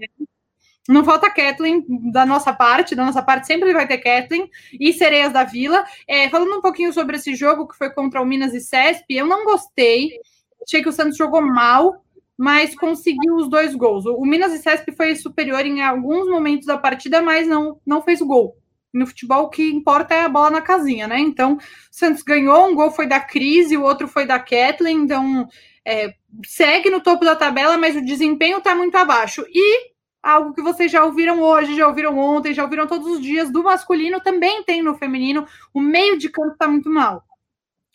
Não 0.87 1.03
falta 1.03 1.31
Kathleen 1.31 1.83
da 2.13 2.27
nossa 2.27 2.53
parte, 2.53 2.95
da 2.95 3.07
nossa 3.07 3.23
parte 3.23 3.47
sempre 3.47 3.73
vai 3.73 3.89
ter 3.89 3.99
Kathleen 3.99 4.51
e 4.79 4.93
Sereias 4.93 5.33
da 5.33 5.45
Vila. 5.45 5.83
É, 6.07 6.29
falando 6.29 6.59
um 6.59 6.61
pouquinho 6.61 6.93
sobre 6.93 7.17
esse 7.17 7.35
jogo 7.35 7.67
que 7.67 7.79
foi 7.79 7.89
contra 7.89 8.21
o 8.21 8.27
Minas 8.27 8.53
e 8.53 8.61
Cesp, 8.61 9.07
eu 9.09 9.27
não 9.27 9.45
gostei. 9.47 10.11
Achei 10.63 10.83
que 10.83 10.89
o 10.91 10.93
Santos 10.93 11.17
jogou 11.17 11.41
mal, 11.41 12.05
mas 12.37 12.75
conseguiu 12.75 13.37
os 13.37 13.49
dois 13.49 13.75
gols. 13.75 14.05
O 14.05 14.27
Minas 14.27 14.53
e 14.53 14.59
Cesp 14.59 14.93
foi 14.95 15.17
superior 15.17 15.65
em 15.65 15.81
alguns 15.81 16.29
momentos 16.29 16.67
da 16.67 16.77
partida, 16.77 17.23
mas 17.23 17.49
não, 17.49 17.81
não 17.87 18.03
fez 18.03 18.21
o 18.21 18.27
gol 18.27 18.62
no 18.93 19.07
futebol 19.07 19.45
o 19.45 19.49
que 19.49 19.71
importa 19.71 20.15
é 20.15 20.25
a 20.25 20.29
bola 20.29 20.51
na 20.51 20.61
casinha, 20.61 21.09
né? 21.09 21.19
Então, 21.19 21.55
o 21.55 21.59
Santos 21.91 22.23
ganhou, 22.23 22.69
um 22.69 22.75
gol 22.75 22.91
foi 22.91 23.07
da 23.07 23.21
Crise, 23.21 23.77
o 23.77 23.83
outro 23.83 24.07
foi 24.07 24.27
da 24.27 24.39
Kathleen, 24.39 24.99
então 24.99 25.49
é, 25.87 26.15
segue 26.45 26.91
no 26.91 27.01
topo 27.01 27.25
da 27.25 27.35
tabela, 27.35 27.79
mas 27.79 27.97
o 27.97 28.05
desempenho 28.05 28.59
está 28.59 28.75
muito 28.75 28.95
abaixo. 28.97 29.45
E 29.49 29.93
algo 30.23 30.55
que 30.55 30.63
vocês 30.63 30.91
já 30.91 31.05
ouviram 31.05 31.41
hoje, 31.41 31.75
já 31.75 31.87
ouviram 31.87 32.17
ontem, 32.19 32.55
já 32.55 32.63
ouviram 32.63 32.87
todos 32.87 33.07
os 33.09 33.21
dias 33.21 33.51
do 33.51 33.65
masculino, 33.65 34.21
também 34.21 34.63
tem 34.63 34.83
no 34.83 34.95
feminino, 34.95 35.47
o 35.75 35.81
meio 35.81 36.19
de 36.19 36.29
campo 36.29 36.53
está 36.53 36.69
muito 36.69 36.89
mal. 36.89 37.25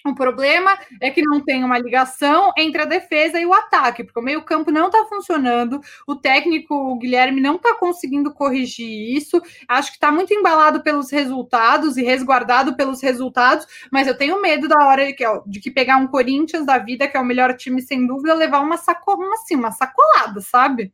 O 0.09 0.15
problema 0.15 0.77
é 1.01 1.11
que 1.11 1.21
não 1.21 1.41
tem 1.41 1.63
uma 1.63 1.77
ligação 1.77 2.51
entre 2.57 2.81
a 2.81 2.85
defesa 2.85 3.39
e 3.39 3.45
o 3.45 3.53
ataque, 3.53 4.03
porque 4.03 4.19
o 4.19 4.23
meio-campo 4.23 4.71
não 4.71 4.87
está 4.87 5.05
funcionando, 5.05 5.81
o 6.07 6.15
técnico 6.15 6.73
o 6.73 6.97
Guilherme 6.97 7.41
não 7.41 7.55
está 7.55 7.75
conseguindo 7.75 8.33
corrigir 8.33 9.15
isso. 9.15 9.41
Acho 9.67 9.91
que 9.91 9.97
está 9.97 10.11
muito 10.11 10.33
embalado 10.33 10.81
pelos 10.81 11.11
resultados 11.11 11.97
e 11.97 12.03
resguardado 12.03 12.75
pelos 12.75 13.01
resultados, 13.01 13.65
mas 13.91 14.07
eu 14.07 14.17
tenho 14.17 14.41
medo 14.41 14.67
da 14.67 14.85
hora 14.85 15.05
de 15.05 15.13
que, 15.13 15.23
de 15.45 15.59
que 15.59 15.71
pegar 15.71 15.97
um 15.97 16.07
Corinthians 16.07 16.65
da 16.65 16.77
vida, 16.77 17.07
que 17.07 17.17
é 17.17 17.19
o 17.19 17.25
melhor 17.25 17.55
time 17.55 17.81
sem 17.81 18.05
dúvida, 18.05 18.33
levar 18.33 18.59
uma 18.59 18.77
sacolada, 18.77 19.33
assim, 19.33 19.55
uma 19.55 19.71
sacolada, 19.71 20.41
sabe? 20.41 20.93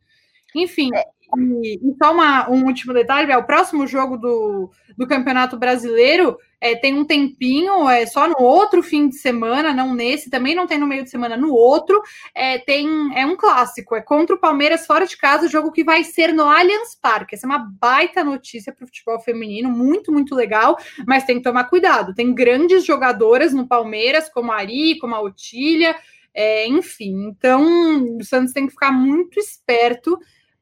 Enfim, 0.56 0.89
é. 0.93 1.04
E, 1.38 1.80
só 2.02 2.12
uma, 2.13 2.50
um 2.50 2.65
último 2.65 2.93
detalhe, 2.93 3.32
é 3.32 3.38
o 3.38 3.46
próximo 3.46 3.88
jogo 3.88 4.17
do, 4.17 4.69
do 4.98 5.08
Campeonato 5.08 5.58
Brasileiro 5.58 6.38
é, 6.63 6.76
tem 6.76 6.98
um 6.98 7.04
tempinho, 7.04 7.89
é 7.89 8.06
só 8.06 8.26
no 8.26 8.39
outro 8.39 8.82
fim 8.82 9.10
de 9.10 9.17
semana, 9.17 9.74
não 9.74 9.93
nesse, 9.93 10.30
também 10.30 10.56
não 10.56 10.65
tem 10.65 10.78
no 10.78 10.88
meio 10.88 11.04
de 11.04 11.10
semana, 11.10 11.36
no 11.36 11.54
outro, 11.54 12.02
é, 12.34 12.58
tem 12.58 12.88
é 13.15 13.26
um 13.26 13.36
clássico, 13.36 13.96
é 13.96 14.02
contra 14.02 14.34
o 14.34 14.39
Palmeiras 14.39 14.86
fora 14.86 15.06
de 15.06 15.17
casa, 15.17 15.50
jogo 15.50 15.74
que 15.74 15.84
vai 15.84 16.06
ser 16.06 16.34
no 16.34 16.43
Allianz 16.43 16.96
Parque. 16.96 17.36
Essa 17.36 17.46
é 17.46 17.50
uma 17.50 17.60
baita 17.60 18.24
notícia 18.24 18.72
para 18.72 18.86
o 18.86 18.88
futebol 18.88 19.19
feminino, 19.19 19.69
muito, 19.69 20.10
muito 20.10 20.34
legal, 20.34 20.78
mas 21.06 21.26
tem 21.26 21.36
que 21.36 21.43
tomar 21.43 21.65
cuidado. 21.65 22.15
Tem 22.15 22.34
grandes 22.34 22.86
jogadoras 22.86 23.54
no 23.54 23.67
Palmeiras, 23.67 24.30
como 24.30 24.50
a 24.50 24.56
Ari, 24.56 24.98
como 25.00 25.15
a 25.15 25.22
Otília, 25.22 25.93
é, 26.34 26.65
enfim. 26.65 27.28
Então, 27.28 28.17
o 28.17 28.24
Santos 28.24 28.54
tem 28.54 28.67
que 28.67 28.72
ficar 28.72 28.93
muito 28.93 29.38
esperto 29.38 30.17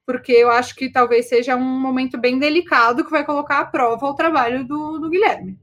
porque 0.05 0.31
eu 0.31 0.49
acho 0.49 0.75
que 0.75 0.91
talvez 0.91 1.29
seja 1.29 1.55
um 1.55 1.79
momento 1.79 2.17
bem 2.17 2.39
delicado 2.39 3.03
que 3.03 3.11
vai 3.11 3.25
colocar 3.25 3.59
à 3.59 3.65
prova 3.65 4.07
o 4.07 4.15
trabalho 4.15 4.65
do, 4.65 4.99
do 4.99 5.09
Guilherme. 5.09 5.57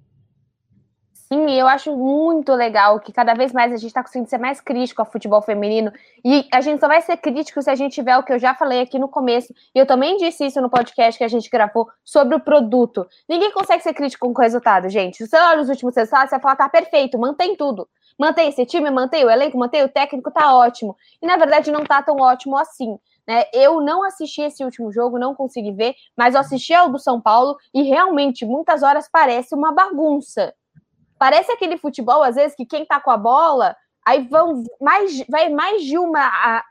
Sim, 1.30 1.50
eu 1.50 1.68
acho 1.68 1.94
muito 1.94 2.54
legal 2.54 2.98
que 3.00 3.12
cada 3.12 3.34
vez 3.34 3.52
mais 3.52 3.70
a 3.70 3.76
gente 3.76 3.88
está 3.88 4.02
conseguindo 4.02 4.30
ser 4.30 4.38
mais 4.38 4.62
crítico 4.62 5.02
ao 5.02 5.10
futebol 5.10 5.42
feminino. 5.42 5.92
E 6.24 6.48
a 6.50 6.62
gente 6.62 6.80
só 6.80 6.88
vai 6.88 7.02
ser 7.02 7.18
crítico 7.18 7.60
se 7.60 7.68
a 7.68 7.74
gente 7.74 7.92
tiver 7.92 8.16
o 8.16 8.22
que 8.22 8.32
eu 8.32 8.38
já 8.38 8.54
falei 8.54 8.80
aqui 8.80 8.98
no 8.98 9.08
começo. 9.08 9.52
E 9.74 9.78
eu 9.78 9.84
também 9.84 10.16
disse 10.16 10.46
isso 10.46 10.58
no 10.62 10.70
podcast 10.70 11.18
que 11.18 11.24
a 11.24 11.28
gente 11.28 11.50
gravou 11.50 11.86
sobre 12.02 12.34
o 12.34 12.40
produto. 12.40 13.06
Ninguém 13.28 13.52
consegue 13.52 13.82
ser 13.82 13.92
crítico 13.92 14.26
com 14.26 14.32
o 14.32 14.42
resultado, 14.42 14.88
gente. 14.88 15.18
Se 15.18 15.26
você 15.26 15.36
olha 15.36 15.60
os 15.60 15.68
últimos 15.68 15.94
resultados, 15.94 16.30
você 16.30 16.36
vai 16.36 16.40
falar, 16.40 16.56
tá 16.56 16.68
perfeito, 16.70 17.18
mantém 17.18 17.54
tudo. 17.54 17.86
Mantém 18.18 18.48
esse 18.48 18.64
time, 18.64 18.90
mantém 18.90 19.22
o 19.22 19.30
elenco, 19.30 19.58
mantém 19.58 19.84
o 19.84 19.88
técnico, 19.88 20.30
tá 20.30 20.56
ótimo. 20.56 20.96
E 21.20 21.26
na 21.26 21.36
verdade 21.36 21.70
não 21.70 21.84
tá 21.84 22.02
tão 22.02 22.16
ótimo 22.16 22.56
assim. 22.56 22.98
Né? 23.28 23.44
Eu 23.52 23.82
não 23.82 24.02
assisti 24.02 24.40
esse 24.40 24.64
último 24.64 24.90
jogo, 24.90 25.18
não 25.18 25.34
consegui 25.34 25.72
ver, 25.72 25.94
mas 26.16 26.34
eu 26.34 26.40
assisti 26.40 26.72
ao 26.72 26.88
do 26.88 26.98
São 26.98 27.20
Paulo 27.20 27.58
e 27.74 27.82
realmente 27.82 28.46
muitas 28.46 28.82
horas 28.82 29.06
parece 29.12 29.54
uma 29.54 29.70
bagunça. 29.70 30.54
Parece 31.18 31.52
aquele 31.52 31.76
futebol, 31.76 32.22
às 32.22 32.36
vezes, 32.36 32.56
que 32.56 32.64
quem 32.64 32.86
tá 32.86 32.98
com 32.98 33.10
a 33.10 33.18
bola, 33.18 33.76
aí 34.06 34.26
vão 34.26 34.62
mais, 34.80 35.22
vai 35.28 35.50
mais 35.50 35.82
de 35.82 35.98
uma. 35.98 36.62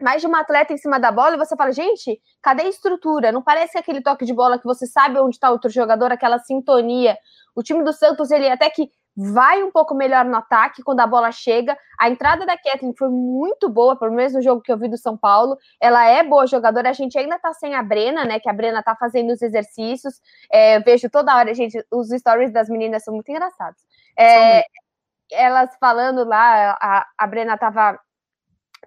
mais 0.00 0.20
de 0.20 0.28
uma 0.28 0.40
atleta 0.40 0.72
em 0.72 0.76
cima 0.76 1.00
da 1.00 1.10
bola 1.10 1.34
e 1.34 1.38
você 1.38 1.56
fala, 1.56 1.72
gente, 1.72 2.20
cadê 2.40 2.62
a 2.62 2.68
estrutura? 2.68 3.32
Não 3.32 3.42
parece 3.42 3.76
aquele 3.76 4.00
toque 4.00 4.24
de 4.24 4.32
bola 4.32 4.58
que 4.58 4.64
você 4.64 4.86
sabe 4.86 5.18
onde 5.18 5.36
está 5.36 5.50
outro 5.50 5.70
jogador, 5.70 6.12
aquela 6.12 6.38
sintonia. 6.38 7.18
O 7.56 7.64
time 7.64 7.82
do 7.82 7.92
Santos, 7.92 8.30
ele 8.30 8.48
até 8.48 8.70
que 8.70 8.88
vai 9.16 9.62
um 9.62 9.70
pouco 9.70 9.94
melhor 9.94 10.24
no 10.24 10.36
ataque 10.36 10.82
quando 10.82 11.00
a 11.00 11.06
bola 11.06 11.32
chega. 11.32 11.76
A 11.98 12.08
entrada 12.08 12.46
da 12.46 12.56
Kathleen 12.56 12.94
foi 12.96 13.08
muito 13.08 13.68
boa, 13.68 13.96
pelo 13.96 14.12
menos 14.12 14.32
no 14.32 14.42
jogo 14.42 14.62
que 14.62 14.72
eu 14.72 14.78
vi 14.78 14.88
do 14.88 14.96
São 14.96 15.16
Paulo. 15.16 15.58
Ela 15.80 16.06
é 16.06 16.22
boa 16.22 16.46
jogadora. 16.46 16.90
A 16.90 16.94
gente 16.94 17.18
ainda 17.18 17.38
tá 17.38 17.52
sem 17.52 17.74
a 17.74 17.82
Brena, 17.82 18.24
né? 18.24 18.40
Que 18.40 18.48
a 18.48 18.52
Brena 18.52 18.82
tá 18.82 18.96
fazendo 18.96 19.32
os 19.32 19.42
exercícios. 19.42 20.20
É, 20.52 20.76
eu 20.76 20.82
vejo 20.82 21.10
toda 21.10 21.36
hora, 21.36 21.54
gente, 21.54 21.84
os 21.90 22.08
stories 22.08 22.52
das 22.52 22.68
meninas 22.68 23.04
são 23.04 23.14
muito 23.14 23.30
engraçados. 23.30 23.80
É, 24.18 24.64
elas 25.32 25.70
falando 25.78 26.24
lá, 26.24 26.78
a, 26.80 27.06
a 27.18 27.26
Brena 27.26 27.56
tava, 27.58 27.98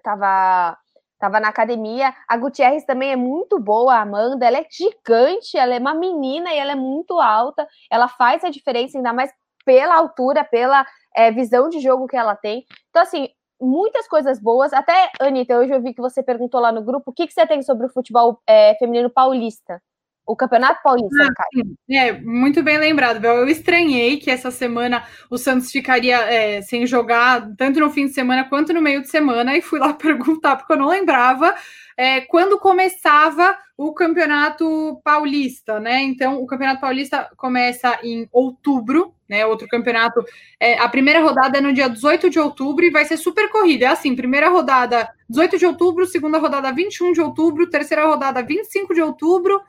tava 0.02 0.76
tava 1.18 1.40
na 1.40 1.48
academia. 1.48 2.14
A 2.28 2.36
Gutierrez 2.36 2.84
também 2.84 3.12
é 3.12 3.16
muito 3.16 3.58
boa, 3.58 3.94
a 3.94 4.02
Amanda. 4.02 4.44
Ela 4.46 4.58
é 4.58 4.66
gigante, 4.70 5.56
ela 5.56 5.74
é 5.74 5.78
uma 5.78 5.94
menina 5.94 6.52
e 6.52 6.58
ela 6.58 6.72
é 6.72 6.74
muito 6.74 7.18
alta. 7.18 7.66
Ela 7.90 8.08
faz 8.08 8.44
a 8.44 8.50
diferença, 8.50 8.98
ainda 8.98 9.12
mais 9.12 9.30
pela 9.64 9.96
altura, 9.96 10.44
pela 10.44 10.86
é, 11.16 11.30
visão 11.30 11.68
de 11.68 11.80
jogo 11.80 12.06
que 12.06 12.16
ela 12.16 12.36
tem. 12.36 12.64
Então, 12.90 13.02
assim, 13.02 13.28
muitas 13.60 14.06
coisas 14.08 14.38
boas. 14.38 14.72
Até, 14.72 15.10
Anitta, 15.20 15.58
hoje 15.58 15.72
eu 15.72 15.82
vi 15.82 15.94
que 15.94 16.00
você 16.00 16.22
perguntou 16.22 16.60
lá 16.60 16.72
no 16.72 16.82
grupo 16.82 17.10
o 17.10 17.14
que, 17.14 17.26
que 17.26 17.32
você 17.32 17.46
tem 17.46 17.62
sobre 17.62 17.86
o 17.86 17.90
futebol 17.90 18.40
é, 18.46 18.74
feminino 18.76 19.10
paulista. 19.10 19.80
O 20.26 20.34
Campeonato 20.34 20.80
Paulista, 20.82 21.28
ah, 21.38 21.44
É, 21.90 22.12
muito 22.12 22.62
bem 22.62 22.78
lembrado, 22.78 23.20
Bel. 23.20 23.36
Eu 23.36 23.48
estranhei 23.48 24.16
que 24.16 24.30
essa 24.30 24.50
semana 24.50 25.04
o 25.28 25.36
Santos 25.36 25.70
ficaria 25.70 26.16
é, 26.16 26.62
sem 26.62 26.86
jogar 26.86 27.50
tanto 27.58 27.78
no 27.78 27.90
fim 27.90 28.06
de 28.06 28.12
semana 28.12 28.48
quanto 28.48 28.72
no 28.72 28.80
meio 28.80 29.02
de 29.02 29.08
semana 29.08 29.56
e 29.56 29.60
fui 29.60 29.78
lá 29.78 29.92
perguntar, 29.94 30.56
porque 30.56 30.72
eu 30.72 30.78
não 30.78 30.88
lembrava. 30.88 31.54
é, 31.96 32.22
quando 32.22 32.58
começava 32.58 33.56
o 33.76 33.92
Campeonato 33.92 35.00
Paulista, 35.04 35.80
né? 35.80 36.02
Então, 36.02 36.40
o 36.40 36.46
Campeonato 36.46 36.80
Paulista 36.80 37.28
começa 37.36 37.98
em 38.02 38.28
outubro, 38.32 39.14
né? 39.28 39.44
Outro 39.46 39.66
campeonato. 39.68 40.24
É, 40.60 40.78
a 40.78 40.88
primeira 40.88 41.20
rodada 41.20 41.58
é 41.58 41.60
no 41.60 41.72
dia 41.72 41.88
18 41.88 42.30
de 42.30 42.38
outubro 42.38 42.84
e 42.84 42.90
vai 42.90 43.04
ser 43.04 43.16
super 43.16 43.50
corrida. 43.50 43.86
É 43.86 43.88
assim: 43.88 44.14
primeira 44.14 44.48
rodada 44.48 45.08
18 45.28 45.58
de 45.58 45.66
outubro, 45.66 46.06
segunda 46.06 46.38
rodada 46.38 46.72
21 46.72 47.12
de 47.12 47.20
outubro, 47.20 47.68
terceira 47.68 48.06
rodada 48.06 48.42
25 48.42 48.94
de 48.94 49.02
outubro. 49.02 49.60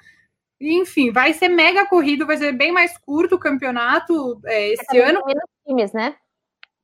Enfim, 0.59 1.11
vai 1.11 1.33
ser 1.33 1.49
mega 1.49 1.85
corrido, 1.85 2.25
vai 2.25 2.37
ser 2.37 2.53
bem 2.53 2.71
mais 2.71 2.97
curto 2.97 3.35
o 3.35 3.39
campeonato 3.39 4.39
é, 4.45 4.73
esse 4.73 4.99
ano. 4.99 5.21
Menos 5.25 5.43
times, 5.65 5.93
né? 5.93 6.15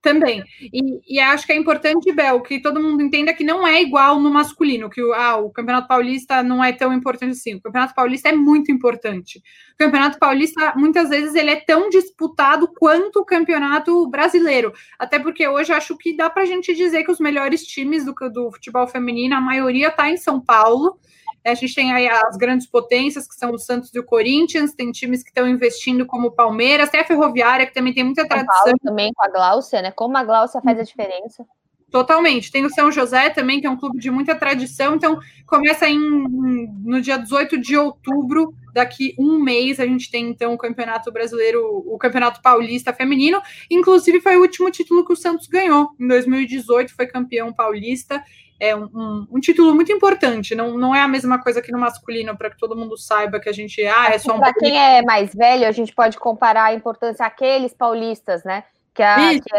Também. 0.01 0.43
E, 0.59 1.15
e, 1.15 1.19
acho 1.19 1.45
que 1.45 1.53
é 1.53 1.55
importante, 1.55 2.11
Bel, 2.11 2.41
que 2.41 2.59
todo 2.59 2.81
mundo 2.81 3.03
entenda 3.03 3.35
que 3.35 3.43
não 3.43 3.67
é 3.67 3.79
igual 3.79 4.19
no 4.19 4.31
masculino, 4.31 4.89
que 4.89 5.01
o, 5.01 5.13
ah, 5.13 5.37
o 5.37 5.51
Campeonato 5.51 5.87
Paulista 5.87 6.41
não 6.41 6.63
é 6.63 6.73
tão 6.73 6.91
importante 6.91 7.31
assim. 7.33 7.55
O 7.55 7.61
Campeonato 7.61 7.93
Paulista 7.93 8.29
é 8.29 8.31
muito 8.31 8.71
importante. 8.71 9.37
O 9.73 9.77
Campeonato 9.77 10.17
Paulista, 10.17 10.73
muitas 10.75 11.09
vezes, 11.09 11.35
ele 11.35 11.51
é 11.51 11.55
tão 11.55 11.87
disputado 11.87 12.67
quanto 12.67 13.19
o 13.19 13.25
Campeonato 13.25 14.09
Brasileiro. 14.09 14.73
Até 14.97 15.19
porque 15.19 15.47
hoje 15.47 15.71
acho 15.71 15.95
que 15.95 16.17
dá 16.17 16.31
para 16.31 16.43
a 16.43 16.47
gente 16.47 16.73
dizer 16.73 17.03
que 17.03 17.11
os 17.11 17.19
melhores 17.19 17.63
times 17.63 18.03
do, 18.03 18.15
do 18.33 18.51
futebol 18.51 18.87
feminino, 18.87 19.35
a 19.35 19.41
maioria 19.41 19.89
está 19.89 20.09
em 20.09 20.17
São 20.17 20.41
Paulo. 20.41 20.99
A 21.43 21.53
gente 21.53 21.73
tem 21.73 21.91
aí 21.91 22.07
as 22.07 22.37
grandes 22.37 22.67
potências, 22.67 23.27
que 23.27 23.35
são 23.35 23.51
o 23.51 23.57
Santos 23.57 23.93
e 23.93 23.99
o 23.99 24.03
Corinthians, 24.03 24.73
tem 24.73 24.91
times 24.91 25.23
que 25.23 25.29
estão 25.29 25.47
investindo 25.47 26.05
como 26.05 26.27
o 26.27 26.31
Palmeiras, 26.31 26.89
tem 26.89 27.01
a 27.01 27.05
Ferroviária, 27.05 27.65
que 27.65 27.73
também 27.73 27.93
tem 27.93 28.03
muita 28.03 28.27
tradição. 28.27 28.73
Também 28.83 29.11
com 29.13 29.25
a 29.25 29.29
Gláucia, 29.29 29.81
né? 29.81 29.91
Como 29.91 30.15
a 30.17 30.23
Gláucia 30.23 30.61
faz 30.61 30.79
a 30.79 30.83
diferença. 30.83 31.45
Totalmente. 31.91 32.49
Tem 32.49 32.65
o 32.65 32.69
São 32.69 32.89
José 32.89 33.29
também, 33.29 33.59
que 33.59 33.67
é 33.67 33.69
um 33.69 33.75
clube 33.75 33.99
de 33.99 34.09
muita 34.09 34.33
tradição. 34.33 34.95
Então, 34.95 35.19
começa 35.45 35.89
em, 35.89 35.99
no 35.99 37.01
dia 37.01 37.17
18 37.17 37.59
de 37.59 37.75
outubro, 37.75 38.53
daqui 38.73 39.13
um 39.19 39.37
mês, 39.43 39.77
a 39.77 39.85
gente 39.85 40.09
tem 40.09 40.29
então 40.29 40.53
o 40.53 40.57
Campeonato 40.57 41.11
Brasileiro, 41.11 41.61
o 41.85 41.97
Campeonato 41.97 42.41
Paulista 42.41 42.93
Feminino. 42.93 43.41
Inclusive, 43.69 44.21
foi 44.21 44.37
o 44.37 44.41
último 44.41 44.71
título 44.71 45.05
que 45.05 45.11
o 45.11 45.17
Santos 45.17 45.47
ganhou. 45.47 45.89
Em 45.99 46.07
2018, 46.07 46.95
foi 46.95 47.07
campeão 47.07 47.51
paulista 47.51 48.23
é 48.61 48.75
um, 48.75 48.83
um, 48.93 49.27
um, 49.31 49.39
título 49.39 49.73
muito 49.73 49.91
importante. 49.91 50.53
Não, 50.53 50.77
não 50.77 50.93
é 50.93 51.01
a 51.01 51.07
mesma 51.07 51.41
coisa 51.41 51.63
que 51.63 51.71
no 51.71 51.79
masculino, 51.79 52.37
para 52.37 52.51
que 52.51 52.59
todo 52.59 52.75
mundo 52.75 52.95
saiba 52.95 53.39
que 53.39 53.49
a 53.49 53.51
gente 53.51 53.83
ah, 53.87 54.11
é 54.11 54.19
só 54.19 54.35
um. 54.35 54.39
Para 54.39 54.53
quem 54.53 54.77
é 54.77 55.01
mais 55.01 55.33
velho, 55.33 55.67
a 55.67 55.71
gente 55.71 55.91
pode 55.95 56.19
comparar 56.19 56.65
a 56.65 56.73
importância 56.73 57.25
àqueles 57.25 57.73
paulistas, 57.73 58.43
né? 58.43 58.63
Que, 58.93 59.01
a, 59.01 59.17
que 59.31 59.49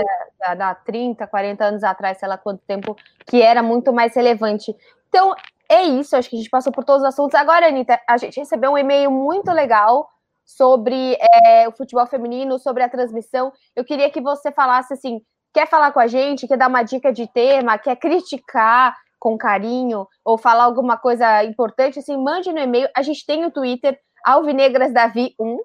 há 0.41 0.75
30, 0.75 1.27
40 1.27 1.65
anos 1.65 1.83
atrás, 1.83 2.19
sei 2.19 2.29
lá 2.29 2.39
quanto 2.39 2.63
tempo, 2.65 2.97
que 3.27 3.43
era 3.43 3.61
muito 3.61 3.93
mais 3.93 4.15
relevante. 4.15 4.73
Então, 5.09 5.35
é 5.69 5.83
isso, 5.83 6.15
acho 6.15 6.31
que 6.31 6.37
a 6.37 6.39
gente 6.39 6.51
passou 6.51 6.73
por 6.73 6.85
todos 6.85 7.03
os 7.03 7.09
assuntos. 7.09 7.35
Agora, 7.35 7.67
Anitta, 7.67 8.01
a 8.09 8.17
gente 8.19 8.39
recebeu 8.39 8.71
um 8.71 8.79
e-mail 8.79 9.11
muito 9.11 9.51
legal 9.51 10.09
sobre 10.45 11.17
é, 11.45 11.67
o 11.67 11.73
futebol 11.73 12.07
feminino, 12.07 12.57
sobre 12.59 12.85
a 12.85 12.89
transmissão. 12.89 13.53
Eu 13.75 13.85
queria 13.85 14.11
que 14.11 14.21
você 14.21 14.53
falasse 14.53 14.93
assim 14.93 15.21
quer 15.53 15.69
falar 15.69 15.93
com 15.93 16.01
a 16.01 16.07
gente, 16.07 16.47
quer 16.47 16.57
dar 16.57 16.69
uma 16.69 16.83
dica 16.83 17.13
de 17.13 17.27
tema, 17.27 17.79
quer 17.79 17.97
criticar 17.97 18.97
com 19.23 19.39
carinho 19.39 20.07
ou 20.25 20.37
falar 20.37 20.65
alguma 20.65 20.97
coisa 20.97 21.45
importante, 21.45 22.01
assim, 22.01 22.17
mande 22.17 22.53
no 22.53 22.59
e-mail. 22.59 22.89
A 22.97 23.03
gente 23.03 23.25
tem 23.25 23.45
o 23.45 23.53
Twitter, 23.53 23.97
Alvinegras 24.25 24.93
Davi 24.93 25.35
1. 25.39 25.59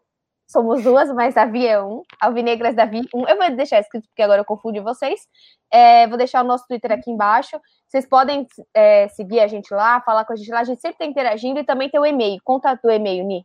Somos 0.50 0.84
duas, 0.84 1.12
mas 1.12 1.34
Davi 1.34 1.66
é 1.66 1.82
um. 1.82 2.04
Alvinegras 2.22 2.76
Davi 2.76 3.02
1. 3.14 3.28
Eu 3.28 3.36
vou 3.36 3.56
deixar 3.56 3.80
escrito 3.80 4.08
porque 4.10 4.22
agora 4.22 4.42
eu 4.42 4.46
confundo 4.46 4.84
vocês. 4.84 5.22
É, 5.74 6.08
vou 6.08 6.18
deixar 6.18 6.44
o 6.44 6.48
nosso 6.48 6.66
Twitter 6.68 6.92
aqui 6.92 7.10
embaixo. 7.10 7.60
Vocês 7.88 8.08
podem 8.08 8.46
é, 8.76 9.08
seguir 9.10 9.40
a 9.40 9.48
gente 9.48 9.74
lá, 9.74 10.02
falar 10.02 10.24
com 10.24 10.34
a 10.34 10.36
gente 10.36 10.52
lá. 10.52 10.60
A 10.60 10.64
gente 10.64 10.80
sempre 10.80 10.96
está 10.96 11.06
interagindo 11.06 11.60
e 11.60 11.66
também 11.66 11.90
tem 11.90 12.00
o 12.00 12.06
e-mail. 12.06 12.40
Conta 12.44 12.80
o 12.84 12.92
e-mail, 12.92 13.26
Ni. 13.26 13.44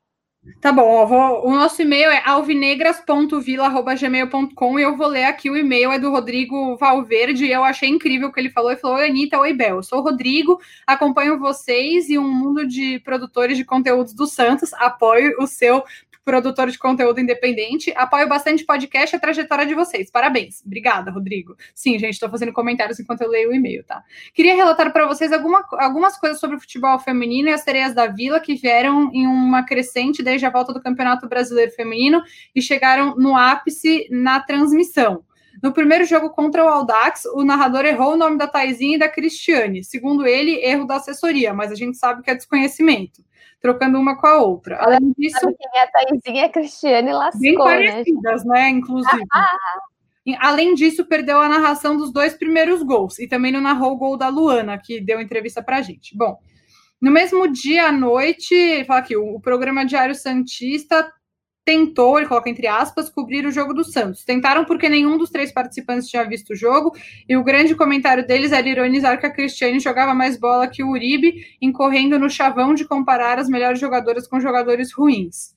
Tá 0.61 0.72
bom, 0.72 1.07
vou, 1.07 1.46
o 1.46 1.52
nosso 1.52 1.81
e-mail 1.83 2.11
é 2.11 2.20
alvinegras.vila.gmail.com 2.24 4.78
e 4.78 4.83
eu 4.83 4.96
vou 4.96 5.07
ler 5.07 5.22
aqui 5.24 5.48
o 5.48 5.57
e-mail, 5.57 5.92
é 5.92 6.00
do 6.00 6.11
Rodrigo 6.11 6.76
Valverde, 6.76 7.48
eu 7.48 7.62
achei 7.62 7.88
incrível 7.88 8.28
o 8.28 8.33
que 8.33 8.40
ele 8.40 8.50
falou. 8.50 8.72
Ele 8.72 8.81
falou: 8.81 8.96
Anitta, 8.96 9.38
oi, 9.38 9.52
Bel. 9.52 9.85
Sou 9.85 10.00
o 10.00 10.02
Rodrigo, 10.02 10.61
acompanho 10.85 11.38
vocês 11.38 12.09
e 12.09 12.18
um 12.18 12.28
mundo 12.28 12.66
de 12.66 12.98
produtores 13.00 13.57
de 13.57 13.64
conteúdos 13.64 14.14
do 14.14 14.26
Santos. 14.26 14.72
Apoio 14.74 15.37
o 15.38 15.46
seu 15.46 15.85
produtor 16.24 16.70
de 16.70 16.78
conteúdo 16.78 17.20
independente. 17.20 17.92
Apoio 17.96 18.28
bastante 18.28 18.64
podcast 18.64 19.14
e 19.14 19.16
a 19.16 19.20
trajetória 19.20 19.66
de 19.66 19.74
vocês. 19.74 20.11
Parabéns. 20.11 20.62
Obrigada, 20.64 21.11
Rodrigo. 21.11 21.56
Sim, 21.74 21.98
gente, 21.98 22.14
estou 22.14 22.30
fazendo 22.30 22.52
comentários 22.52 22.98
enquanto 23.00 23.22
eu 23.22 23.28
leio 23.28 23.50
o 23.50 23.54
e-mail, 23.54 23.85
tá? 23.85 24.02
Queria 24.35 24.54
relatar 24.54 24.92
para 24.92 25.06
vocês 25.06 25.32
alguma, 25.32 25.64
algumas 25.72 26.16
coisas 26.18 26.38
sobre 26.38 26.56
o 26.56 26.61
futebol 26.61 26.98
feminino 26.98 27.48
e 27.48 27.52
as 27.52 27.62
sereias 27.62 27.94
da 27.94 28.06
Vila 28.06 28.40
que 28.40 28.54
vieram 28.54 29.11
em 29.12 29.26
uma 29.26 29.64
crescente 29.64 30.22
desde 30.22 30.46
a 30.46 30.50
volta 30.50 30.72
do 30.72 30.82
Campeonato 30.82 31.28
Brasileiro 31.28 31.72
Feminino 31.72 32.22
e 32.54 32.62
chegaram 32.62 33.16
no 33.16 33.37
ápice 33.37 34.06
na 34.11 34.40
transmissão. 34.40 35.24
No 35.62 35.72
primeiro 35.72 36.04
jogo 36.04 36.30
contra 36.30 36.64
o 36.64 36.68
Aldax, 36.68 37.24
o 37.26 37.44
narrador 37.44 37.85
errou 37.85 38.14
o 38.14 38.16
nome 38.16 38.37
da 38.37 38.48
Taizinha 38.48 38.96
e 38.96 38.98
da 38.98 39.08
Cristiane. 39.08 39.85
Segundo 39.85 40.26
ele, 40.26 40.56
erro 40.64 40.87
da 40.87 40.96
assessoria, 40.96 41.52
mas 41.52 41.70
a 41.70 41.74
gente 41.74 41.96
sabe 41.96 42.22
que 42.22 42.30
é 42.30 42.35
desconhecimento 42.35 43.22
trocando 43.61 43.98
uma 43.98 44.16
com 44.16 44.26
a 44.26 44.42
outra. 44.42 44.78
Além 44.78 45.12
disso. 45.16 45.40
Quem 45.40 45.81
é 45.81 45.83
a 45.83 45.90
Thaisinha 45.90 46.42
e 46.42 46.44
a 46.44 46.48
Cristiane 46.48 47.12
lascou, 47.12 47.40
Bem 47.40 47.57
né, 47.57 47.64
parecidas, 47.64 48.44
né? 48.44 48.55
né 48.55 48.68
inclusive. 48.70 49.24
Além 50.38 50.74
disso, 50.74 51.05
perdeu 51.05 51.40
a 51.40 51.48
narração 51.48 51.96
dos 51.96 52.12
dois 52.12 52.35
primeiros 52.35 52.83
gols 52.83 53.18
e 53.18 53.26
também 53.26 53.50
não 53.50 53.61
narrou 53.61 53.92
o 53.92 53.96
gol 53.96 54.16
da 54.16 54.28
Luana, 54.28 54.78
que 54.78 55.00
deu 55.00 55.20
entrevista 55.20 55.62
pra 55.62 55.83
gente. 55.83 56.16
Bom, 56.16 56.38
no 57.00 57.11
mesmo 57.11 57.48
dia 57.48 57.87
à 57.87 57.92
noite, 57.92 58.85
fala 58.85 59.00
aqui, 59.00 59.16
o 59.16 59.40
programa 59.40 59.85
Diário 59.85 60.14
Santista 60.14 61.12
tentou, 61.64 62.18
ele 62.18 62.27
coloca 62.27 62.51
entre 62.51 62.66
aspas, 62.66 63.09
cobrir 63.09 63.46
o 63.46 63.53
jogo 63.53 63.72
do 63.72 63.85
Santos. 63.85 64.25
Tentaram 64.25 64.64
porque 64.64 64.88
nenhum 64.88 65.16
dos 65.16 65.31
três 65.31 65.53
participantes 65.53 66.09
tinha 66.09 66.25
visto 66.25 66.51
o 66.51 66.57
jogo, 66.57 66.94
e 67.29 67.37
o 67.37 67.44
grande 67.44 67.75
comentário 67.75 68.27
deles 68.27 68.53
era 68.53 68.68
ironizar 68.68 69.18
que 69.18 69.27
a 69.27 69.31
Cristiane 69.31 69.81
jogava 69.81 70.14
mais 70.14 70.37
bola 70.37 70.68
que 70.68 70.83
o 70.83 70.90
Uribe, 70.90 71.57
incorrendo 71.61 72.18
no 72.18 72.29
chavão 72.29 72.75
de 72.75 72.85
comparar 72.85 73.38
as 73.38 73.48
melhores 73.48 73.81
jogadoras 73.81 74.27
com 74.27 74.40
jogadores 74.40 74.92
ruins. 74.92 75.55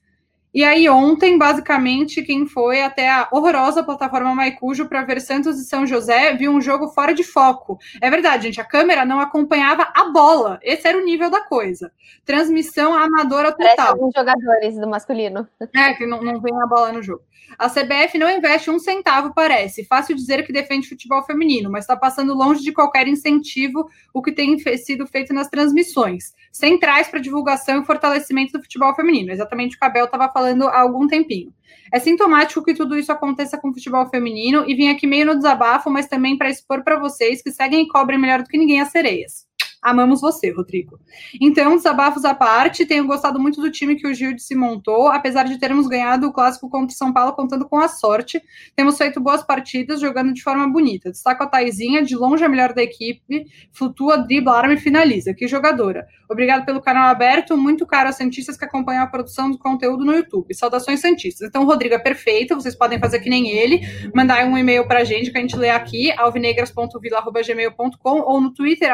E 0.56 0.64
aí, 0.64 0.88
ontem, 0.88 1.38
basicamente, 1.38 2.24
quem 2.24 2.48
foi 2.48 2.82
até 2.82 3.10
a 3.10 3.28
horrorosa 3.30 3.84
plataforma 3.84 4.34
Maicujo 4.34 4.88
para 4.88 5.04
ver 5.04 5.20
Santos 5.20 5.60
e 5.60 5.66
São 5.66 5.86
José 5.86 6.34
viu 6.34 6.50
um 6.50 6.62
jogo 6.62 6.88
fora 6.88 7.14
de 7.14 7.26
foco. 7.26 7.78
É 8.02 8.10
verdade, 8.10 8.44
gente, 8.44 8.62
a 8.62 8.64
câmera 8.64 9.04
não 9.04 9.20
acompanhava 9.20 9.92
a 9.94 10.06
bola. 10.06 10.58
Esse 10.64 10.88
era 10.88 10.98
o 10.98 11.04
nível 11.04 11.30
da 11.30 11.42
coisa. 11.42 11.92
Transmissão 12.24 12.94
amadora 12.94 13.52
total. 13.52 13.76
Parece 13.76 13.82
alguns 13.82 14.14
jogadores 14.16 14.80
do 14.80 14.88
masculino. 14.88 15.46
É, 15.76 15.94
que 15.94 16.06
não, 16.06 16.22
não 16.22 16.40
vem 16.40 16.56
a 16.56 16.68
bola 16.68 16.94
no 16.94 17.04
jogo. 17.04 17.22
A 17.60 17.70
CBF 17.70 18.18
não 18.18 18.30
investe 18.30 18.72
um 18.72 18.80
centavo, 18.80 19.34
parece. 19.34 19.86
Fácil 19.86 20.16
dizer 20.16 20.46
que 20.46 20.54
defende 20.54 20.88
futebol 20.88 21.22
feminino, 21.24 21.70
mas 21.70 21.84
está 21.84 21.98
passando 21.98 22.34
longe 22.34 22.64
de 22.64 22.72
qualquer 22.72 23.08
incentivo 23.08 23.90
o 24.14 24.22
que 24.22 24.32
tem 24.32 24.58
sido 24.78 25.06
feito 25.06 25.34
nas 25.34 25.50
transmissões. 25.50 26.34
Centrais 26.56 27.10
para 27.10 27.20
divulgação 27.20 27.82
e 27.82 27.86
fortalecimento 27.86 28.54
do 28.54 28.64
futebol 28.64 28.96
feminino. 28.96 29.30
Exatamente 29.30 29.76
o 29.76 29.78
que 29.78 29.84
a 29.84 29.90
Bel 29.90 30.06
estava 30.06 30.32
falando 30.32 30.70
há 30.70 30.80
algum 30.80 31.06
tempinho. 31.06 31.54
É 31.92 32.00
sintomático 32.00 32.64
que 32.64 32.74
tudo 32.74 32.98
isso 32.98 33.12
aconteça 33.12 33.58
com 33.58 33.72
o 33.72 33.74
futebol 33.74 34.08
feminino 34.08 34.64
e 34.66 34.74
vim 34.74 34.88
aqui 34.88 35.06
meio 35.06 35.26
no 35.26 35.36
desabafo, 35.36 35.90
mas 35.90 36.08
também 36.08 36.38
para 36.38 36.50
expor 36.50 36.82
para 36.82 36.98
vocês 36.98 37.42
que 37.42 37.52
seguem 37.52 37.82
e 37.82 37.88
cobrem 37.90 38.18
melhor 38.18 38.42
do 38.42 38.48
que 38.48 38.58
ninguém 38.58 38.80
as 38.80 38.88
sereias. 38.88 39.46
Amamos 39.86 40.20
você, 40.20 40.50
Rodrigo. 40.50 41.00
Então, 41.40 41.76
desabafos 41.76 42.26
à 42.26 42.34
parte, 42.34 42.88
tenho 42.88 43.06
gostado 43.06 43.40
muito 43.40 43.62
do 43.62 43.70
time 43.70 43.96
que 43.96 44.08
o 44.08 44.14
Gilde 44.16 44.42
se 44.42 44.56
montou, 44.56 45.10
apesar 45.10 45.44
de 45.44 45.60
termos 45.60 45.86
ganhado 45.86 46.26
o 46.26 46.34
clássico 46.34 46.68
contra 46.68 46.96
São 46.96 47.14
Paulo 47.14 47.34
contando 47.34 47.70
com 47.70 47.78
a 47.78 47.88
sorte. 47.88 48.42
Temos 48.76 48.98
feito 48.98 49.22
boas 49.22 49.44
partidas, 49.44 50.02
jogando 50.02 50.34
de 50.34 50.42
forma 50.42 50.68
bonita. 50.68 51.12
Destaco 51.12 51.44
a 51.44 51.48
Taizinha, 51.48 52.04
de 52.04 52.16
longe 52.16 52.44
a 52.44 52.50
melhor 52.50 52.74
da 52.74 52.82
equipe, 52.82 53.46
flutua, 53.72 54.18
dribla, 54.18 54.58
arma 54.58 54.74
e 54.74 54.78
finaliza. 54.78 55.36
Que 55.36 55.48
jogadora. 55.48 56.08
Obrigado 56.28 56.66
pelo 56.66 56.82
canal 56.82 57.08
aberto, 57.08 57.56
muito 57.56 57.86
caro 57.86 58.10
a 58.10 58.12
Santistas 58.12 58.58
que 58.58 58.66
acompanham 58.66 59.04
a 59.04 59.08
produção 59.08 59.52
do 59.52 59.60
conteúdo 59.60 60.04
no 60.04 60.16
YouTube. 60.16 60.52
Saudações 60.56 61.00
Santistas. 61.00 61.48
Então, 61.48 61.64
Rodrigo 61.64 61.94
é 61.94 62.00
perfeito, 62.00 62.56
vocês 62.56 62.76
podem 62.76 63.00
fazer 63.00 63.20
que 63.20 63.30
nem 63.30 63.52
ele, 63.52 63.82
mandar 64.16 64.48
um 64.48 64.58
e-mail 64.58 64.88
pra 64.88 65.04
gente 65.04 65.32
que 65.32 65.38
a 65.38 65.42
gente 65.42 65.56
lê 65.56 65.70
aqui, 65.70 66.12
alvinegras.vila.gmail.com 66.18 68.22
ou 68.22 68.42
no 68.42 68.52
Twitter, 68.52 68.92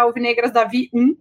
alvinegrasdavi 0.82 0.90
1. 0.94 1.18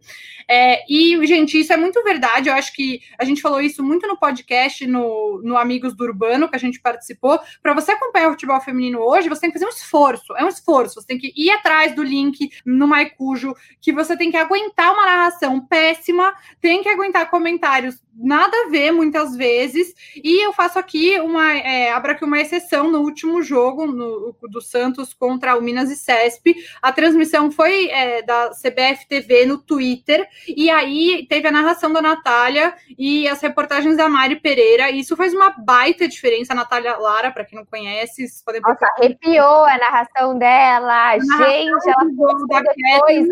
É, 0.48 0.84
e, 0.88 1.26
gente, 1.26 1.60
isso 1.60 1.72
é 1.72 1.76
muito 1.76 2.02
verdade. 2.02 2.48
Eu 2.48 2.54
acho 2.54 2.72
que 2.72 3.00
a 3.18 3.24
gente 3.24 3.42
falou 3.42 3.60
isso 3.60 3.82
muito 3.82 4.06
no 4.06 4.16
podcast, 4.16 4.86
no, 4.86 5.40
no 5.44 5.56
Amigos 5.56 5.94
do 5.94 6.04
Urbano, 6.04 6.48
que 6.48 6.56
a 6.56 6.58
gente 6.58 6.80
participou. 6.80 7.38
Para 7.62 7.74
você 7.74 7.92
acompanhar 7.92 8.28
o 8.28 8.32
futebol 8.32 8.60
feminino 8.60 8.98
hoje, 8.98 9.28
você 9.28 9.42
tem 9.42 9.50
que 9.50 9.58
fazer 9.58 9.66
um 9.66 9.74
esforço. 9.74 10.36
É 10.36 10.44
um 10.44 10.48
esforço. 10.48 11.00
Você 11.00 11.06
tem 11.06 11.18
que 11.18 11.32
ir 11.36 11.50
atrás 11.50 11.94
do 11.94 12.02
link 12.02 12.50
no 12.64 12.88
Maicujo, 12.88 13.54
que 13.80 13.92
você 13.92 14.16
tem 14.16 14.30
que 14.30 14.36
aguentar 14.36 14.92
uma 14.92 15.06
narração 15.06 15.60
péssima, 15.60 16.34
tem 16.60 16.82
que 16.82 16.88
aguentar 16.88 17.30
comentários 17.30 18.00
nada 18.20 18.54
a 18.54 18.68
ver 18.68 18.92
muitas 18.92 19.34
vezes. 19.34 19.94
E 20.14 20.44
eu 20.44 20.52
faço 20.52 20.78
aqui 20.78 21.18
uma. 21.20 21.52
É, 21.52 21.90
abro 21.92 22.12
aqui 22.12 22.24
uma 22.24 22.40
exceção 22.40 22.90
no 22.90 23.00
último 23.00 23.42
jogo 23.42 23.86
no, 23.86 24.34
do 24.42 24.60
Santos 24.60 25.14
contra 25.14 25.56
o 25.56 25.62
Minas 25.62 25.90
e 25.90 25.96
Cesp. 25.96 26.54
A 26.82 26.92
transmissão 26.92 27.50
foi 27.50 27.88
é, 27.88 28.22
da 28.22 28.50
CBF 28.50 29.08
TV 29.08 29.46
no 29.50 29.58
Twitter, 29.58 30.26
e 30.46 30.70
aí 30.70 31.26
teve 31.28 31.48
a 31.48 31.52
narração 31.52 31.92
da 31.92 32.00
Natália 32.00 32.74
e 32.98 33.26
as 33.28 33.40
reportagens 33.40 33.96
da 33.96 34.08
Mari 34.08 34.36
Pereira, 34.36 34.90
e 34.90 35.00
isso 35.00 35.16
faz 35.16 35.34
uma 35.34 35.50
baita 35.50 36.06
diferença. 36.06 36.52
A 36.52 36.56
Natália 36.56 36.96
Lara, 36.96 37.30
para 37.30 37.44
quem 37.44 37.58
não 37.58 37.66
conhece, 37.66 38.28
vocês 38.28 38.42
podem 38.44 38.60
Nossa, 38.60 38.86
arrepiou 38.96 39.64
a 39.64 39.78
narração 39.78 40.38
dela, 40.38 41.10
a 41.10 41.18
gente, 41.18 41.88
ela 41.88 42.62
depois. 42.62 43.28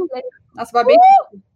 Nossa, 0.54 0.72
babei. 0.72 0.96
Uh! 0.96 1.48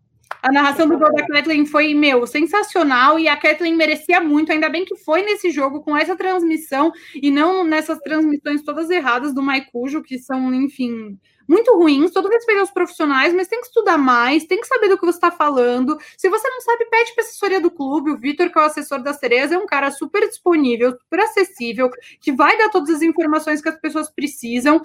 A 0.42 0.50
narração 0.50 0.88
do 0.88 0.98
gol 0.98 1.12
da 1.12 1.24
Kathleen 1.24 1.64
foi, 1.64 1.94
meu, 1.94 2.26
sensacional 2.26 3.16
e 3.16 3.28
a 3.28 3.36
Kathleen 3.36 3.76
merecia 3.76 4.20
muito. 4.20 4.50
Ainda 4.50 4.68
bem 4.68 4.84
que 4.84 4.96
foi 4.96 5.22
nesse 5.22 5.52
jogo 5.52 5.82
com 5.82 5.96
essa 5.96 6.16
transmissão 6.16 6.92
e 7.14 7.30
não 7.30 7.62
nessas 7.62 7.98
transmissões 8.00 8.60
todas 8.62 8.90
erradas 8.90 9.32
do 9.32 9.40
Maicujo, 9.40 10.02
que 10.02 10.18
são, 10.18 10.52
enfim, 10.52 11.16
muito 11.49 11.74
ruins. 11.76 12.11
Todo 12.11 12.28
respeito 12.28 12.61
aos 12.61 12.70
profissionais, 12.70 13.32
mas 13.32 13.49
tem 13.49 13.61
que 13.61 13.66
estudar 13.66 13.99
mais, 13.99 14.45
tem 14.45 14.61
que 14.61 14.66
saber 14.66 14.88
do 14.88 14.99
que 14.99 15.05
você 15.05 15.18
está 15.18 15.30
falando. 15.30 15.99
Se 16.16 16.28
você 16.28 16.49
não 16.49 16.61
sabe, 16.61 16.84
pede 16.86 17.14
para 17.14 17.24
assessoria 17.24 17.61
do 17.61 17.70
clube. 17.70 18.11
O 18.11 18.18
Vitor, 18.18 18.51
que 18.51 18.59
é 18.59 18.62
o 18.62 18.64
assessor 18.64 19.03
da 19.03 19.12
Cereza, 19.12 19.55
é 19.55 19.59
um 19.59 19.66
cara 19.66 19.90
super 19.90 20.28
disponível, 20.28 20.93
super 20.93 21.20
acessível, 21.20 21.90
que 22.20 22.32
vai 22.32 22.57
dar 22.59 22.70
todas 22.70 22.90
as 22.97 23.03
informações 23.03 23.61
que 23.61 23.68
as 23.68 23.80
pessoas 23.80 24.11
precisam. 24.11 24.80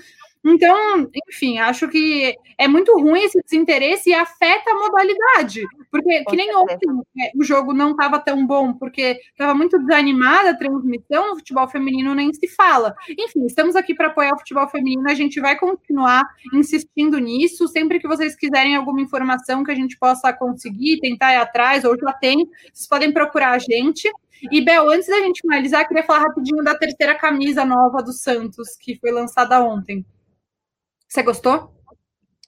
Então, 0.48 1.10
enfim, 1.28 1.58
acho 1.58 1.90
que 1.90 2.34
é 2.58 2.68
muito 2.70 2.94
ruim 2.98 3.22
esse 3.24 3.42
desinteresse 3.44 4.10
e 4.10 4.14
afeta 4.14 4.72
a 4.72 4.76
modalidade. 4.76 5.64
Porque, 5.92 6.24
que 6.24 6.36
nem 6.38 6.56
ontem, 6.56 6.88
né, 7.14 7.32
o 7.36 7.44
jogo 7.44 7.74
não 7.74 7.92
estava 7.92 8.18
tão 8.18 8.48
bom, 8.48 8.74
porque 8.74 9.20
estava 9.32 9.54
muito 9.54 9.78
desanimada 9.78 10.52
a 10.52 10.58
transmissão, 10.58 11.30
no 11.30 11.36
futebol 11.36 11.68
feminino 11.68 12.16
nem 12.16 12.34
se 12.34 12.48
fala. 12.48 12.96
Enfim, 13.10 13.46
estamos 13.46 13.76
aqui 13.76 13.94
para 13.94 14.08
apoiar 14.08 14.34
o 14.34 14.40
futebol 14.40 14.68
feminino, 14.70 15.10
a 15.10 15.14
gente 15.14 15.42
vai 15.42 15.58
continuar 15.58 16.24
insistindo 16.54 17.20
nisso. 17.20 17.68
Sempre 17.68 18.00
que 18.00 18.08
vocês 18.08 18.36
quiserem 18.36 18.76
alguma 18.76 19.02
informação 19.02 19.66
que 19.66 19.72
a 19.72 19.76
gente 19.76 19.98
possa 19.98 20.32
conseguir, 20.32 21.00
tentar 21.02 21.34
ir 21.34 21.38
atrás, 21.38 21.84
ou 21.84 21.98
já 22.00 22.14
tem, 22.14 22.48
vocês 22.74 22.88
podem 22.88 23.12
procurar 23.12 23.52
a 23.52 23.60
gente. 23.60 24.10
E, 24.52 24.62
Bel, 24.62 24.90
antes 24.90 25.08
da 25.08 25.20
gente 25.20 25.42
finalizar, 25.42 25.86
queria 25.88 26.04
falar 26.04 26.20
rapidinho 26.20 26.64
da 26.64 26.76
terceira 26.76 27.16
camisa 27.16 27.66
nova 27.66 28.02
do 28.02 28.14
Santos, 28.14 28.78
que 28.80 28.96
foi 28.96 29.12
lançada 29.12 29.62
ontem. 29.62 30.06
Você 31.08 31.24
gostou? 31.24 31.74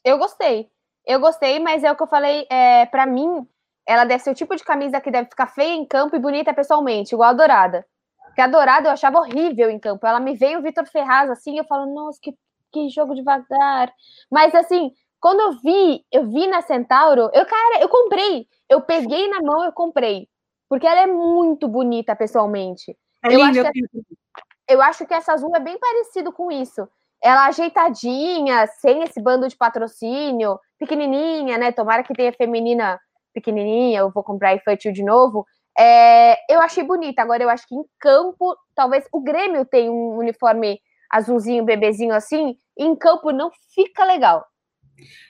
Eu 0.04 0.18
gostei. 0.18 0.70
Eu 1.06 1.20
gostei, 1.20 1.60
mas 1.60 1.84
é 1.84 1.92
o 1.92 1.96
que 1.96 2.04
eu 2.04 2.08
falei, 2.08 2.46
é, 2.50 2.86
para 2.86 3.06
mim, 3.06 3.48
ela 3.88 4.06
deve 4.06 4.24
ser 4.24 4.32
o 4.32 4.36
tipo 4.36 4.56
de 4.56 4.64
camisa 4.64 5.02
que 5.02 5.10
deve 5.10 5.30
ficar 5.30 5.48
feia 5.48 5.74
em 5.74 5.86
campo 5.86 6.16
e 6.16 6.20
bonita 6.20 6.54
pessoalmente, 6.54 7.16
igual 7.16 7.30
a 7.30 7.34
Dourada. 7.34 7.86
Porque 8.26 8.42
a 8.42 8.48
Dourada 8.48 8.90
eu 8.90 8.94
achava 8.94 9.18
horrível 9.18 9.70
em 9.70 9.80
campo. 9.80 10.06
Ela 10.06 10.20
me 10.20 10.36
veio 10.36 10.60
o 10.60 10.62
Vitor 10.62 10.86
Ferraz 10.86 11.30
assim, 11.30 11.58
eu 11.58 11.64
falo, 11.64 11.92
nossa, 11.92 12.20
que, 12.22 12.36
que 12.72 12.90
jogo 12.90 13.16
devagar. 13.16 13.92
Mas 14.30 14.54
assim, 14.54 14.92
quando 15.20 15.40
eu 15.40 15.54
vi, 15.54 16.06
eu 16.12 16.28
vi 16.28 16.48
na 16.48 16.62
Centauro, 16.62 17.32
eu, 17.34 17.46
cara, 17.46 17.82
eu 17.82 17.90
comprei. 17.90 18.48
Eu 18.70 18.82
peguei 18.82 19.28
na 19.30 19.42
mão, 19.42 19.66
eu 19.66 19.72
comprei. 19.72 20.28
Porque 20.68 20.86
ela 20.86 21.02
é 21.02 21.08
muito 21.08 21.68
bonita 21.68 22.16
pessoalmente. 22.16 22.96
É 23.24 23.34
eu, 23.34 23.40
lindo, 23.40 23.62
acho 23.62 23.72
que, 23.72 23.82
eu 24.68 24.82
acho 24.82 25.06
que 25.08 25.14
essa 25.14 25.34
azul 25.34 25.56
é 25.56 25.60
bem 25.60 25.80
parecido 25.80 26.32
com 26.32 26.52
isso 26.52 26.88
ela 27.24 27.48
ajeitadinha, 27.48 28.68
sem 28.80 29.04
esse 29.04 29.22
bando 29.22 29.48
de 29.48 29.58
patrocínio, 29.58 30.60
pequenininha, 30.78 31.58
né? 31.58 31.72
Tomara 31.72 32.04
que 32.04 32.14
tenha 32.14 32.34
feminina 32.34 33.00
pequenininha, 33.34 34.00
eu 34.00 34.12
vou 34.12 34.24
comprar 34.24 34.56
infantil 34.56 34.92
de 34.92 35.04
novo. 35.04 35.46
É, 35.78 36.36
eu 36.54 36.60
achei 36.62 36.84
bonita. 36.84 37.22
Agora, 37.22 37.44
eu 37.44 37.50
acho 37.50 37.68
que 37.68 37.76
em 37.76 37.84
campo, 38.00 38.56
talvez 38.76 39.06
o 39.12 39.22
Grêmio 39.22 39.66
tem 39.66 39.90
um 39.90 40.18
uniforme 40.18 40.80
azulzinho, 41.10 41.66
bebezinho 41.66 42.14
assim, 42.14 42.56
em 42.78 42.96
campo 42.96 43.32
não 43.32 43.50
fica 43.74 44.04
legal. 44.06 44.46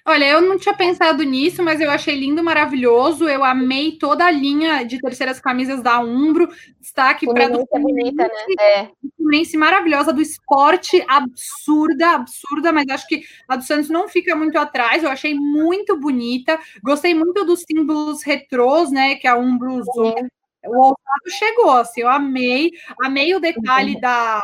Olha, 0.05 0.25
eu 0.25 0.41
não 0.41 0.57
tinha 0.57 0.73
pensado 0.73 1.23
nisso, 1.23 1.61
mas 1.61 1.79
eu 1.79 1.91
achei 1.91 2.15
lindo, 2.15 2.43
maravilhoso. 2.43 3.29
Eu 3.29 3.43
amei 3.43 3.97
toda 3.97 4.25
a 4.25 4.31
linha 4.31 4.83
de 4.83 4.99
terceiras 4.99 5.39
camisas 5.39 5.83
da 5.83 5.99
Umbro. 5.99 6.49
Destaque 6.79 7.27
para 7.27 7.45
a 7.45 7.49
é 7.49 7.79
bonita, 7.79 8.23
né? 8.23 8.55
É. 8.59 8.89
Fluminense 9.17 9.55
maravilhosa 9.55 10.11
do 10.11 10.21
esporte, 10.21 11.03
absurda, 11.07 12.15
absurda, 12.15 12.71
mas 12.71 12.87
acho 12.89 13.07
que 13.07 13.23
a 13.47 13.55
do 13.55 13.63
Santos 13.63 13.89
não 13.89 14.07
fica 14.07 14.35
muito 14.35 14.57
atrás. 14.57 15.03
Eu 15.03 15.11
achei 15.11 15.35
muito 15.35 15.95
bonita. 15.99 16.57
Gostei 16.83 17.13
muito 17.13 17.45
dos 17.45 17.63
símbolos 17.69 18.23
retrôs, 18.23 18.91
né? 18.91 19.15
Que 19.15 19.27
a 19.27 19.37
Umbro 19.37 19.73
usou. 19.73 20.15
O 20.65 20.75
ousado 20.75 21.29
chegou, 21.29 21.71
assim, 21.71 22.01
eu 22.01 22.09
amei, 22.09 22.71
amei 23.01 23.33
o 23.33 23.39
detalhe 23.39 23.99
da. 24.01 24.41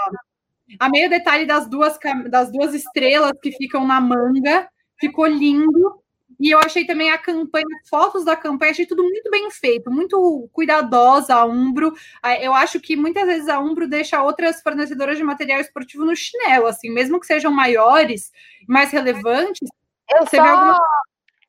Amei 0.79 1.05
o 1.05 1.09
detalhe 1.09 1.45
das 1.45 1.69
duas, 1.69 1.97
das 2.29 2.51
duas 2.51 2.73
estrelas 2.73 3.33
que 3.41 3.51
ficam 3.51 3.85
na 3.85 3.99
manga 3.99 4.67
ficou 4.99 5.25
lindo. 5.25 6.01
E 6.39 6.51
eu 6.51 6.59
achei 6.59 6.85
também 6.85 7.11
a 7.11 7.17
campanha, 7.17 7.65
fotos 7.89 8.25
da 8.25 8.35
campanha, 8.35 8.71
achei 8.71 8.85
tudo 8.85 9.03
muito 9.03 9.29
bem 9.31 9.49
feito, 9.51 9.89
muito 9.89 10.49
cuidadosa 10.51 11.35
a 11.35 11.45
Umbro. 11.45 11.93
Eu 12.41 12.53
acho 12.53 12.79
que 12.79 12.95
muitas 12.95 13.25
vezes 13.25 13.47
a 13.47 13.59
Umbro 13.59 13.87
deixa 13.87 14.21
outras 14.21 14.61
fornecedoras 14.61 15.17
de 15.17 15.23
material 15.23 15.61
esportivo 15.61 16.03
no 16.03 16.15
chinelo, 16.15 16.67
assim, 16.67 16.89
mesmo 16.89 17.19
que 17.19 17.25
sejam 17.25 17.51
maiores, 17.51 18.31
mais 18.67 18.91
relevantes. 18.91 19.69
Eu 20.09 20.27
só... 20.27 20.41
Alguma... 20.41 20.79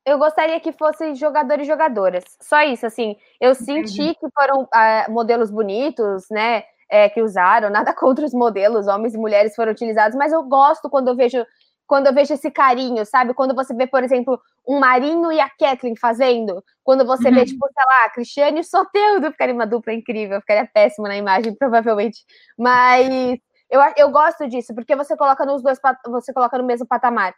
Eu 0.07 0.19
gostaria 0.19 0.61
que 0.61 0.71
fossem 0.71 1.17
jogadores 1.17 1.65
e 1.65 1.69
jogadoras. 1.69 2.23
Só 2.41 2.63
isso, 2.63 2.87
assim. 2.87 3.17
Eu 3.41 3.57
senti 3.57 4.15
que 4.15 4.29
foram 4.33 4.63
uh, 4.63 5.11
modelos 5.11 5.51
bonitos, 5.51 6.27
né? 6.31 6.63
É, 6.89 7.09
que 7.09 7.21
usaram, 7.21 7.69
nada 7.69 7.91
contra 7.99 8.25
os 8.25 8.33
modelos, 8.33 8.87
homens 8.87 9.15
e 9.15 9.19
mulheres 9.19 9.57
foram 9.57 9.73
utilizados, 9.73 10.17
mas 10.17 10.33
eu 10.33 10.45
gosto 10.45 10.89
quando 10.89 11.09
eu 11.09 11.17
vejo 11.17 11.45
quando 11.87 12.09
eu 12.09 12.15
vejo 12.15 12.35
esse 12.35 12.51
carinho, 12.51 13.05
sabe? 13.07 13.33
Quando 13.33 13.55
você 13.55 13.75
vê, 13.75 13.87
por 13.87 14.03
exemplo, 14.03 14.41
um 14.67 14.79
Marinho 14.79 15.31
e 15.31 15.41
a 15.41 15.49
Kathleen 15.49 15.97
fazendo, 15.97 16.63
quando 16.83 17.07
você 17.07 17.29
uhum. 17.29 17.35
vê, 17.35 17.45
tipo, 17.45 17.67
sei 17.67 17.85
lá, 17.87 18.11
Cristiane 18.11 18.61
e 18.61 18.65
Soteldo, 18.65 19.31
ficaria 19.31 19.55
uma 19.55 19.67
dupla 19.67 19.93
incrível, 19.93 20.41
ficaria 20.41 20.69
péssimo 20.73 21.07
na 21.07 21.17
imagem, 21.17 21.55
provavelmente. 21.57 22.25
Mas 22.59 23.39
eu, 23.71 23.81
eu 23.97 24.11
gosto 24.11 24.49
disso, 24.49 24.75
porque 24.75 24.97
você 24.97 25.17
coloca 25.17 25.45
nos 25.45 25.63
dois, 25.63 25.79
você 26.07 26.33
coloca 26.33 26.59
no 26.59 26.65
mesmo 26.65 26.87
patamar. 26.87 27.35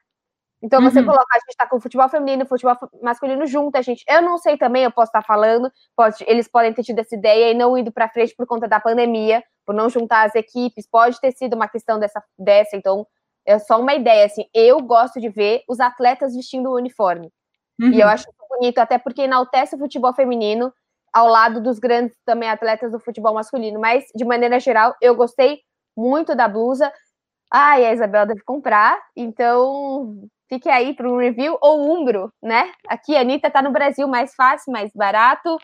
Então 0.61 0.83
você 0.83 0.99
uhum. 0.99 1.07
coloca, 1.07 1.37
a 1.37 1.39
gente 1.39 1.57
tá 1.57 1.69
com 1.69 1.77
o 1.77 1.81
futebol 1.81 2.09
feminino 2.09 2.43
e 2.43 2.47
futebol 2.47 2.77
masculino 3.01 3.47
junto, 3.47 3.77
a 3.77 3.83
gente. 3.83 4.03
Eu 4.09 4.21
não 4.21 4.39
sei 4.39 4.57
também, 4.57 4.83
eu 4.83 4.91
posso 4.91 5.11
estar 5.11 5.23
falando, 5.23 5.71
pode, 5.95 6.25
eles 6.27 6.49
podem 6.49 6.73
ter 6.73 6.83
tido 6.83 6.99
essa 6.99 7.15
ideia 7.15 7.53
e 7.53 7.55
não 7.55 7.79
indo 7.79 7.93
para 7.93 8.09
frente 8.09 8.35
por 8.35 8.45
conta 8.45 8.67
da 8.67 8.81
pandemia, 8.81 9.43
por 9.65 9.75
não 9.75 9.89
juntar 9.89 10.27
as 10.27 10.35
equipes, 10.35 10.89
pode 10.91 11.21
ter 11.21 11.31
sido 11.33 11.55
uma 11.55 11.69
questão 11.69 12.01
dessa, 12.01 12.21
dessa 12.37 12.77
então 12.77 13.07
é 13.49 13.59
só 13.59 13.81
uma 13.81 13.95
ideia, 13.95 14.27
assim, 14.27 14.45
eu 14.53 14.81
gosto 14.83 15.19
de 15.19 15.31
ver 15.31 15.63
os 15.67 15.81
atletas 15.81 16.37
vestindo 16.37 16.69
o 16.69 16.77
uniforme. 16.77 17.33
Uhum. 17.81 17.93
E 17.93 18.01
eu 18.01 18.07
acho 18.07 18.27
bonito, 18.51 18.79
até 18.79 18.99
porque 18.99 19.23
enaltece 19.23 19.75
o 19.75 19.79
futebol 19.79 20.13
feminino 20.13 20.73
ao 21.13 21.29
lado 21.29 21.61
dos 21.63 21.79
grandes 21.79 22.15
também 22.27 22.51
atletas 22.51 22.93
do 22.93 23.01
futebol 23.01 23.33
masculino. 23.33 23.81
Mas, 23.81 24.05
de 24.15 24.25
maneira 24.25 24.61
geral, 24.61 24.95
eu 25.01 25.15
gostei 25.15 25.61
muito 25.97 26.35
da 26.35 26.47
blusa. 26.47 26.93
Ah, 27.51 27.81
e 27.81 27.87
a 27.87 27.95
Isabel 27.95 28.27
deve 28.27 28.43
comprar, 28.43 29.01
então 29.17 30.29
fique 30.51 30.69
aí 30.69 30.95
para 30.95 31.09
um 31.09 31.17
review 31.17 31.57
ou 31.63 31.91
umbro, 31.91 32.31
né? 32.43 32.71
Aqui 32.87 33.17
a 33.17 33.21
Anitta 33.23 33.51
tá 33.51 33.63
no 33.63 33.73
Brasil, 33.73 34.07
mais 34.07 34.35
fácil, 34.35 34.71
mais 34.71 34.91
barato. 34.95 35.57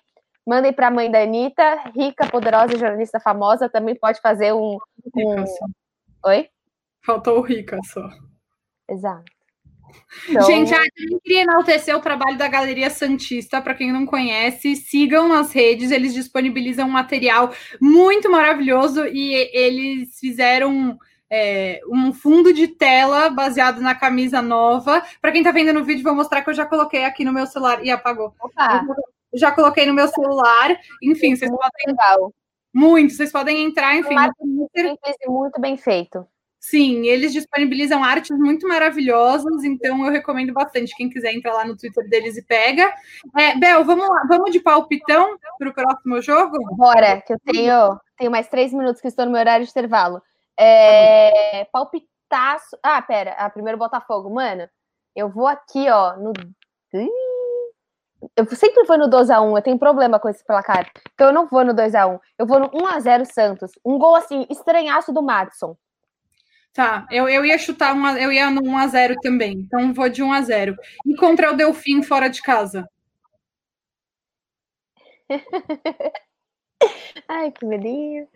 Mandem 0.47 0.73
para 0.73 0.87
a 0.87 0.91
mãe 0.91 1.11
da 1.11 1.23
Anitta, 1.23 1.91
rica, 1.95 2.27
poderosa, 2.27 2.79
jornalista 2.79 3.21
famosa, 3.21 3.69
também 3.69 3.95
pode 3.95 4.21
fazer 4.23 4.55
um. 4.55 4.79
um... 5.17 5.45
Oi? 6.25 6.49
Faltou 7.05 7.39
o 7.39 7.43
Rica 7.43 7.79
só. 7.85 8.09
Exato. 8.89 9.35
Então... 10.29 10.43
Gente, 10.43 10.75
ah, 10.75 10.83
eu 10.97 11.21
queria 11.21 11.43
enaltecer 11.43 11.97
o 11.97 12.01
trabalho 12.01 12.39
da 12.39 12.49
Galeria 12.49 12.91
Santista. 12.91 13.61
Para 13.61 13.75
quem 13.75 13.93
não 13.93 14.07
conhece, 14.07 14.75
sigam 14.75 15.29
nas 15.29 15.53
redes, 15.53 15.91
eles 15.91 16.15
disponibilizam 16.15 16.89
um 16.89 16.93
material 16.93 17.53
muito 17.81 18.31
maravilhoso 18.31 19.07
e 19.07 19.35
eles 19.53 20.19
fizeram 20.19 20.99
é, 21.31 21.81
um 21.89 22.13
fundo 22.13 22.53
de 22.53 22.69
tela 22.69 23.29
baseado 23.29 23.81
na 23.81 23.95
camisa 23.95 24.41
nova. 24.41 25.03
Para 25.21 25.31
quem 25.33 25.43
está 25.43 25.53
vendo 25.53 25.73
no 25.73 25.85
vídeo, 25.85 26.03
vou 26.03 26.15
mostrar 26.15 26.43
que 26.43 26.51
eu 26.51 26.55
já 26.55 26.67
coloquei 26.67 27.05
aqui 27.05 27.25
no 27.25 27.33
meu 27.33 27.47
celular 27.47 27.85
e 27.85 27.91
apagou. 27.91 28.35
Opa. 28.41 28.85
já 29.35 29.53
coloquei 29.53 29.87
no 29.87 29.95
meu 29.95 30.09
celular. 30.09 30.77
Enfim, 31.03 31.37
vocês 31.37 31.51
muito 31.51 31.61
podem. 31.61 31.87
Legal. 31.87 32.33
Muito, 32.73 33.15
vocês 33.15 33.31
podem 33.31 33.65
entrar, 33.65 33.95
enfim. 33.95 34.17
Muito, 34.43 35.31
muito 35.31 35.61
bem 35.61 35.77
feito. 35.77 36.27
Sim, 36.71 37.07
eles 37.07 37.35
disponibilizam 37.35 38.03
artes 38.03 38.31
muito 38.39 38.67
maravilhosas, 38.67 39.63
então 39.65 40.03
eu 40.07 40.11
recomendo 40.11 40.51
bastante. 40.51 40.97
Quem 40.97 41.11
quiser 41.11 41.35
entrar 41.35 41.53
lá 41.53 41.63
no 41.67 41.77
Twitter 41.77 42.09
deles 42.09 42.39
e 42.39 42.43
pega. 42.43 42.91
É, 43.37 43.55
Bel, 43.59 43.85
vamos 43.85 44.09
lá, 44.09 44.25
vamos 44.27 44.51
de 44.51 44.61
palpitão 44.61 45.37
para 45.59 45.69
o 45.69 45.75
próximo 45.75 46.23
jogo? 46.23 46.57
Bora, 46.75 47.21
que 47.21 47.35
eu 47.35 47.39
tenho, 47.45 48.01
tenho 48.17 48.31
mais 48.31 48.49
três 48.49 48.73
minutos 48.73 49.03
que 49.03 49.09
estou 49.09 49.27
no 49.27 49.33
meu 49.33 49.41
horário 49.41 49.67
de 49.67 49.71
intervalo. 49.71 50.23
É, 50.59 51.67
palpitaço. 51.71 52.79
Ah, 52.83 53.03
pera, 53.03 53.33
ah, 53.33 53.51
primeiro 53.51 53.79
Botafogo. 53.79 54.31
Mano, 54.31 54.67
eu 55.15 55.29
vou 55.29 55.47
aqui, 55.47 55.91
ó, 55.91 56.17
no. 56.17 56.33
Eu 58.35 58.47
sempre 58.57 58.85
vou 58.85 58.97
no 58.97 59.11
2x1, 59.11 59.55
eu 59.55 59.63
tenho 59.63 59.79
problema 59.79 60.19
com 60.19 60.31
esse 60.31 60.43
placar. 60.43 60.91
Então 61.13 61.27
eu 61.27 61.33
não 61.35 61.47
vou 61.47 61.63
no 61.63 61.75
2x1. 61.75 62.19
Eu 62.39 62.47
vou 62.47 62.59
no 62.59 62.71
1x0 62.71 63.27
Santos. 63.27 63.73
Um 63.85 63.99
gol 63.99 64.15
assim, 64.15 64.47
estranhaço 64.49 65.13
do 65.13 65.23
Madison. 65.23 65.77
Tá, 66.75 67.07
eu, 67.09 67.29
eu 67.29 67.45
ia 67.47 67.57
chutar, 67.57 67.95
uma, 67.95 68.21
eu 68.21 68.33
ia 68.33 68.51
no 68.51 68.61
1x0 68.63 69.15
também, 69.23 69.53
então 69.59 69.95
vou 69.95 70.09
de 70.09 70.23
1x0. 70.25 70.75
E 71.07 71.15
contra 71.17 71.53
o 71.53 71.57
Delfim 71.57 72.03
fora 72.03 72.29
de 72.29 72.43
casa? 72.43 72.89
Ai, 77.29 77.51
que 77.53 77.65
medinho. 77.65 78.27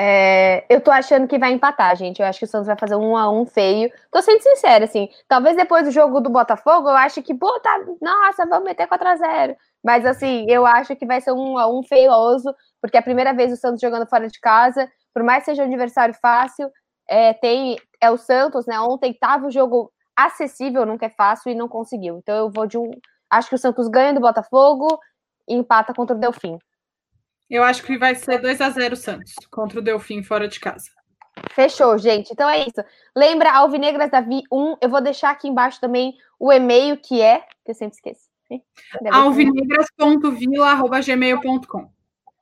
É, 0.00 0.64
eu 0.68 0.80
tô 0.80 0.92
achando 0.92 1.26
que 1.26 1.38
vai 1.38 1.52
empatar, 1.52 1.96
gente. 1.96 2.20
Eu 2.22 2.26
acho 2.26 2.38
que 2.38 2.44
o 2.44 2.48
Santos 2.48 2.68
vai 2.68 2.76
fazer 2.78 2.94
um 2.94 3.16
a 3.16 3.28
um 3.30 3.44
feio. 3.44 3.90
Tô 4.12 4.22
sendo 4.22 4.40
sincera, 4.42 4.84
assim. 4.84 5.08
Talvez 5.26 5.56
depois 5.56 5.84
do 5.84 5.90
jogo 5.90 6.20
do 6.20 6.30
Botafogo, 6.30 6.88
eu 6.88 6.96
acho 6.96 7.20
que, 7.22 7.34
pô, 7.34 7.58
tá, 7.60 7.80
nossa, 8.00 8.46
vamos 8.46 8.64
meter 8.64 8.86
4 8.86 9.08
a 9.08 9.16
0 9.16 9.56
Mas, 9.82 10.06
assim, 10.06 10.46
eu 10.48 10.64
acho 10.64 10.94
que 10.94 11.04
vai 11.04 11.20
ser 11.20 11.32
um 11.32 11.58
a 11.58 11.68
um 11.68 11.82
feioso, 11.82 12.54
porque 12.80 12.96
é 12.96 13.00
a 13.00 13.02
primeira 13.02 13.32
vez 13.34 13.52
o 13.52 13.56
Santos 13.56 13.80
jogando 13.80 14.06
fora 14.08 14.28
de 14.28 14.38
casa. 14.40 14.88
Por 15.12 15.24
mais 15.24 15.40
que 15.40 15.46
seja 15.50 15.64
um 15.64 15.66
adversário 15.66 16.14
fácil, 16.22 16.70
é, 17.08 17.32
tem, 17.32 17.78
é 18.00 18.10
o 18.10 18.18
Santos, 18.18 18.66
né? 18.66 18.78
Ontem 18.80 19.14
tava 19.14 19.46
o 19.46 19.50
jogo 19.50 19.90
acessível, 20.14 20.84
nunca 20.84 21.06
é 21.06 21.10
fácil, 21.10 21.50
e 21.50 21.54
não 21.54 21.68
conseguiu. 21.68 22.18
Então 22.18 22.36
eu 22.36 22.50
vou 22.50 22.66
de 22.66 22.76
um. 22.76 22.90
Acho 23.30 23.48
que 23.48 23.54
o 23.54 23.58
Santos 23.58 23.88
ganha 23.88 24.12
do 24.12 24.20
Botafogo 24.20 24.98
e 25.48 25.54
empata 25.54 25.94
contra 25.94 26.16
o 26.16 26.18
Delfim. 26.18 26.58
Eu 27.48 27.64
acho 27.64 27.82
que 27.82 27.96
vai 27.96 28.14
ser 28.14 28.38
2 28.38 28.60
a 28.60 28.68
0 28.70 28.96
Santos 28.96 29.32
contra 29.50 29.78
o 29.78 29.82
Delfim 29.82 30.22
fora 30.22 30.46
de 30.46 30.60
casa. 30.60 30.90
Fechou, 31.52 31.96
gente. 31.96 32.32
Então 32.32 32.46
é 32.48 32.60
isso. 32.60 32.82
Lembra 33.16 33.52
Alvinegras 33.52 34.10
Davi 34.10 34.42
1. 34.52 34.76
Eu 34.80 34.88
vou 34.88 35.00
deixar 35.00 35.30
aqui 35.30 35.48
embaixo 35.48 35.80
também 35.80 36.14
o 36.38 36.52
e-mail 36.52 36.98
que 36.98 37.22
é, 37.22 37.38
que 37.64 37.70
eu 37.70 37.74
sempre 37.74 37.96
esqueço. 37.96 38.28
alvinegras.vila.gmail.com 39.10 41.90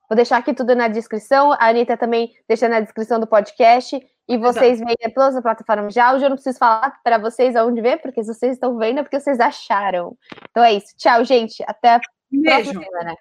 Vou 0.08 0.16
deixar 0.16 0.38
aqui 0.38 0.54
tudo 0.54 0.74
na 0.74 0.88
descrição. 0.88 1.52
A 1.52 1.68
Anitta 1.68 1.96
também 1.96 2.34
deixa 2.48 2.68
na 2.68 2.80
descrição 2.80 3.20
do 3.20 3.26
podcast. 3.26 4.00
E 4.28 4.36
vocês 4.36 4.80
veem 4.80 4.96
todas 5.14 5.36
as 5.36 5.42
plataformas 5.42 5.94
de 5.94 6.00
áudio. 6.00 6.26
Eu 6.26 6.30
não 6.30 6.36
preciso 6.36 6.58
falar 6.58 7.00
para 7.02 7.16
vocês 7.18 7.54
aonde 7.54 7.80
ver, 7.80 7.98
porque 7.98 8.22
se 8.24 8.34
vocês 8.34 8.54
estão 8.54 8.76
vendo 8.76 8.98
é 8.98 9.02
porque 9.02 9.20
vocês 9.20 9.38
acharam. 9.38 10.16
Então 10.50 10.64
é 10.64 10.72
isso. 10.72 10.96
Tchau, 10.96 11.24
gente. 11.24 11.62
Até 11.66 11.94
a 11.94 12.00
Beijo. 12.30 12.72
próxima 12.72 12.84
semana. 12.84 13.16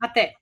Até. 0.00 0.34